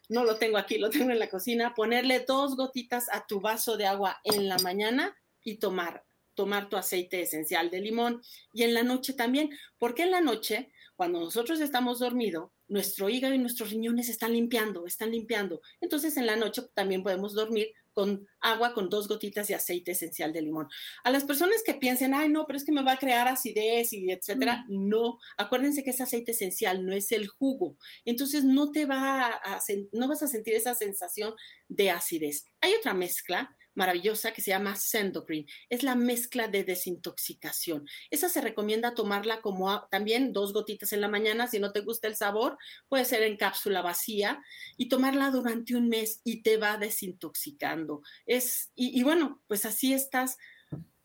no 0.10 0.24
lo 0.24 0.38
tengo 0.38 0.58
aquí, 0.58 0.78
lo 0.78 0.90
tengo 0.90 1.12
en 1.12 1.20
la 1.20 1.30
cocina, 1.30 1.74
ponerle 1.74 2.26
dos 2.28 2.56
gotitas 2.56 3.08
a 3.12 3.26
tu 3.26 3.42
vaso 3.42 3.78
de 3.78 3.88
agua 3.88 4.20
en 4.24 4.48
la 4.48 4.58
mañana 4.60 5.16
y 5.44 5.58
tomar 5.58 6.04
tomar 6.36 6.70
tu 6.70 6.76
aceite 6.78 7.22
esencial 7.22 7.72
de 7.72 7.80
limón 7.80 8.22
y 8.54 8.64
en 8.64 8.74
la 8.74 8.84
noche 8.84 9.14
también, 9.14 9.50
porque 9.80 10.04
en 10.04 10.12
la 10.12 10.22
noche, 10.22 10.72
cuando 10.96 11.20
nosotros 11.20 11.60
estamos 11.62 12.00
dormidos, 12.00 12.52
nuestro 12.68 13.10
hígado 13.10 13.34
y 13.34 13.40
nuestros 13.40 13.72
riñones 13.72 14.10
están 14.10 14.34
limpiando, 14.34 14.86
están 14.86 15.12
limpiando. 15.12 15.62
Entonces 15.82 16.18
en 16.18 16.26
la 16.26 16.36
noche 16.36 16.64
también 16.74 17.04
podemos 17.04 17.34
dormir 17.34 17.74
con 17.96 18.28
agua 18.42 18.74
con 18.74 18.90
dos 18.90 19.08
gotitas 19.08 19.48
de 19.48 19.56
aceite 19.56 19.92
esencial 19.92 20.34
de 20.34 20.42
limón. 20.42 20.68
A 21.04 21.10
las 21.10 21.24
personas 21.24 21.64
que 21.66 21.74
piensen, 21.74 22.14
ay, 22.14 22.30
no, 22.30 22.46
pero 22.46 22.58
es 22.58 22.66
que 22.66 22.74
me 22.74 22.84
va 22.84 22.92
a 22.92 23.00
crear 23.00 23.28
acidez 23.28 23.94
y 23.94 24.12
etcétera, 24.12 24.66
mm. 24.68 24.90
no. 24.90 25.18
Acuérdense 25.38 25.84
que 25.84 25.92
es 25.92 26.02
aceite 26.02 26.34
esencial, 26.34 26.86
no 26.86 26.94
es 26.94 27.12
el 27.14 27.28
jugo. 27.28 27.78
Entonces 28.04 28.44
no 28.44 28.72
te 28.72 28.86
va 28.86 29.28
a, 29.28 29.60
no 29.94 30.08
vas 30.08 30.22
a 30.22 30.28
sentir 30.28 30.54
esa 30.54 30.76
sensación 30.76 31.34
de 31.70 31.90
acidez. 31.90 32.46
Hay 32.62 32.74
otra 32.74 32.94
mezcla 32.94 33.56
maravillosa 33.76 34.32
que 34.32 34.42
se 34.42 34.52
llama 34.52 34.76
Sendocrine. 34.76 35.48
Es 35.70 35.84
la 35.84 35.96
mezcla 35.96 36.48
de 36.48 36.64
desintoxicación. 36.64 37.88
Esa 38.10 38.30
se 38.30 38.42
recomienda 38.42 38.96
tomarla 38.96 39.42
como 39.42 39.88
también 39.92 40.34
dos 40.34 40.54
gotitas 40.54 40.94
en 40.94 41.02
la 41.02 41.08
mañana. 41.08 41.48
Si 41.48 41.60
no 41.60 41.72
te 41.72 41.82
gusta 41.82 42.08
el 42.08 42.16
sabor, 42.16 42.58
puede 42.88 43.06
ser 43.06 43.24
en 43.24 43.38
cápsula 43.38 43.82
vacía 43.82 44.42
y 44.78 44.90
tomarla 44.90 45.30
durante 45.30 45.76
un 45.76 45.90
mes 45.90 46.22
y 46.24 46.42
te 46.42 46.58
va 46.58 46.78
desintoxicando. 46.78 48.02
Es, 48.26 48.72
y, 48.76 49.04
bueno, 49.04 49.42
pues 49.48 49.66
así 49.66 49.94
estás. 49.94 50.38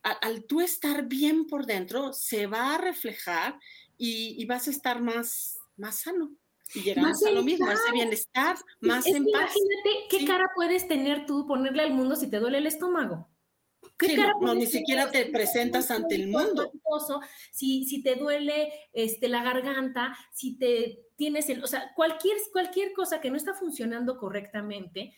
Al, 0.03 0.45
tú 0.45 0.61
estar 0.61 1.07
bien 1.07 1.45
por 1.45 1.67
dentro, 1.67 2.11
se 2.13 2.47
va 2.47 2.73
a 2.73 2.79
reflejar 2.79 3.59
y, 3.97 4.41
y 4.41 4.45
vas 4.45 4.67
a 4.67 4.71
estar 4.71 4.99
más, 4.99 5.59
más 5.77 5.99
sano 5.99 6.35
y 6.73 6.81
llegamos 6.81 7.23
a 7.25 7.31
lo 7.31 7.43
mismo, 7.43 7.69
ese 7.69 7.91
bienestar, 7.91 8.55
más 8.79 9.05
en 9.07 9.25
paz. 9.25 9.53
Imagínate 9.55 9.89
qué 10.09 10.25
cara 10.25 10.49
puedes 10.55 10.87
tener 10.87 11.25
tú, 11.25 11.45
ponerle 11.47 11.83
al 11.83 11.93
mundo 11.93 12.15
si 12.15 12.29
te 12.29 12.39
duele 12.39 12.59
el 12.59 12.67
estómago. 12.67 13.29
¿Qué 13.97 14.15
cara 14.15 14.33
no, 14.41 14.55
ni 14.55 14.65
siquiera 14.65 15.11
te 15.11 15.25
presentas 15.27 15.91
ante 15.91 16.15
el 16.15 16.27
mundo. 16.27 16.71
Si, 17.51 17.85
si 17.85 18.01
te 18.01 18.15
duele 18.15 18.71
este, 18.93 19.27
la 19.27 19.43
garganta, 19.43 20.17
si 20.31 20.57
te 20.57 21.05
tienes 21.15 21.49
el, 21.49 21.63
o 21.63 21.67
sea, 21.67 21.93
cualquier, 21.95 22.37
cualquier 22.51 22.93
cosa 22.93 23.21
que 23.21 23.29
no 23.29 23.37
está 23.37 23.53
funcionando 23.53 24.17
correctamente, 24.17 25.13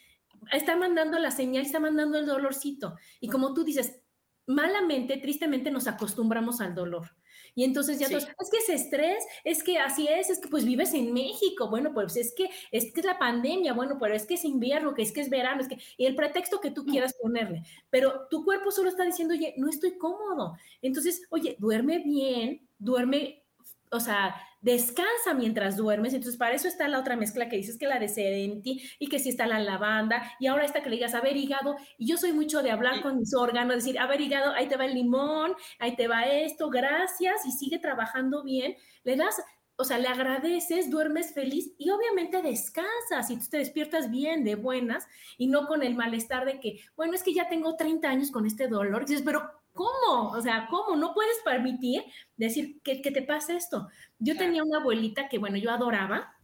está 0.52 0.76
mandando 0.76 1.18
la 1.20 1.32
señal, 1.32 1.66
está 1.66 1.80
mandando 1.80 2.18
el 2.18 2.26
dolorcito. 2.26 2.96
Y 3.22 3.30
como 3.30 3.54
tú 3.54 3.64
dices, 3.64 4.02
malamente, 4.46 5.18
tristemente 5.18 5.72
nos 5.72 5.88
acostumbramos 5.88 6.60
al 6.60 6.76
dolor. 6.76 7.16
Y 7.56 7.64
entonces 7.64 8.00
ya 8.00 8.10
todos, 8.10 8.26
es 8.40 8.50
que 8.50 8.58
es 8.58 8.70
estrés, 8.82 9.24
es 9.44 9.64
que 9.64 9.78
así 9.80 10.08
es, 10.08 10.30
es 10.30 10.40
que 10.40 10.48
pues 10.50 10.66
vives 10.66 10.94
en 10.94 11.14
México, 11.14 11.70
bueno, 11.70 11.94
pues 11.94 12.16
es 12.18 12.34
que 12.36 12.50
es 12.72 12.92
que 12.94 13.00
es 13.02 13.06
la 13.06 13.20
pandemia, 13.20 13.74
bueno, 13.74 13.98
pero 14.00 14.16
es 14.16 14.26
que 14.26 14.36
es 14.36 14.46
invierno, 14.46 14.94
que 14.94 15.04
es 15.04 15.12
que 15.12 15.22
es 15.22 15.30
verano, 15.30 15.62
es 15.62 15.68
que 15.68 15.78
y 15.98 16.06
el 16.06 16.16
pretexto 16.16 16.60
que 16.60 16.72
tú 16.72 16.86
quieras 16.86 17.14
ponerle, 17.22 17.64
pero 17.90 18.28
tu 18.30 18.44
cuerpo 18.44 18.72
solo 18.72 18.90
está 18.90 19.06
diciendo, 19.06 19.34
"Oye, 19.36 19.54
no 19.58 19.70
estoy 19.70 19.98
cómodo." 19.98 20.56
Entonces, 20.82 21.24
"Oye, 21.30 21.56
duerme 21.60 22.00
bien, 22.00 22.68
duerme 22.80 23.44
o 23.92 24.00
sea, 24.00 24.36
descansa 24.64 25.34
mientras 25.36 25.78
duermes. 25.78 26.14
Entonces, 26.14 26.38
para 26.38 26.56
eso 26.56 26.68
está 26.68 26.88
la 26.88 27.00
otra 27.00 27.16
mezcla 27.16 27.50
que 27.50 27.58
dices 27.58 27.78
que 27.78 27.86
la 27.86 28.00
de 28.00 28.08
Sedenti 28.08 28.82
y 28.98 29.08
que 29.08 29.20
sí 29.20 29.30
está 29.30 29.46
la 29.46 29.60
lavanda. 29.60 30.24
Y 30.40 30.48
ahora 30.48 30.66
esta 30.66 30.82
que 30.82 30.90
le 30.90 30.96
digas, 30.96 31.14
a 31.14 31.22
ver, 31.22 31.38
hígado. 31.38 31.76
Y 31.98 32.08
yo 32.08 32.18
soy 32.18 32.34
mucho 32.34 32.64
de 32.64 32.72
hablar 32.72 33.02
con 33.02 33.18
mis 33.18 33.36
órganos, 33.36 33.76
decir, 33.76 34.00
a 34.00 34.08
ver, 34.08 34.22
hígado, 34.22 34.54
ahí 34.54 34.68
te 34.68 34.78
va 34.78 34.86
el 34.86 34.96
limón, 34.96 35.54
ahí 35.80 35.96
te 35.96 36.08
va 36.08 36.24
esto, 36.24 36.70
gracias. 36.70 37.46
Y 37.46 37.52
sigue 37.52 37.78
trabajando 37.78 38.44
bien. 38.44 38.76
Le 39.04 39.18
das, 39.18 39.36
o 39.76 39.84
sea, 39.84 39.98
le 39.98 40.08
agradeces, 40.08 40.90
duermes 40.90 41.34
feliz 41.34 41.74
y 41.78 41.90
obviamente 41.90 42.42
descansas 42.42 43.30
y 43.30 43.38
tú 43.38 43.46
te 43.50 43.58
despiertas 43.58 44.10
bien, 44.10 44.46
de 44.46 44.56
buenas 44.56 45.08
y 45.38 45.48
no 45.48 45.68
con 45.68 45.84
el 45.84 45.96
malestar 45.96 46.46
de 46.46 46.60
que, 46.62 46.80
bueno, 46.96 47.14
es 47.16 47.24
que 47.24 47.34
ya 47.34 47.50
tengo 47.50 47.76
30 47.76 48.08
años 48.08 48.32
con 48.32 48.46
este 48.46 48.70
dolor. 48.70 49.02
Y 49.02 49.06
dices, 49.08 49.24
pero 49.26 49.44
¿Cómo? 49.74 50.32
O 50.32 50.42
sea, 50.42 50.68
¿cómo? 50.70 50.96
No 50.96 51.14
puedes 51.14 51.38
permitir 51.44 52.04
decir 52.38 52.80
que, 52.84 52.96
te 52.96 53.22
pase 53.24 53.56
esto. 53.56 53.88
Yo 54.20 54.38
tenía 54.38 54.64
una 54.64 54.80
abuelita 54.80 55.28
que, 55.28 55.40
bueno, 55.40 55.58
yo 55.58 55.72
adoraba 55.72 56.36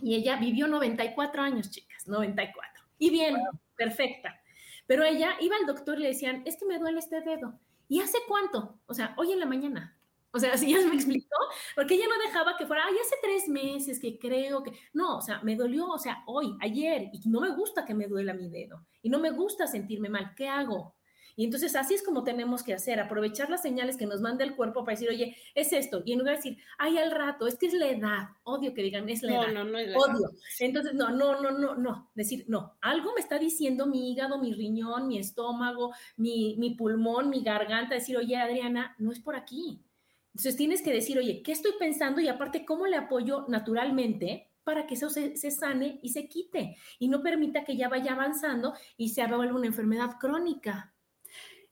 y 0.00 0.14
ella 0.14 0.36
vivió 0.36 0.68
94 0.68 1.42
años, 1.42 1.70
chicas, 1.70 2.06
94. 2.06 2.84
Y 2.98 3.10
bien, 3.10 3.36
perfecta. 3.76 4.40
Pero 4.86 5.04
ella 5.04 5.34
iba 5.40 5.56
al 5.56 5.66
doctor 5.66 5.98
y 5.98 6.02
le 6.02 6.08
decían, 6.08 6.42
es 6.46 6.56
que 6.56 6.66
me 6.66 6.78
duele 6.78 7.00
este 7.00 7.20
dedo. 7.20 7.58
¿Y 7.88 8.00
hace 8.00 8.18
cuánto? 8.28 8.78
O 8.86 8.94
sea, 8.94 9.14
hoy 9.16 9.32
en 9.32 9.40
la 9.40 9.46
mañana. 9.46 9.96
O 10.32 10.38
sea, 10.38 10.52
así 10.54 10.70
ya 10.72 10.86
me 10.86 10.94
explicó, 10.94 11.36
porque 11.74 11.94
ella 11.94 12.06
no 12.08 12.22
dejaba 12.24 12.56
que 12.56 12.66
fuera, 12.66 12.84
ay, 12.86 12.94
hace 13.00 13.16
tres 13.20 13.48
meses 13.48 13.98
que 13.98 14.18
creo 14.18 14.62
que, 14.62 14.72
no, 14.92 15.18
o 15.18 15.20
sea, 15.20 15.40
me 15.42 15.56
dolió, 15.56 15.88
o 15.88 15.98
sea, 15.98 16.22
hoy, 16.26 16.56
ayer, 16.60 17.10
y 17.12 17.28
no 17.28 17.40
me 17.40 17.50
gusta 17.50 17.84
que 17.84 17.94
me 17.94 18.06
duela 18.06 18.32
mi 18.32 18.48
dedo, 18.48 18.86
y 19.02 19.10
no 19.10 19.18
me 19.18 19.30
gusta 19.30 19.66
sentirme 19.66 20.08
mal, 20.08 20.34
¿qué 20.36 20.48
hago? 20.48 20.94
Y 21.36 21.44
entonces 21.44 21.76
así 21.76 21.94
es 21.94 22.02
como 22.02 22.24
tenemos 22.24 22.62
que 22.62 22.74
hacer, 22.74 23.00
aprovechar 23.00 23.50
las 23.50 23.62
señales 23.62 23.96
que 23.96 24.06
nos 24.06 24.20
manda 24.20 24.44
el 24.44 24.56
cuerpo 24.56 24.84
para 24.84 24.96
decir, 24.96 25.08
oye, 25.08 25.36
es 25.54 25.72
esto. 25.72 26.02
Y 26.04 26.12
en 26.12 26.18
lugar 26.18 26.34
de 26.34 26.38
decir, 26.38 26.58
ay, 26.78 26.98
al 26.98 27.10
rato, 27.10 27.46
es 27.46 27.56
que 27.56 27.66
es 27.66 27.74
la 27.74 27.88
edad. 27.88 28.28
Odio 28.44 28.74
que 28.74 28.82
digan, 28.82 29.08
es 29.08 29.22
la 29.22 29.34
edad. 29.34 29.52
No, 29.52 29.64
no 29.64 29.78
es 29.78 29.88
la 29.88 29.98
Odio. 29.98 30.30
Entonces, 30.58 30.94
no, 30.94 31.10
no, 31.10 31.40
no, 31.40 31.50
no, 31.50 31.74
no. 31.74 32.10
Decir, 32.14 32.44
no, 32.48 32.76
algo 32.80 33.12
me 33.14 33.20
está 33.20 33.38
diciendo 33.38 33.86
mi 33.86 34.12
hígado, 34.12 34.38
mi 34.38 34.52
riñón, 34.52 35.08
mi 35.08 35.18
estómago, 35.18 35.92
mi, 36.16 36.56
mi 36.58 36.74
pulmón, 36.74 37.30
mi 37.30 37.42
garganta. 37.42 37.94
Decir, 37.94 38.16
oye, 38.16 38.36
Adriana, 38.36 38.94
no 38.98 39.12
es 39.12 39.20
por 39.20 39.36
aquí. 39.36 39.82
Entonces 40.28 40.56
tienes 40.56 40.82
que 40.82 40.92
decir, 40.92 41.18
oye, 41.18 41.42
¿qué 41.42 41.52
estoy 41.52 41.72
pensando? 41.78 42.20
Y 42.20 42.28
aparte, 42.28 42.64
¿cómo 42.64 42.86
le 42.86 42.96
apoyo 42.96 43.46
naturalmente 43.48 44.50
para 44.64 44.86
que 44.86 44.94
eso 44.94 45.10
se, 45.10 45.36
se, 45.36 45.50
sane 45.50 45.98
y 46.02 46.10
se 46.10 46.28
quite 46.28 46.76
y 46.98 47.08
no 47.08 47.22
permita 47.22 47.64
que 47.64 47.76
ya 47.76 47.88
vaya 47.88 48.12
avanzando 48.12 48.74
y 48.96 49.08
se 49.08 49.26
vuelva 49.26 49.56
una 49.56 49.66
enfermedad 49.66 50.16
crónica. 50.20 50.94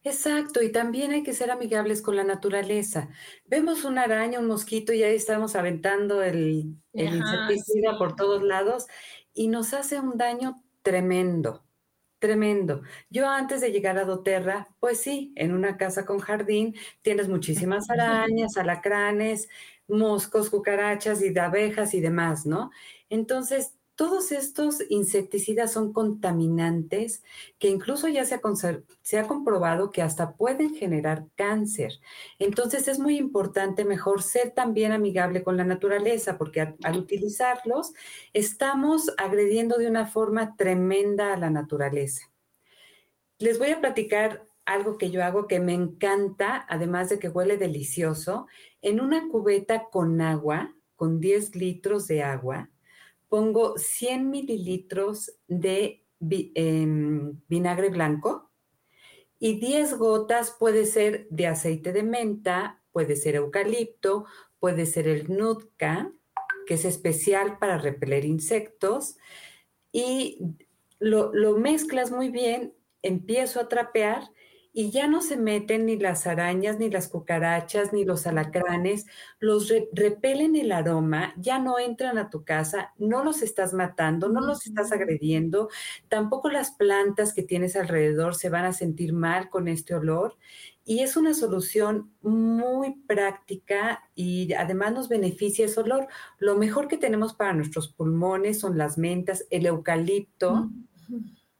Exacto, 0.05 0.63
y 0.63 0.71
también 0.71 1.11
hay 1.11 1.23
que 1.23 1.35
ser 1.35 1.51
amigables 1.51 2.03
con 2.03 2.17
la 2.17 2.25
naturaleza. 2.25 3.09
Vemos 3.47 3.85
una 3.85 4.03
araña, 4.03 4.39
un 4.39 4.47
mosquito 4.47 4.93
y 4.93 5.03
ahí 5.03 5.17
estamos 5.17 5.57
aventando 5.57 6.23
el, 6.23 6.77
insecticida 6.93 7.99
por 7.99 8.15
todos 8.15 8.43
lados 8.43 8.87
y 9.35 9.49
nos 9.49 9.75
hace 9.75 9.99
un 9.99 10.17
daño 10.17 10.63
tremendo, 10.83 11.65
tremendo. 12.21 12.83
Yo 13.11 13.29
antes 13.29 13.61
de 13.61 13.73
llegar 13.73 13.99
a 13.99 14.05
Doterra, 14.05 14.69
pues 14.81 15.01
sí, 15.01 15.33
en 15.37 15.53
una 15.53 15.77
casa 15.77 16.07
con 16.07 16.21
jardín 16.21 16.75
tienes 17.03 17.29
muchísimas 17.29 17.91
arañas, 17.91 18.57
alacranes, 18.57 19.49
moscos, 19.89 20.49
cucarachas 20.49 21.23
y 21.23 21.31
de 21.31 21.41
abejas 21.41 21.93
y 21.95 22.01
demás, 22.01 22.47
¿no? 22.47 22.71
Entonces 23.11 23.75
todos 23.99 24.31
estos 24.31 24.81
insecticidas 24.91 25.73
son 25.73 25.93
contaminantes 25.93 27.25
que 27.59 27.69
incluso 27.69 28.07
ya 28.07 28.25
se 28.25 28.37
ha, 28.37 29.27
comprobado 29.27 29.91
que 29.91 30.03
hasta 30.03 30.35
pueden 30.37 30.73
generar 30.77 31.27
cáncer. 31.35 31.95
Entonces 32.39 32.87
es 32.87 33.01
muy 33.01 33.17
importante 33.19 33.85
mejor 33.85 34.23
ser 34.23 34.53
también 34.53 34.93
amigable 34.93 35.43
con 35.43 35.57
la 35.57 35.65
naturaleza 35.65 36.39
porque 36.39 36.61
al, 36.61 36.97
utilizarlos 36.97 37.93
estamos 38.33 39.13
agrediendo 39.19 39.79
de 39.79 39.89
una 39.89 40.07
forma 40.07 40.55
tremenda 40.55 41.35
a 41.35 41.37
la 41.37 41.51
naturaleza. 41.51 42.31
Les 43.41 43.59
voy 43.59 43.71
a 43.71 43.81
platicar 43.81 44.47
algo 44.65 44.97
que 44.97 45.11
yo 45.11 45.25
hago 45.25 45.49
que 45.49 45.59
me 45.59 45.75
encanta, 45.75 46.65
además 46.69 47.09
de 47.09 47.19
que 47.19 47.31
huele 47.31 47.57
delicioso, 47.57 48.47
en 48.81 49.01
una 49.01 49.27
cubeta 49.27 49.89
con 49.91 50.21
agua, 50.21 50.73
con 50.95 51.19
10 51.19 51.57
litros 51.57 52.07
de 52.07 52.23
agua, 52.23 52.71
pongo 53.29 53.79
100 53.79 54.31
mililitros 54.31 55.33
de 55.47 56.05
em, 56.21 57.41
vinagre 57.49 57.91
blanco 57.91 58.51
y 59.39 59.61
10 59.61 59.99
gotas 59.99 60.57
puede 60.59 60.87
ser 60.87 61.27
de 61.31 61.47
aceite 61.47 61.93
de 61.93 62.03
menta, 62.03 62.83
puede 62.93 63.17
ser 63.17 63.37
eucalipto, 63.37 64.25
puede 64.59 64.87
ser 64.87 65.07
el 65.07 65.33
nutka, 65.33 66.13
que 66.67 66.75
es 66.75 66.85
especial 66.85 67.59
para 67.59 67.79
repeler 67.79 68.25
insectos, 68.25 69.17
y 69.93 70.39
lo, 70.99 71.33
lo 71.33 71.57
mezclas 71.57 72.11
muy 72.11 72.31
bien, 72.31 72.75
empiezo 73.03 73.61
a 73.61 73.69
trapear 73.69 74.29
y 74.79 74.93
ya 74.93 75.09
no 75.09 75.23
se 75.23 75.37
meten 75.37 75.87
ni 75.87 75.97
las 75.97 76.29
arañas, 76.29 76.79
ni 76.79 76.89
las 76.89 77.09
cucarachas, 77.09 77.93
ni 77.93 78.05
los 78.05 78.29
alacranes, 78.29 79.07
los 79.41 79.73
repelen 79.93 80.55
el 80.55 80.71
aroma, 80.71 81.35
ya 81.37 81.59
no 81.59 81.81
entran 81.81 82.17
a 82.17 82.31
tu 82.31 82.45
casa, 82.45 82.95
no 82.97 83.25
los 83.25 83.43
estás 83.43 83.75
matando, 83.75 84.29
no 84.29 84.41
los 84.41 84.65
estás 84.69 84.93
agrediendo, 84.93 85.69
tampoco 86.09 86.49
las 86.49 86.71
plantas 86.71 87.35
que 87.35 87.43
tienes 87.43 87.75
alrededor 87.75 88.37
se 88.37 88.51
van 88.51 88.67
a 88.67 88.73
sentir 88.73 89.13
mal 89.13 89.51
con 89.51 89.67
este 89.67 89.97
olor. 89.97 90.37
Y 90.85 91.01
es 91.01 91.17
una 91.17 91.35
solución 91.35 92.13
muy 92.23 93.01
práctica 93.01 94.09
y 94.15 94.53
además 94.53 94.93
nos 94.93 95.09
beneficia 95.09 95.67
ese 95.67 95.81
olor. 95.81 96.07
Lo 96.39 96.57
mejor 96.57 96.87
que 96.87 96.99
tenemos 96.99 97.35
para 97.35 97.53
nuestros 97.53 97.89
pulmones 97.89 98.61
son 98.61 98.79
las 98.79 98.97
mentas, 98.97 99.45
el 99.51 99.67
eucalipto. 99.67 100.71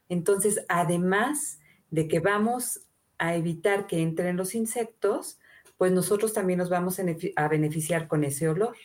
Entonces, 0.09 0.65
además 0.69 1.59
de 1.91 2.07
que 2.07 2.21
vamos 2.21 2.88
a 3.19 3.35
evitar 3.35 3.87
que 3.87 4.01
entren 4.01 4.37
los 4.37 4.55
insectos, 4.55 5.39
pues 5.77 5.93
nosotros 5.93 6.33
también 6.33 6.59
nos 6.59 6.71
vamos 6.71 7.01
a 7.37 7.49
beneficiar 7.49 8.09
con 8.09 8.25
ese 8.25 8.49
olor. 8.49 8.77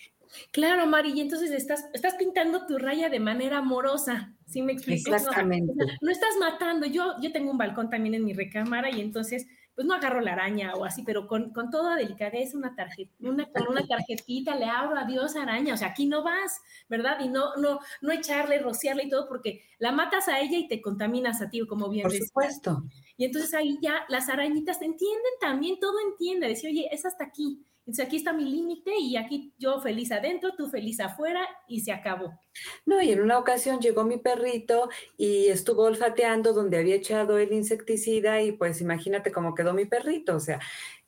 Claro, 0.52 0.88
Mari, 0.88 1.14
y 1.14 1.22
entonces 1.22 1.52
estás, 1.52 1.86
estás 1.94 2.16
pintando 2.16 2.66
tu 2.66 2.80
raya 2.80 3.10
de 3.10 3.20
manera 3.20 3.60
amorosa, 3.60 4.34
¿sí 4.48 4.62
me 4.62 4.74
explico? 4.74 5.14
Exactamente. 5.14 5.74
No, 6.02 6.12
estás 6.12 6.36
matando, 6.40 6.88
yo, 6.88 7.16
yo 7.22 7.32
tengo 7.32 7.52
un 7.52 7.58
balcón 7.58 7.90
también 7.90 8.16
en 8.16 8.26
mi 8.26 8.34
recámara 8.34 8.90
y 8.90 9.02
entonces 9.02 9.48
pues 9.76 9.88
no 9.88 9.94
agarro 9.94 10.22
la 10.22 10.34
araña 10.34 10.74
o 10.76 10.86
así, 10.86 11.04
pero 11.04 11.28
con, 11.28 11.52
con 11.52 11.70
toda 11.70 11.96
delicadeza, 11.96 12.58
una 12.58 12.76
tarjeta, 12.76 13.12
una, 13.22 13.46
con 13.52 13.68
una 13.68 13.86
tarjetita 13.88 14.56
le 14.56 14.66
abro 14.66 14.98
adiós 14.98 15.36
araña, 15.36 15.74
o 15.74 15.78
sea, 15.78 15.90
aquí 15.90 16.06
no 16.06 16.24
vas, 16.24 16.62
¿verdad? 16.90 17.20
Y 17.22 17.30
no, 17.30 17.56
no, 17.56 17.80
no 18.02 18.12
echarle, 18.12 18.60
rociarle 18.60 19.06
y 19.06 19.10
todo, 19.10 19.28
porque 19.28 19.62
la 19.80 19.92
matas 19.92 20.28
a 20.28 20.40
ella 20.40 20.58
y 20.58 20.68
te 20.68 20.82
contaminas 20.82 21.42
a 21.42 21.50
ti, 21.50 21.66
como 21.66 21.90
bien 21.90 22.04
Por 22.04 22.16
supuesto. 22.16 22.84
Y 23.18 23.26
entonces 23.26 23.54
ahí 23.54 23.78
ya 23.82 24.06
las 24.10 24.30
arañitas 24.30 24.80
te 24.80 24.86
entienden 24.86 25.34
también, 25.40 25.80
todo 25.80 26.00
entiende, 26.00 26.48
decir, 26.48 26.70
oye, 26.70 26.90
es 26.92 27.06
hasta 27.06 27.24
aquí. 27.24 27.66
Entonces 27.86 28.06
aquí 28.06 28.16
está 28.16 28.32
mi 28.32 28.46
límite 28.46 28.92
y 28.98 29.18
aquí 29.18 29.54
yo 29.60 29.82
feliz 29.82 30.10
adentro, 30.14 30.56
tú 30.56 30.70
feliz 30.70 31.02
afuera 31.02 31.46
y 31.68 31.82
se 31.82 31.92
acabó. 31.92 32.40
No, 32.86 33.02
y 33.02 33.12
en 33.12 33.20
una 33.22 33.38
ocasión 33.38 33.82
llegó 33.82 34.06
mi 34.06 34.18
perrito 34.18 34.90
y 35.18 35.48
estuvo 35.48 35.84
olfateando 35.84 36.54
donde 36.54 36.78
había 36.78 36.96
echado 36.96 37.38
el 37.38 37.52
insecticida 37.52 38.42
y 38.42 38.54
pues 38.54 38.80
imagínate 38.80 39.34
cómo 39.34 39.54
quedó 39.54 39.74
mi 39.74 39.86
perrito, 39.86 40.38
o 40.38 40.40
sea, 40.40 40.62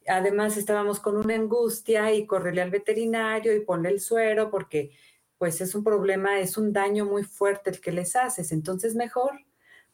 además 0.05 0.57
estábamos 0.57 0.99
con 0.99 1.15
una 1.15 1.36
angustia 1.36 2.13
y 2.13 2.26
correle 2.26 2.61
al 2.61 2.71
veterinario 2.71 3.55
y 3.55 3.61
ponle 3.61 3.89
el 3.89 4.01
suero 4.01 4.51
porque 4.51 4.91
pues 5.38 5.61
es 5.61 5.76
un 5.76 5.84
problema, 5.84 6.39
es 6.39 6.57
un 6.57 6.73
daño 6.73 7.05
muy 7.05 7.23
fuerte 7.23 7.69
el 7.69 7.80
que 7.80 7.93
les 7.93 8.17
haces, 8.17 8.51
entonces 8.51 8.95
mejor 8.95 9.32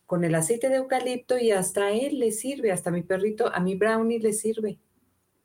con 0.07 0.23
el 0.23 0.33
aceite 0.33 0.69
de 0.69 0.77
eucalipto 0.77 1.37
y 1.37 1.51
hasta 1.51 1.91
él 1.91 2.19
le 2.19 2.31
sirve, 2.31 2.71
hasta 2.71 2.89
mi 2.89 3.03
perrito, 3.03 3.53
a 3.53 3.59
mi 3.59 3.75
brownie 3.75 4.19
le 4.19 4.33
sirve. 4.33 4.79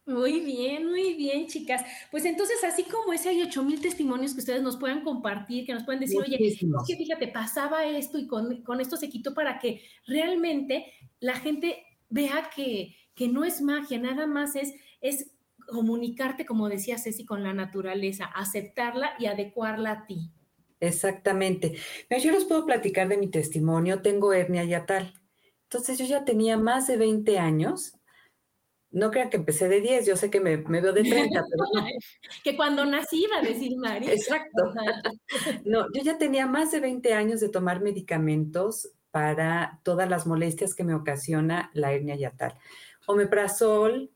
Muy 0.07 0.39
bien, 0.39 0.87
muy 0.87 1.15
bien, 1.15 1.49
chicas. 1.49 1.85
Pues 2.13 2.25
entonces, 2.25 2.63
así 2.63 2.85
como 2.85 3.13
ese 3.13 3.31
hay 3.31 3.43
ocho 3.43 3.65
mil 3.65 3.81
testimonios 3.81 4.35
que 4.35 4.41
ustedes 4.41 4.63
nos 4.63 4.77
puedan 4.77 5.03
compartir, 5.03 5.67
que 5.67 5.75
nos 5.75 5.83
pueden 5.83 6.01
decir, 6.01 6.21
oye, 6.21 6.39
es 6.41 6.61
que 6.87 6.97
fíjate, 6.97 7.27
pasaba 7.27 7.85
esto 7.85 8.17
y 8.17 8.29
con, 8.29 8.81
esto 8.81 8.97
se 8.97 9.09
quitó 9.09 9.35
para 9.35 9.59
que 9.59 9.83
realmente 10.07 10.93
la 11.19 11.35
gente 11.35 11.85
vea 12.09 12.51
que, 12.55 12.95
que 13.17 13.27
no 13.27 13.45
es 13.45 13.61
magia, 13.61 13.99
nada 13.99 14.29
más 14.29 14.55
es, 14.55 14.75
es 15.01 15.33
comunicarte, 15.67 16.47
como 16.47 16.69
decía 16.69 16.99
Ceci, 16.99 17.25
con 17.25 17.43
la 17.43 17.53
naturaleza, 17.53 18.27
aceptarla 18.27 19.15
y 19.19 19.27
adecuarla 19.27 19.91
a 19.91 20.07
ti. 20.07 20.31
Exactamente. 20.79 21.75
yo 22.11 22.31
les 22.31 22.45
puedo 22.45 22.65
platicar 22.65 23.09
de 23.09 23.17
mi 23.17 23.29
testimonio. 23.29 24.03
Tengo 24.03 24.33
hernia 24.33 24.63
yatal. 24.63 25.15
Entonces, 25.65 25.99
yo 25.99 26.05
ya 26.05 26.25
tenía 26.25 26.57
más 26.57 26.87
de 26.87 26.97
20 26.97 27.39
años 27.39 27.95
no 28.91 29.11
crean 29.11 29.31
que 29.31 29.37
empecé 29.37 29.69
de 29.69 29.81
10, 29.81 30.07
yo 30.07 30.17
sé 30.17 30.31
que 30.31 30.41
me, 30.41 30.57
veo 30.57 30.93
de 30.93 31.03
30, 31.03 31.45
pero 31.51 31.65
que 32.45 32.57
cuando 32.57 32.85
nací 32.85 33.25
iba 33.25 33.39
a 33.39 33.43
decir 33.43 33.77
Mari. 33.77 34.09
Exacto. 34.09 34.73
no, 35.65 35.87
yo 35.93 36.03
ya 36.03 36.19
tenía 36.19 36.47
más 36.47 36.71
de 36.71 36.81
20 36.81 37.13
años 37.15 37.41
de 37.41 37.49
tomar 37.49 37.81
medicamentos 37.81 38.91
para 39.11 39.81
todas 39.83 40.09
las 40.09 40.27
molestias 40.27 40.75
que 40.75 40.85
me 40.85 40.95
ocasiona 40.95 41.71
la 41.75 41.93
hernia 41.93 42.17
yatal. 42.17 42.55
Omeprazol, 43.07 44.11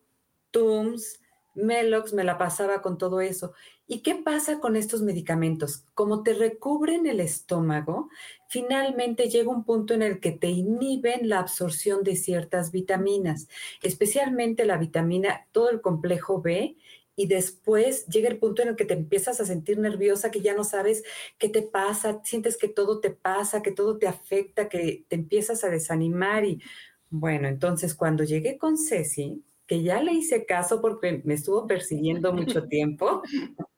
Tums, 0.51 1.21
Melox, 1.55 2.13
me 2.13 2.25
la 2.25 2.39
pasaba 2.39 2.83
con 2.83 2.99
todo 2.99 3.21
eso. 3.21 3.53
¿Y 3.87 4.01
qué 4.01 4.15
pasa 4.15 4.61
con 4.61 4.77
estos 4.77 5.03
medicamentos? 5.03 5.85
Como 5.95 6.23
te 6.23 6.35
recubren 6.35 7.07
el 7.07 7.21
estómago, 7.21 8.09
finalmente 8.49 9.29
llega 9.29 9.51
un 9.51 9.65
punto 9.65 9.95
en 9.95 10.03
el 10.03 10.21
que 10.21 10.33
te 10.33 10.49
inhiben 10.49 11.29
la 11.29 11.41
absorción 11.41 12.05
de 12.05 12.17
ciertas 12.17 12.71
vitaminas, 12.71 13.49
especialmente 13.83 14.65
la 14.65 14.77
vitamina, 14.77 15.47
todo 15.53 15.71
el 15.71 15.81
complejo 15.81 16.41
B, 16.41 16.77
y 17.17 17.27
después 17.27 18.07
llega 18.07 18.31
el 18.31 18.39
punto 18.39 18.63
en 18.63 18.69
el 18.69 18.77
que 18.77 18.87
te 18.87 18.95
empiezas 18.95 19.41
a 19.41 19.45
sentir 19.45 19.79
nerviosa, 19.79 20.31
que 20.31 20.41
ya 20.41 20.55
no 20.55 20.65
sabes 20.65 21.03
qué 21.37 21.51
te 21.51 21.61
pasa, 21.61 22.23
sientes 22.25 22.57
que 22.57 22.69
todo 22.69 23.01
te 23.01 23.11
pasa, 23.11 23.61
que 23.61 23.73
todo 23.73 23.99
te 23.99 24.07
afecta, 24.07 24.71
que 24.71 25.05
te 25.07 25.17
empiezas 25.17 25.63
a 25.63 25.69
desanimar 25.69 26.47
y 26.47 26.63
bueno, 27.11 27.49
entonces 27.49 27.95
cuando 27.95 28.25
llegué 28.25 28.57
con 28.57 28.79
Ceci, 28.79 29.43
que 29.71 29.85
ya 29.85 30.03
le 30.03 30.13
hice 30.13 30.47
caso 30.47 30.81
porque 30.81 31.23
me 31.25 31.35
estuvo 31.35 31.69
persiguiendo 31.69 32.33
mucho 32.33 32.67
tiempo, 32.67 33.23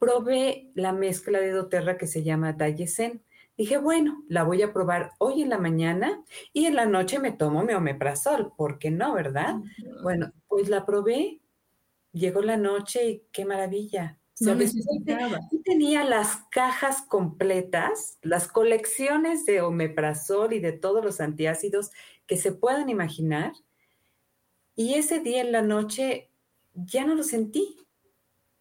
probé 0.00 0.72
la 0.74 0.92
mezcla 0.92 1.38
de 1.38 1.52
doTERRA 1.52 1.96
que 1.96 2.08
se 2.08 2.24
llama 2.24 2.54
Dayesen. 2.54 3.22
Dije, 3.56 3.78
bueno, 3.78 4.24
la 4.28 4.42
voy 4.42 4.62
a 4.62 4.72
probar 4.72 5.12
hoy 5.18 5.42
en 5.42 5.50
la 5.50 5.58
mañana 5.58 6.24
y 6.52 6.66
en 6.66 6.74
la 6.74 6.86
noche 6.86 7.20
me 7.20 7.30
tomo 7.30 7.62
mi 7.62 7.72
omeprazol, 7.72 8.52
¿por 8.56 8.80
qué 8.80 8.90
no, 8.90 9.14
verdad? 9.14 9.54
Bueno, 10.02 10.32
pues 10.48 10.68
la 10.68 10.84
probé, 10.84 11.40
llegó 12.10 12.42
la 12.42 12.56
noche 12.56 13.08
y 13.08 13.22
qué 13.30 13.44
maravilla. 13.44 14.18
No 14.40 14.58
tenía 15.64 16.02
las 16.02 16.38
cajas 16.50 17.02
completas, 17.02 18.18
las 18.22 18.48
colecciones 18.48 19.46
de 19.46 19.60
omeprazol 19.60 20.52
y 20.52 20.58
de 20.58 20.72
todos 20.72 21.04
los 21.04 21.20
antiácidos 21.20 21.92
que 22.26 22.36
se 22.36 22.50
puedan 22.50 22.90
imaginar. 22.90 23.52
Y 24.76 24.94
ese 24.94 25.20
día 25.20 25.40
en 25.40 25.52
la 25.52 25.62
noche 25.62 26.30
ya 26.74 27.04
no 27.06 27.14
lo 27.14 27.22
sentí. 27.22 27.76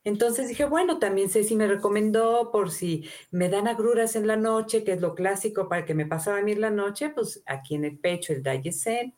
Entonces 0.06 0.48
dije, 0.48 0.66
bueno, 0.66 1.00
también 1.00 1.30
Ceci 1.30 1.56
me 1.56 1.68
recomendó 1.68 2.52
por 2.52 2.72
si 2.72 3.10
me 3.32 3.50
dan 3.50 3.68
agruras 3.68 4.16
en 4.16 4.28
la 4.28 4.38
noche, 4.38 4.84
que 4.84 4.94
es 4.94 5.02
lo 5.02 5.16
clásico 5.16 5.68
para 5.68 5.84
que 5.84 5.96
me 5.96 6.06
pasara 6.06 6.38
a 6.38 6.42
mí 6.44 6.54
en 6.54 6.62
la 6.62 6.70
noche, 6.70 7.10
pues 7.10 7.44
aquí 7.46 7.76
en 7.76 7.86
el 7.86 7.98
pecho 7.98 8.32
el 8.32 8.44
Dayesen. 8.44 9.16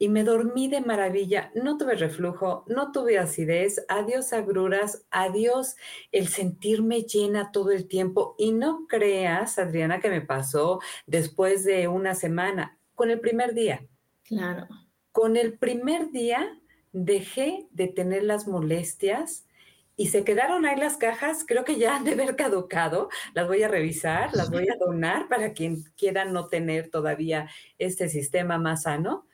Y 0.00 0.08
me 0.08 0.24
dormí 0.24 0.68
de 0.68 0.80
maravilla, 0.80 1.50
no 1.54 1.76
tuve 1.76 1.96
reflujo, 1.96 2.64
no 2.68 2.92
tuve 2.92 3.18
acidez, 3.18 3.84
adiós 3.88 4.32
agruras, 4.32 5.04
adiós 5.10 5.76
el 6.12 6.28
sentirme 6.28 7.02
llena 7.02 7.52
todo 7.52 7.70
el 7.72 7.88
tiempo. 7.88 8.36
Y 8.38 8.52
no 8.52 8.86
creas, 8.88 9.58
Adriana, 9.58 10.00
que 10.00 10.08
me 10.08 10.22
pasó 10.22 10.80
después 11.06 11.64
de 11.64 11.88
una 11.88 12.14
semana, 12.14 12.78
con 12.94 13.10
el 13.10 13.20
primer 13.20 13.54
día. 13.54 13.86
Claro. 14.22 14.66
Con 15.12 15.36
el 15.36 15.58
primer 15.58 16.10
día 16.10 16.58
dejé 16.92 17.66
de 17.70 17.88
tener 17.88 18.22
las 18.22 18.46
molestias, 18.46 19.48
y 19.98 20.06
se 20.06 20.22
quedaron 20.22 20.64
ahí 20.64 20.76
las 20.76 20.96
cajas, 20.96 21.44
creo 21.44 21.64
que 21.64 21.76
ya 21.76 21.96
han 21.96 22.04
de 22.04 22.12
haber 22.12 22.36
caducado, 22.36 23.08
las 23.34 23.48
voy 23.48 23.64
a 23.64 23.68
revisar, 23.68 24.32
las 24.32 24.48
voy 24.48 24.68
a 24.68 24.76
donar 24.78 25.26
para 25.26 25.52
quien 25.54 25.82
quiera 25.96 26.24
no 26.24 26.46
tener 26.46 26.88
todavía 26.88 27.50
este 27.78 28.08
sistema 28.08 28.58
más 28.58 28.82
sano. 28.84 29.26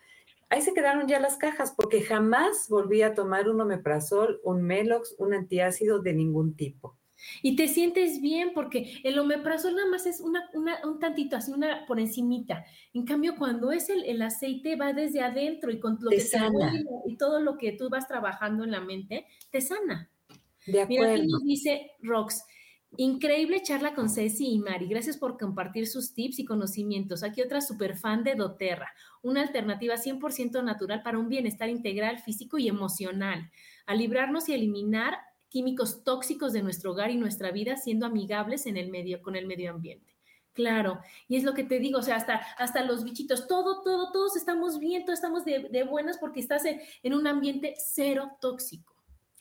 Ahí 0.49 0.63
se 0.63 0.73
quedaron 0.73 1.07
ya 1.07 1.21
las 1.21 1.37
cajas 1.37 1.75
porque 1.77 2.01
jamás 2.01 2.71
volví 2.71 3.03
a 3.03 3.13
tomar 3.13 3.51
un 3.51 3.61
omeprazol, 3.61 4.41
un 4.43 4.63
Melox, 4.63 5.15
un 5.19 5.35
antiácido 5.35 6.01
de 6.01 6.15
ningún 6.15 6.57
tipo. 6.57 6.97
Y 7.43 7.57
te 7.57 7.69
sientes 7.69 8.21
bien 8.21 8.53
porque 8.55 9.01
el 9.03 9.19
omeprazol 9.19 9.75
nada 9.75 9.89
más 9.89 10.07
es 10.07 10.21
una, 10.21 10.49
un 10.85 10.99
tantito, 10.99 11.37
así 11.37 11.53
una 11.53 11.87
por 11.87 12.01
encimita. 12.01 12.65
En 12.93 13.05
cambio, 13.05 13.37
cuando 13.37 13.73
es 13.73 13.89
el, 13.91 14.05
el 14.05 14.23
aceite 14.23 14.77
va 14.77 14.93
desde 14.93 15.21
adentro 15.21 15.71
y 15.71 15.81
con 15.81 15.99
lo 16.01 16.11
que 16.11 16.21
sana. 16.21 16.73
y 17.07 17.17
todo 17.17 17.41
lo 17.41 17.57
que 17.57 17.73
tú 17.73 17.89
vas 17.89 18.07
trabajando 18.09 18.65
en 18.65 18.71
la 18.71 18.81
mente, 18.81 19.27
te 19.51 19.61
sana. 19.61 20.11
De 20.67 20.81
acuerdo. 20.81 21.05
Mira, 21.05 21.15
aquí 21.15 21.27
nos 21.27 21.43
dice 21.45 21.91
Rox. 22.03 22.45
Increíble 22.97 23.61
charla 23.63 23.93
con 23.95 24.09
Ceci 24.09 24.47
y 24.53 24.61
Mari. 24.61 24.87
Gracias 24.87 25.17
por 25.17 25.37
compartir 25.37 25.89
sus 25.89 26.15
tips 26.15 26.39
y 26.39 26.45
conocimientos. 26.45 27.25
Aquí 27.25 27.43
otra 27.43 27.61
super 27.61 27.97
fan 27.97 28.23
de 28.23 28.37
doTERRA, 28.37 28.89
una 29.23 29.43
alternativa 29.43 29.97
100% 29.97 30.63
natural 30.63 31.03
para 31.03 31.19
un 31.19 31.29
bienestar 31.29 31.69
integral 31.69 32.21
físico 32.21 32.57
y 32.57 32.69
emocional, 32.69 33.51
a 33.87 33.95
librarnos 33.95 34.49
y 34.49 34.55
eliminar 34.55 35.19
químicos 35.55 36.03
tóxicos 36.03 36.53
de 36.53 36.63
nuestro 36.63 36.91
hogar 36.91 37.13
y 37.13 37.17
nuestra 37.17 37.53
vida 37.53 37.77
siendo 37.77 38.07
amigables 38.07 38.67
en 38.67 38.77
el 38.77 38.91
medio 38.91 39.23
con 39.23 39.37
el 39.37 39.47
medio 39.47 39.71
ambiente. 39.71 40.17
Claro, 40.53 40.99
y 41.29 41.37
es 41.37 41.45
lo 41.45 41.55
que 41.55 41.63
te 41.63 41.79
digo, 41.79 42.01
o 42.01 42.03
sea, 42.03 42.17
hasta, 42.17 42.39
hasta 42.59 42.83
los 42.83 43.05
bichitos, 43.05 43.47
todo, 43.47 43.81
todo, 43.83 44.11
todos 44.11 44.35
estamos 44.35 44.81
bien, 44.81 45.05
todos 45.05 45.21
estamos 45.21 45.45
de, 45.45 45.87
buenas 45.89 46.19
porque 46.19 46.41
estás 46.41 46.65
en 46.65 47.15
un 47.15 47.29
ambiente 47.29 47.77
cero 47.79 48.33
tóxico. 48.41 48.94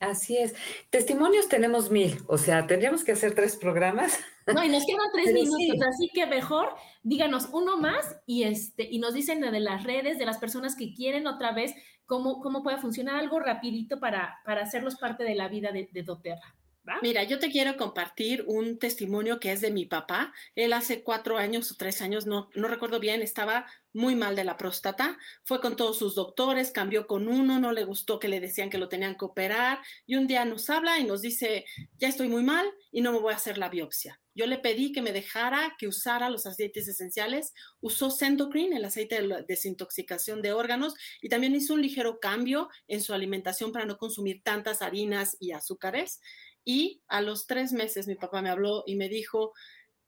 Así 0.04 0.38
es. 0.38 0.54
Testimonios 0.90 1.48
tenemos 1.48 1.90
mil, 1.90 2.20
o 2.28 2.38
sea, 2.38 2.68
tendríamos 2.68 3.04
que 3.04 3.14
hacer 3.14 3.34
tres 3.34 3.56
programas. 3.56 4.20
No, 4.54 4.62
y 4.64 4.68
nos 4.68 4.86
quedan 4.86 5.12
tres 5.14 5.34
minutos, 5.34 5.88
así 5.88 6.10
que 6.14 6.26
mejor 6.26 6.76
díganos 7.04 7.48
uno 7.54 7.78
más 7.78 8.18
y 8.26 8.44
este 8.44 8.84
y 8.92 9.00
nos 9.00 9.14
dicen 9.14 9.40
de 9.40 9.60
las 9.62 9.84
redes, 9.84 10.20
de 10.20 10.26
las 10.26 10.38
personas 10.40 10.76
que 10.76 10.94
quieren 10.94 11.26
otra 11.26 11.54
vez, 11.54 11.74
cómo, 12.06 12.42
cómo 12.42 12.64
puede 12.64 12.80
funcionar 12.80 13.16
algo 13.16 13.40
rapidito 13.40 14.02
para, 14.02 14.42
para 14.46 14.64
hacerlos 14.64 14.98
parte 14.98 15.24
de 15.24 15.36
la 15.36 15.48
vida 15.48 15.72
de, 15.72 15.88
de 15.92 16.04
doTERRA. 16.04 16.54
Mira, 17.02 17.24
yo 17.24 17.40
te 17.40 17.50
quiero 17.50 17.78
compartir 17.78 18.44
un 18.46 18.78
testimonio 18.78 19.40
que 19.40 19.54
es 19.54 19.62
de 19.62 19.72
mi 19.72 19.86
papá. 19.86 20.34
Él 20.54 20.74
hace 20.74 21.02
cuatro 21.02 21.38
años 21.38 21.72
o 21.72 21.76
tres 21.76 22.02
años, 22.02 22.26
no, 22.26 22.50
no 22.56 22.68
recuerdo 22.68 23.00
bien, 23.00 23.22
estaba 23.22 23.66
muy 23.94 24.16
mal 24.16 24.36
de 24.36 24.44
la 24.44 24.58
próstata. 24.58 25.18
Fue 25.44 25.62
con 25.62 25.78
todos 25.78 25.98
sus 25.98 26.16
doctores, 26.16 26.72
cambió 26.72 27.08
con 27.08 27.30
uno, 27.30 27.60
no 27.60 27.72
le 27.72 27.86
gustó 27.86 28.20
que 28.20 28.28
le 28.28 28.42
decían 28.42 28.70
que 28.70 28.78
lo 28.78 28.90
tenían 28.90 29.16
que 29.16 29.26
operar. 29.26 29.80
Y 30.06 30.16
un 30.16 30.28
día 30.28 30.44
nos 30.44 30.70
habla 30.70 31.00
y 31.00 31.06
nos 31.06 31.22
dice, 31.22 31.66
ya 31.98 32.10
estoy 32.10 32.28
muy 32.28 32.44
mal 32.44 32.70
y 32.92 33.02
no 33.02 33.14
me 33.14 33.20
voy 33.20 33.32
a 33.32 33.38
hacer 33.38 33.58
la 33.58 33.70
biopsia. 33.70 34.20
Yo 34.36 34.48
le 34.48 34.58
pedí 34.58 34.92
que 34.92 35.02
me 35.02 35.14
dejara 35.14 35.76
que 35.78 35.88
usara 35.88 36.30
los 36.30 36.46
aceites 36.48 36.88
esenciales. 36.88 37.54
Usó 37.82 38.10
Sendocrine, 38.10 38.78
el 38.78 38.86
aceite 38.86 39.22
de 39.22 39.46
desintoxicación 39.48 40.42
de 40.42 40.54
órganos, 40.54 40.96
y 41.22 41.30
también 41.30 41.56
hizo 41.56 41.76
un 41.76 41.82
ligero 41.82 42.20
cambio 42.20 42.70
en 42.88 43.02
su 43.02 43.14
alimentación 43.14 43.72
para 43.72 43.86
no 43.86 43.98
consumir 43.98 44.42
tantas 44.44 44.82
harinas 44.82 45.38
y 45.40 45.52
azúcares. 45.52 46.20
Y 46.66 47.02
a 47.08 47.22
los 47.22 47.48
tres 47.48 47.74
meses 47.74 48.08
mi 48.08 48.16
papá 48.16 48.42
me 48.42 48.50
habló 48.50 48.84
y 48.86 48.96
me 48.96 49.10
dijo, 49.10 49.54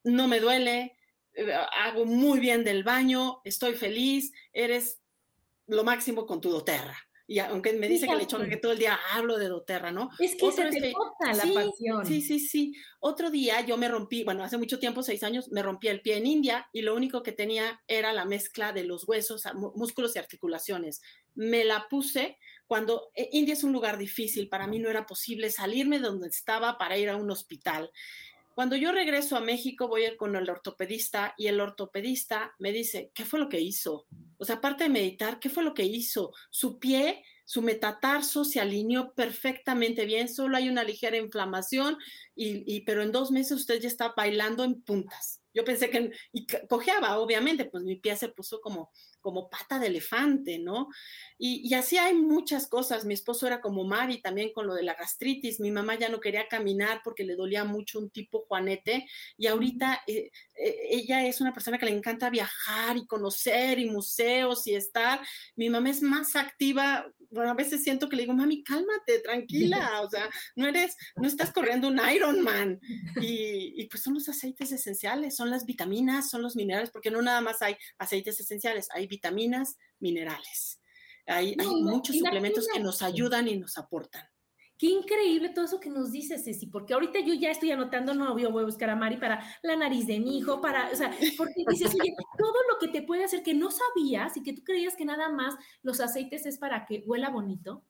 no 0.04 0.28
me 0.28 0.40
duele, 0.40 0.98
eh, 1.34 1.54
hago 1.84 2.06
muy 2.06 2.40
bien 2.40 2.64
del 2.64 2.84
baño, 2.84 3.42
estoy 3.44 3.74
feliz, 3.74 4.32
eres 4.54 5.02
lo 5.68 5.84
máximo 5.84 6.26
con 6.26 6.42
tu 6.42 6.50
doterra. 6.50 6.98
Y 7.28 7.40
aunque 7.40 7.74
me 7.74 7.88
dice 7.88 8.08
que 8.08 8.16
le 8.16 8.24
echó 8.24 8.38
que 8.40 8.58
todo 8.58 8.72
el 8.72 8.78
día 8.78 9.00
hablo 9.12 9.40
de 9.40 9.48
doterra, 9.48 9.92
¿no? 9.92 10.12
Es 10.20 10.36
que 10.36 10.52
se 10.52 10.70
te 10.70 10.94
la 11.20 11.34
sí, 11.34 11.54
pasión. 11.54 12.06
Sí, 12.06 12.22
sí, 12.22 12.40
sí. 12.40 12.76
Otro 13.00 13.32
día 13.32 13.62
yo 13.62 13.78
me 13.78 13.88
rompí, 13.88 14.24
bueno, 14.24 14.44
hace 14.44 14.60
mucho 14.60 14.78
tiempo, 14.78 15.02
seis 15.02 15.24
años, 15.24 15.52
me 15.52 15.64
rompí 15.64 15.88
el 15.88 16.02
pie 16.02 16.18
en 16.18 16.28
India 16.28 16.70
y 16.72 16.84
lo 16.84 16.94
único 16.94 17.24
que 17.24 17.32
tenía 17.32 17.82
era 17.88 18.14
la 18.14 18.26
mezcla 18.26 18.74
de 18.74 18.84
los 18.84 19.08
huesos, 19.08 19.44
músculos 19.56 20.16
y 20.16 20.20
articulaciones. 20.20 21.02
Me 21.34 21.64
la 21.64 21.88
puse 21.90 22.38
cuando 22.68 23.12
eh, 23.16 23.30
India 23.32 23.54
es 23.54 23.64
un 23.64 23.74
lugar 23.74 23.98
difícil, 23.98 24.50
para 24.50 24.68
mí 24.68 24.80
no 24.80 24.90
era 24.90 25.06
posible 25.06 25.50
salirme 25.50 26.00
de 26.00 26.06
donde 26.06 26.28
estaba 26.28 26.78
para 26.78 26.98
ir 26.98 27.10
a 27.10 27.16
un 27.16 27.30
hospital. 27.32 27.92
Cuando 28.56 28.78
yo 28.78 28.94
regreso 28.94 29.36
a 29.36 29.42
México, 29.42 29.90
voy 29.90 30.16
con 30.16 30.34
el 30.38 30.50
ortopedista 30.50 31.34
y 31.38 31.48
el 31.48 31.60
ortopedista 31.60 32.56
me 32.58 32.72
dice, 32.72 33.12
¿qué 33.14 33.26
fue 33.26 33.38
lo 33.38 33.50
que 33.50 33.60
hizo? 33.60 34.08
O 34.38 34.46
sea, 34.46 34.56
aparte 34.56 34.86
de 34.86 34.90
meditar, 34.90 35.40
¿qué 35.42 35.50
fue 35.50 35.62
lo 35.62 35.74
que 35.74 35.84
hizo? 35.84 36.32
Su 36.52 36.80
pie, 36.80 37.26
su 37.44 37.62
metatarso 37.62 38.46
se 38.46 38.62
alineó 38.62 39.14
perfectamente 39.14 40.06
bien, 40.06 40.30
solo 40.30 40.56
hay 40.56 40.70
una 40.70 40.86
ligera 40.86 41.18
inflamación, 41.18 41.98
y, 42.34 42.80
pero 42.82 43.04
en 43.04 43.12
dos 43.12 43.30
meses 43.30 43.60
usted 43.60 43.82
ya 43.82 43.90
está 43.90 44.14
bailando 44.16 44.64
en 44.64 44.82
puntas. 44.82 45.42
Yo 45.56 45.64
pensé 45.64 45.90
que, 45.90 46.12
y 46.34 46.46
cojeaba, 46.68 47.18
obviamente, 47.18 47.64
pues 47.66 47.84
mi 47.86 47.96
pie 47.96 48.18
se 48.18 48.28
puso 48.28 48.60
como, 48.60 48.92
como 49.22 49.50
pata 49.50 49.80
de 49.80 49.88
elefante, 49.88 50.60
¿no? 50.60 50.90
Y, 51.38 51.74
así 51.74 51.98
hay 51.98 52.14
muchas 52.14 52.68
cosas. 52.68 53.06
Mi 53.06 53.14
esposo 53.14 53.48
era 53.48 53.62
como 53.62 53.86
Mari 53.86 54.22
también 54.22 54.52
con 54.54 54.68
lo 54.68 54.74
de 54.74 54.84
la 54.84 54.96
gastritis. 54.96 55.62
Mi 55.62 55.72
mamá 55.72 55.96
ya 55.96 56.10
no 56.10 56.20
quería 56.20 56.48
caminar 56.50 57.02
porque 57.04 57.24
le 57.24 57.36
dolía 57.36 57.64
mucho 57.64 58.00
un 58.00 58.10
tipo 58.10 58.46
Juanete. 58.48 59.08
Y 59.38 59.48
ahorita 59.48 60.04
eh, 60.08 60.30
eh, 60.56 60.78
ella 60.92 61.26
es 61.26 61.40
una 61.40 61.54
persona 61.54 61.78
que 61.78 61.86
le 61.86 61.96
encanta 61.96 62.30
viajar 62.30 62.98
y 62.98 63.08
conocer 63.08 63.80
y 63.80 63.90
museos 63.90 64.68
y 64.68 64.76
estar. 64.76 65.22
Mi 65.56 65.70
mamá 65.70 65.90
es 65.90 66.02
más 66.02 66.36
activa. 66.36 67.06
Bueno, 67.36 67.52
a 67.52 67.56
veces 67.56 67.84
siento 67.84 68.10
que 68.10 68.16
le 68.16 68.24
digo, 68.24 68.34
mami, 68.34 68.64
cálmate, 68.64 69.20
tranquila. 69.20 70.02
O 70.02 70.10
sea, 70.10 70.30
no 70.56 70.68
eres, 70.68 70.96
no 71.16 71.28
estás 71.28 71.52
corriendo 71.52 71.88
un 71.88 72.00
Ironman. 72.00 72.80
Y, 73.22 73.74
y 73.82 73.88
pues 73.88 74.02
son 74.02 74.16
los 74.16 74.28
aceites 74.28 74.72
esenciales, 74.72 75.36
son 75.36 75.52
las 75.52 75.66
vitaminas, 75.66 76.30
son 76.30 76.42
los 76.42 76.56
minerales, 76.56 76.90
porque 76.90 77.12
no 77.12 77.22
nada 77.22 77.42
más 77.42 77.62
hay 77.62 77.76
aceites 78.00 78.40
esenciales, 78.40 78.88
hay 78.92 79.06
vitaminas, 79.06 79.78
minerales. 80.00 80.80
Hay, 81.28 81.56
muchos 81.58 82.18
suplementos 82.18 82.68
que 82.72 82.80
nos 82.80 83.02
ayudan 83.02 83.48
y 83.48 83.58
nos 83.58 83.78
aportan. 83.78 84.28
Qué 84.78 84.88
increíble 84.88 85.50
todo 85.50 85.66
eso 85.66 85.80
que 85.80 85.90
nos 85.90 86.12
dices, 86.12 86.44
Ceci, 86.44 86.68
porque 86.68 86.94
ahorita 86.94 87.20
yo 87.22 87.34
ya 87.34 87.50
estoy 87.50 87.72
anotando, 87.72 88.14
no, 88.14 88.38
yo 88.38 88.52
voy 88.52 88.64
a 88.64 88.66
buscar 88.66 88.90
a 88.90 88.96
Mari 88.96 89.18
para 89.18 89.42
la 89.64 89.78
nariz 89.78 90.06
de 90.06 90.20
mi 90.20 90.38
hijo, 90.38 90.60
para, 90.60 90.90
o 90.92 90.96
sea, 90.96 91.16
porque 91.38 91.64
dices, 91.70 91.96
oye, 91.96 92.14
todo 92.38 92.56
lo 92.72 92.78
que 92.80 92.90
te 92.90 93.02
puede 93.02 93.24
hacer 93.24 93.42
que 93.42 93.54
no 93.54 93.70
sabías 93.72 94.36
y 94.36 94.44
que 94.44 94.54
tú 94.54 94.64
creías 94.64 94.96
que 94.96 95.06
nada 95.06 95.30
más 95.30 95.56
los 95.82 96.02
aceites 96.02 96.46
es 96.46 96.58
para 96.58 96.86
que 96.86 97.04
huela 97.06 97.30
bonito, 97.30 97.86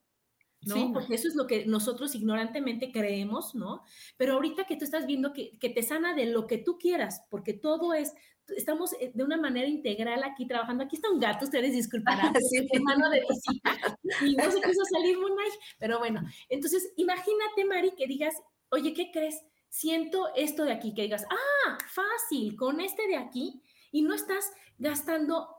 ¿no? 0.62 0.94
Porque 0.94 1.16
eso 1.16 1.28
es 1.28 1.36
lo 1.36 1.48
que 1.48 1.66
nosotros 1.66 2.14
ignorantemente 2.14 2.92
creemos, 2.92 3.56
¿no? 3.56 3.84
Pero 4.18 4.34
ahorita 4.34 4.66
que 4.66 4.78
tú 4.78 4.86
estás 4.86 5.08
viendo 5.08 5.34
que, 5.34 5.58
que, 5.58 5.70
te 5.70 5.82
sana 5.82 6.14
de 6.14 6.28
lo 6.28 6.46
que 6.46 6.60
tú 6.60 6.78
quieras, 6.78 7.24
porque 7.30 7.54
todo 7.54 7.94
es 7.94 8.14
estamos 8.56 8.94
eh, 9.00 9.12
de 9.14 9.24
una 9.24 9.38
manera 9.38 9.68
integral 9.68 10.24
aquí 10.24 10.48
trabajando. 10.48 10.84
Aquí 10.84 10.96
está 10.96 11.10
un 11.10 11.20
gato, 11.20 11.46
ustedes 11.46 11.74
disculparán, 11.74 12.34
sí. 12.50 12.68
hermano 12.72 13.10
de 13.10 13.22
visita, 13.22 13.98
y 14.26 14.36
no 14.36 14.52
se 14.52 14.62
quiso 14.62 14.84
salir 14.92 15.18
mal, 15.18 15.32
pero 15.80 16.00
bueno, 16.00 16.22
entonces 16.50 16.94
imagínate, 16.98 17.66
Mari, 17.66 17.92
que 17.98 18.08
digas, 18.08 18.36
oye, 18.70 18.94
¿qué 18.94 19.12
crees? 19.12 19.42
Siento 19.70 20.34
esto 20.36 20.64
de 20.64 20.72
aquí, 20.72 20.94
que 20.94 21.04
digas, 21.04 21.26
ah, 21.30 21.78
fácil, 21.90 22.56
con 22.56 22.80
este 22.80 23.08
de 23.08 23.18
aquí, 23.18 23.62
y 23.92 24.02
no 24.02 24.14
estás 24.14 24.52
gastando 24.78 25.50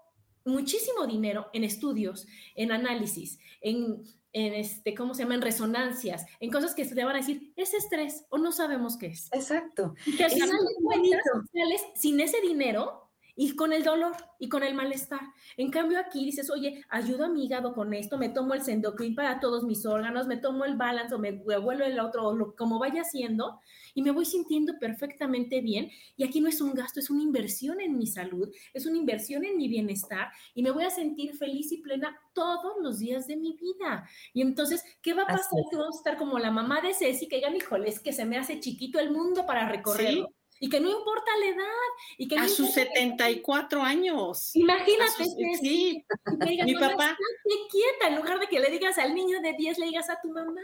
muchísimo 0.44 1.06
dinero 1.06 1.48
en 1.52 1.64
estudios, 1.64 2.26
en 2.54 2.72
análisis, 2.72 3.38
en 3.60 4.04
en 4.36 4.52
este, 4.52 4.94
¿cómo 4.94 5.14
se 5.14 5.22
llama? 5.22 5.34
En 5.34 5.40
resonancias, 5.40 6.26
en 6.40 6.50
cosas 6.50 6.74
que 6.74 6.84
te 6.84 7.04
van 7.04 7.16
a 7.16 7.20
decir, 7.20 7.54
es 7.56 7.72
estrés 7.72 8.26
o 8.28 8.36
no 8.36 8.52
sabemos 8.52 8.98
qué 8.98 9.06
es. 9.06 9.30
Exacto. 9.32 9.94
Y 10.04 10.14
que 10.14 10.24
al 10.24 10.30
final 10.30 10.50
de 11.54 11.78
sin 11.94 12.20
ese 12.20 12.42
dinero 12.42 13.05
y 13.36 13.54
con 13.54 13.72
el 13.72 13.84
dolor 13.84 14.16
y 14.38 14.48
con 14.48 14.62
el 14.62 14.74
malestar. 14.74 15.20
En 15.56 15.70
cambio 15.70 16.00
aquí 16.00 16.24
dices, 16.24 16.50
oye, 16.50 16.84
ayudo 16.88 17.26
a 17.26 17.28
mi 17.28 17.44
hígado 17.44 17.74
con 17.74 17.92
esto, 17.92 18.16
me 18.16 18.30
tomo 18.30 18.54
el 18.54 18.62
Sendocrin 18.62 19.14
para 19.14 19.38
todos 19.40 19.64
mis 19.64 19.84
órganos, 19.84 20.26
me 20.26 20.38
tomo 20.38 20.64
el 20.64 20.76
balance 20.76 21.14
o 21.14 21.18
me 21.18 21.32
vuelvo 21.32 21.70
el 21.70 22.00
otro, 22.00 22.34
lo, 22.34 22.56
como 22.56 22.78
vaya 22.78 23.02
haciendo, 23.02 23.60
y 23.94 24.02
me 24.02 24.10
voy 24.10 24.24
sintiendo 24.24 24.78
perfectamente 24.78 25.60
bien. 25.60 25.90
Y 26.16 26.24
aquí 26.24 26.40
no 26.40 26.48
es 26.48 26.60
un 26.60 26.72
gasto, 26.72 26.98
es 26.98 27.10
una 27.10 27.22
inversión 27.22 27.80
en 27.80 27.98
mi 27.98 28.06
salud, 28.06 28.52
es 28.72 28.86
una 28.86 28.96
inversión 28.96 29.44
en 29.44 29.56
mi 29.56 29.68
bienestar 29.68 30.28
y 30.54 30.62
me 30.62 30.70
voy 30.70 30.84
a 30.84 30.90
sentir 30.90 31.36
feliz 31.36 31.70
y 31.72 31.78
plena 31.78 32.18
todos 32.32 32.74
los 32.80 32.98
días 32.98 33.26
de 33.26 33.36
mi 33.36 33.52
vida. 33.52 34.08
Y 34.32 34.40
entonces, 34.40 34.82
¿qué 35.02 35.12
va 35.12 35.22
a 35.22 35.26
pasar? 35.26 35.60
Que 35.70 35.76
vamos 35.76 35.96
a 35.96 35.98
estar 35.98 36.16
como 36.16 36.38
la 36.38 36.50
mamá 36.50 36.80
de 36.80 36.94
Ceci, 36.94 37.28
que 37.28 37.36
digan, 37.36 37.56
híjole, 37.56 37.88
es 37.88 38.00
que 38.00 38.12
se 38.12 38.24
me 38.24 38.38
hace 38.38 38.60
chiquito 38.60 38.98
el 38.98 39.10
mundo 39.10 39.44
para 39.46 39.68
recorrerlo. 39.68 40.35
Y 40.60 40.68
que 40.68 40.80
no 40.80 40.90
importa 40.90 41.30
la 41.38 41.46
edad. 41.46 41.66
Y 42.18 42.28
que 42.28 42.38
a 42.38 42.48
sus 42.48 42.72
74 42.72 43.82
años. 43.82 44.54
Imagínate. 44.54 45.24
sí. 45.60 46.04
Mi 46.64 46.74
papá. 46.74 47.16
quieta, 47.70 48.08
en 48.08 48.16
lugar 48.16 48.40
de 48.40 48.46
que 48.46 48.60
le 48.60 48.70
digas 48.70 48.98
al 48.98 49.14
niño 49.14 49.40
de 49.40 49.52
10, 49.52 49.78
le 49.78 49.86
digas 49.86 50.08
a 50.10 50.20
tu 50.20 50.30
mamá. 50.30 50.62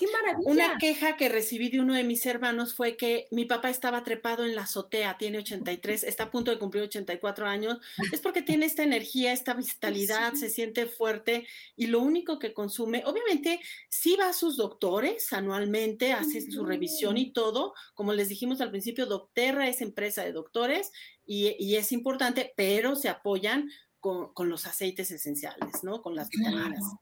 ¡Qué 0.00 0.06
maravilla! 0.06 0.50
Una 0.50 0.78
queja 0.78 1.18
que 1.18 1.28
recibí 1.28 1.68
de 1.68 1.78
uno 1.78 1.92
de 1.92 2.04
mis 2.04 2.24
hermanos 2.24 2.72
fue 2.72 2.96
que 2.96 3.28
mi 3.30 3.44
papá 3.44 3.68
estaba 3.68 4.02
trepado 4.02 4.46
en 4.46 4.54
la 4.54 4.62
azotea, 4.62 5.18
tiene 5.18 5.36
83, 5.36 6.04
está 6.04 6.24
a 6.24 6.30
punto 6.30 6.50
de 6.50 6.58
cumplir 6.58 6.84
84 6.84 7.46
años. 7.46 7.76
Es 8.10 8.22
porque 8.22 8.40
tiene 8.40 8.64
esta 8.64 8.82
energía, 8.82 9.34
esta 9.34 9.52
vitalidad, 9.52 10.32
se 10.32 10.48
siente 10.48 10.86
fuerte 10.86 11.46
y 11.76 11.88
lo 11.88 12.00
único 12.00 12.38
que 12.38 12.54
consume, 12.54 13.02
obviamente, 13.04 13.60
sí 13.90 14.16
va 14.18 14.30
a 14.30 14.32
sus 14.32 14.56
doctores 14.56 15.34
anualmente, 15.34 16.14
hace 16.14 16.40
su 16.50 16.64
revisión 16.64 17.18
y 17.18 17.34
todo. 17.34 17.74
Como 17.92 18.14
les 18.14 18.30
dijimos 18.30 18.62
al 18.62 18.70
principio, 18.70 19.04
Docterra 19.04 19.68
es 19.68 19.82
empresa 19.82 20.24
de 20.24 20.32
doctores 20.32 20.92
y, 21.26 21.74
es 21.74 21.92
importante, 21.92 22.54
pero 22.56 22.96
se 22.96 23.10
apoyan 23.10 23.68
con, 23.98 24.32
los 24.48 24.64
aceites 24.64 25.10
esenciales, 25.10 25.84
¿no? 25.84 26.00
Con 26.00 26.14
las 26.14 26.30
vitaminas. 26.30 26.78
Claro, 26.78 27.00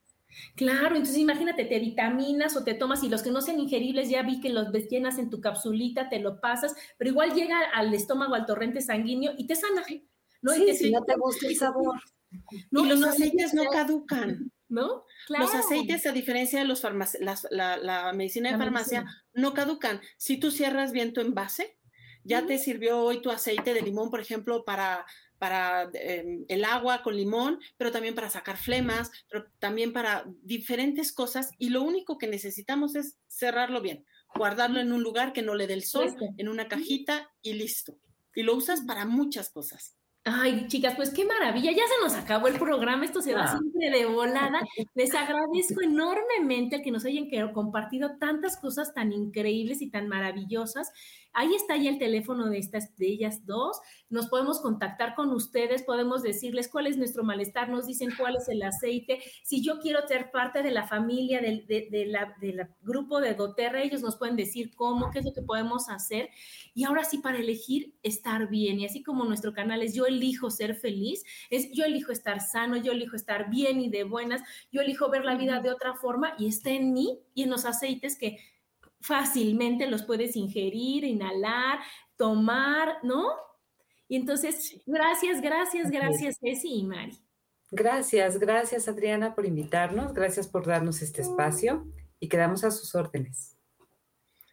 entonces 0.57 1.19
imagínate, 1.19 1.65
te 1.65 1.79
vitaminas 1.79 2.57
o 2.57 2.65
te 2.65 2.75
tomas 2.75 3.03
y 3.03 3.09
los 3.09 3.23
que 3.23 3.31
no 3.31 3.41
sean 3.41 3.61
ingeribles 3.61 4.09
ya 4.09 4.23
vi 4.23 4.41
que 4.41 4.51
los 4.51 4.73
llenas 4.89 5.19
en 5.19 5.31
tu 5.31 5.41
capsulita, 5.41 6.09
te 6.09 6.21
lo 6.21 6.41
pasas, 6.41 6.75
pero 6.97 7.11
igual 7.11 7.35
llega 7.35 7.61
al 7.75 7.93
estómago, 7.95 8.35
al 8.35 8.47
torrente 8.47 8.81
sanguíneo 8.81 9.33
y 9.37 9.47
te 9.47 9.57
sana. 9.57 9.85
¿no? 10.43 10.55
y 10.55 10.77
si 10.77 10.91
no 10.91 11.03
te 11.05 11.15
gusta 11.17 11.47
el 11.47 11.57
sabor. 11.57 12.01
y 12.71 12.87
los 12.87 13.03
aceites 13.03 13.55
no 13.55 13.65
caducan. 13.67 14.53
¿no? 14.69 15.05
Los 15.29 15.55
aceites, 15.55 16.07
a 16.07 16.13
diferencia 16.13 16.59
de 16.59 16.67
los 16.67 16.83
la, 17.51 18.13
medicina 18.15 18.53
de 18.53 18.59
farmacia, 18.59 19.07
no 19.33 19.55
caducan. 19.55 20.01
Si 20.19 20.39
tú 20.39 20.51
cierras 20.51 20.93
bien 20.93 21.13
tu 21.13 21.21
envase, 21.21 21.79
ya 22.23 22.47
te 22.47 22.59
sirvió 22.59 23.01
hoy 23.01 23.23
tu 23.23 23.31
aceite 23.31 23.73
de 23.73 23.83
limón, 23.83 24.11
por 24.11 24.21
ejemplo, 24.21 24.65
para 24.65 25.07
para 25.39 25.91
em, 25.95 26.45
el 26.49 26.65
agua 26.65 27.03
con 27.03 27.17
limón, 27.17 27.61
pero 27.77 27.91
también 27.93 28.15
para 28.15 28.31
sacar 28.31 28.57
flemas, 28.57 29.11
pero 29.31 29.47
también 29.59 29.93
para 29.93 30.25
diferentes 30.43 31.13
cosas. 31.13 31.51
Y 31.59 31.71
lo 31.71 31.83
único 31.83 32.19
que 32.19 32.27
necesitamos 32.27 32.95
es 32.97 33.19
cerrarlo 33.29 33.81
bien, 33.81 34.05
guardarlo 34.35 34.81
en 34.81 34.93
un 34.93 35.03
lugar 35.03 35.33
que 35.33 35.43
no 35.43 35.55
le 35.55 35.67
dé 35.67 35.75
el 35.75 35.85
sol, 35.85 36.15
en 36.37 36.49
una 36.49 36.69
cajita 36.69 37.31
y 37.43 37.55
listo. 37.55 37.99
Y 38.35 38.43
lo 38.43 38.55
usas 38.55 38.83
para 38.83 39.05
muchas 39.05 39.51
cosas. 39.51 39.99
Ay, 40.31 40.67
chicas, 40.69 40.95
pues 40.95 41.11
qué 41.11 41.25
maravilla. 41.25 41.71
Ya 41.71 41.85
se 41.87 42.03
nos 42.03 42.15
acabó 42.15 42.49
el 42.49 42.59
programa. 42.59 43.05
Esto 43.05 43.23
se 43.23 43.35
va 43.35 43.45
ah. 43.45 43.59
siempre 43.59 43.91
de 43.91 44.07
volada. 44.07 44.61
Les 44.95 45.15
agradezco 45.15 45.81
enormemente 45.83 46.83
que 46.83 46.91
nos 46.91 47.05
hayan 47.05 47.29
compartido 47.53 48.19
tantas 48.19 48.59
cosas 48.59 48.93
tan 48.93 49.13
increíbles 49.13 49.81
y 49.81 49.91
tan 49.91 50.09
maravillosas. 50.09 50.93
Ahí 51.33 51.55
está 51.55 51.77
ya 51.77 51.91
el 51.91 51.99
teléfono 51.99 52.49
de 52.49 52.59
estas 52.59 52.97
de 52.97 53.07
ellas 53.07 53.47
dos. 53.47 53.79
Nos 54.09 54.29
podemos 54.29 54.61
contactar 54.61 55.15
con 55.15 55.31
ustedes, 55.31 55.83
podemos 55.83 56.23
decirles 56.23 56.69
cuál 56.69 56.87
es 56.87 56.97
nuestro 56.97 57.23
malestar, 57.25 57.69
nos 57.69 57.87
dicen 57.87 58.11
cuál 58.17 58.37
es 58.37 58.49
el 58.49 58.63
aceite. 58.63 59.21
Si 59.45 59.63
yo 59.63 59.79
quiero 59.79 60.07
ser 60.09 60.31
parte 60.31 60.63
de 60.63 60.71
la 60.71 60.87
familia 60.87 61.41
del 61.41 61.67
de, 61.67 62.67
grupo 62.83 63.21
de 63.21 63.35
doTERRA, 63.35 63.83
ellos 63.83 64.03
nos 64.03 64.17
pueden 64.17 64.37
decir 64.37 64.75
cómo, 64.75 65.11
qué 65.11 65.21
es 65.21 65.25
lo 65.25 65.33
que 65.33 65.43
podemos 65.43 65.89
hacer. 65.89 66.31
Y 66.75 66.85
ahora 66.85 67.05
sí, 67.05 67.19
para 67.19 67.39
elegir 67.39 67.95
estar 68.03 68.49
bien. 68.49 68.81
Y 68.81 68.87
así 68.87 69.03
como 69.03 69.25
nuestro 69.25 69.53
canal 69.53 69.83
es 69.83 69.95
Yo 69.95 70.07
elijo 70.07 70.51
ser 70.51 70.75
feliz, 70.75 71.25
es 71.51 71.71
yo 71.73 71.85
elijo 71.85 72.13
estar 72.13 72.41
sano, 72.41 72.77
yo 72.77 72.93
elijo 72.93 73.17
estar 73.17 73.51
bien 73.51 73.81
y 73.81 73.91
de 73.91 74.05
buenas, 74.05 74.43
yo 74.73 74.81
elijo 74.81 75.11
ver 75.11 75.25
la 75.25 75.37
vida 75.37 75.61
de 75.61 75.71
otra 75.71 75.95
forma 75.95 76.35
y 76.39 76.49
está 76.49 76.71
en 76.71 76.93
mí 76.93 77.21
y 77.35 77.43
en 77.43 77.51
los 77.51 77.65
aceites 77.65 78.19
que 78.19 78.39
fácilmente 79.01 79.87
los 79.87 80.03
puedes 80.03 80.37
ingerir, 80.37 81.05
inhalar, 81.05 81.81
tomar, 82.17 82.99
¿no? 83.03 83.27
Y 84.09 84.17
entonces, 84.17 84.81
gracias, 84.87 85.41
gracias, 85.41 85.91
gracias, 85.91 86.39
Ceci 86.41 86.75
y 86.75 86.85
Mari. 86.85 87.19
Gracias, 87.71 88.39
gracias 88.39 88.89
Adriana 88.89 89.35
por 89.35 89.45
invitarnos, 89.45 90.15
gracias 90.15 90.49
por 90.49 90.67
darnos 90.67 91.03
este 91.03 91.21
espacio 91.21 91.87
y 92.19 92.29
quedamos 92.29 92.65
a 92.65 92.71
sus 92.71 92.95
órdenes. 92.95 93.57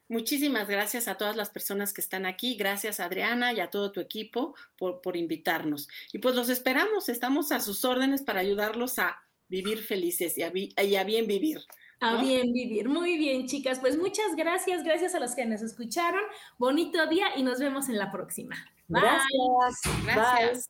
Muchísimas 0.10 0.68
gracias 0.68 1.08
a 1.08 1.16
todas 1.16 1.36
las 1.36 1.50
personas 1.50 1.94
que 1.94 2.02
están 2.02 2.26
aquí, 2.26 2.56
gracias 2.58 3.00
Adriana 3.00 3.54
y 3.54 3.62
a 3.62 3.70
todo 3.70 3.94
tu 3.94 4.02
equipo 4.02 4.54
por, 4.78 5.02
por 5.02 5.16
invitarnos. 5.16 5.88
Y 6.12 6.20
pues 6.20 6.36
los 6.36 6.50
esperamos, 6.50 7.08
estamos 7.08 7.54
a 7.54 7.62
sus 7.62 7.86
órdenes 7.86 8.22
para 8.22 8.42
ayudarlos 8.42 9.00
a 9.00 9.18
vivir 9.48 9.80
felices 9.80 10.38
y 10.38 10.44
a 10.44 11.04
bien 11.04 11.28
vivir. 11.28 11.62
A 12.00 12.18
bien 12.18 12.52
vivir. 12.54 12.90
Muy 12.90 13.18
bien, 13.18 13.48
chicas. 13.48 13.80
Pues 13.80 13.98
muchas 13.98 14.36
gracias. 14.36 14.84
Gracias 14.84 15.16
a 15.16 15.20
los 15.20 15.36
que 15.36 15.46
nos 15.46 15.62
escucharon. 15.62 16.22
Bonito 16.58 17.08
día 17.08 17.28
y 17.36 17.44
nos 17.44 17.60
vemos 17.60 17.90
en 17.90 17.98
la 17.98 18.12
próxima. 18.12 18.56
Gracias. 18.88 19.82
Gracias. 20.06 20.70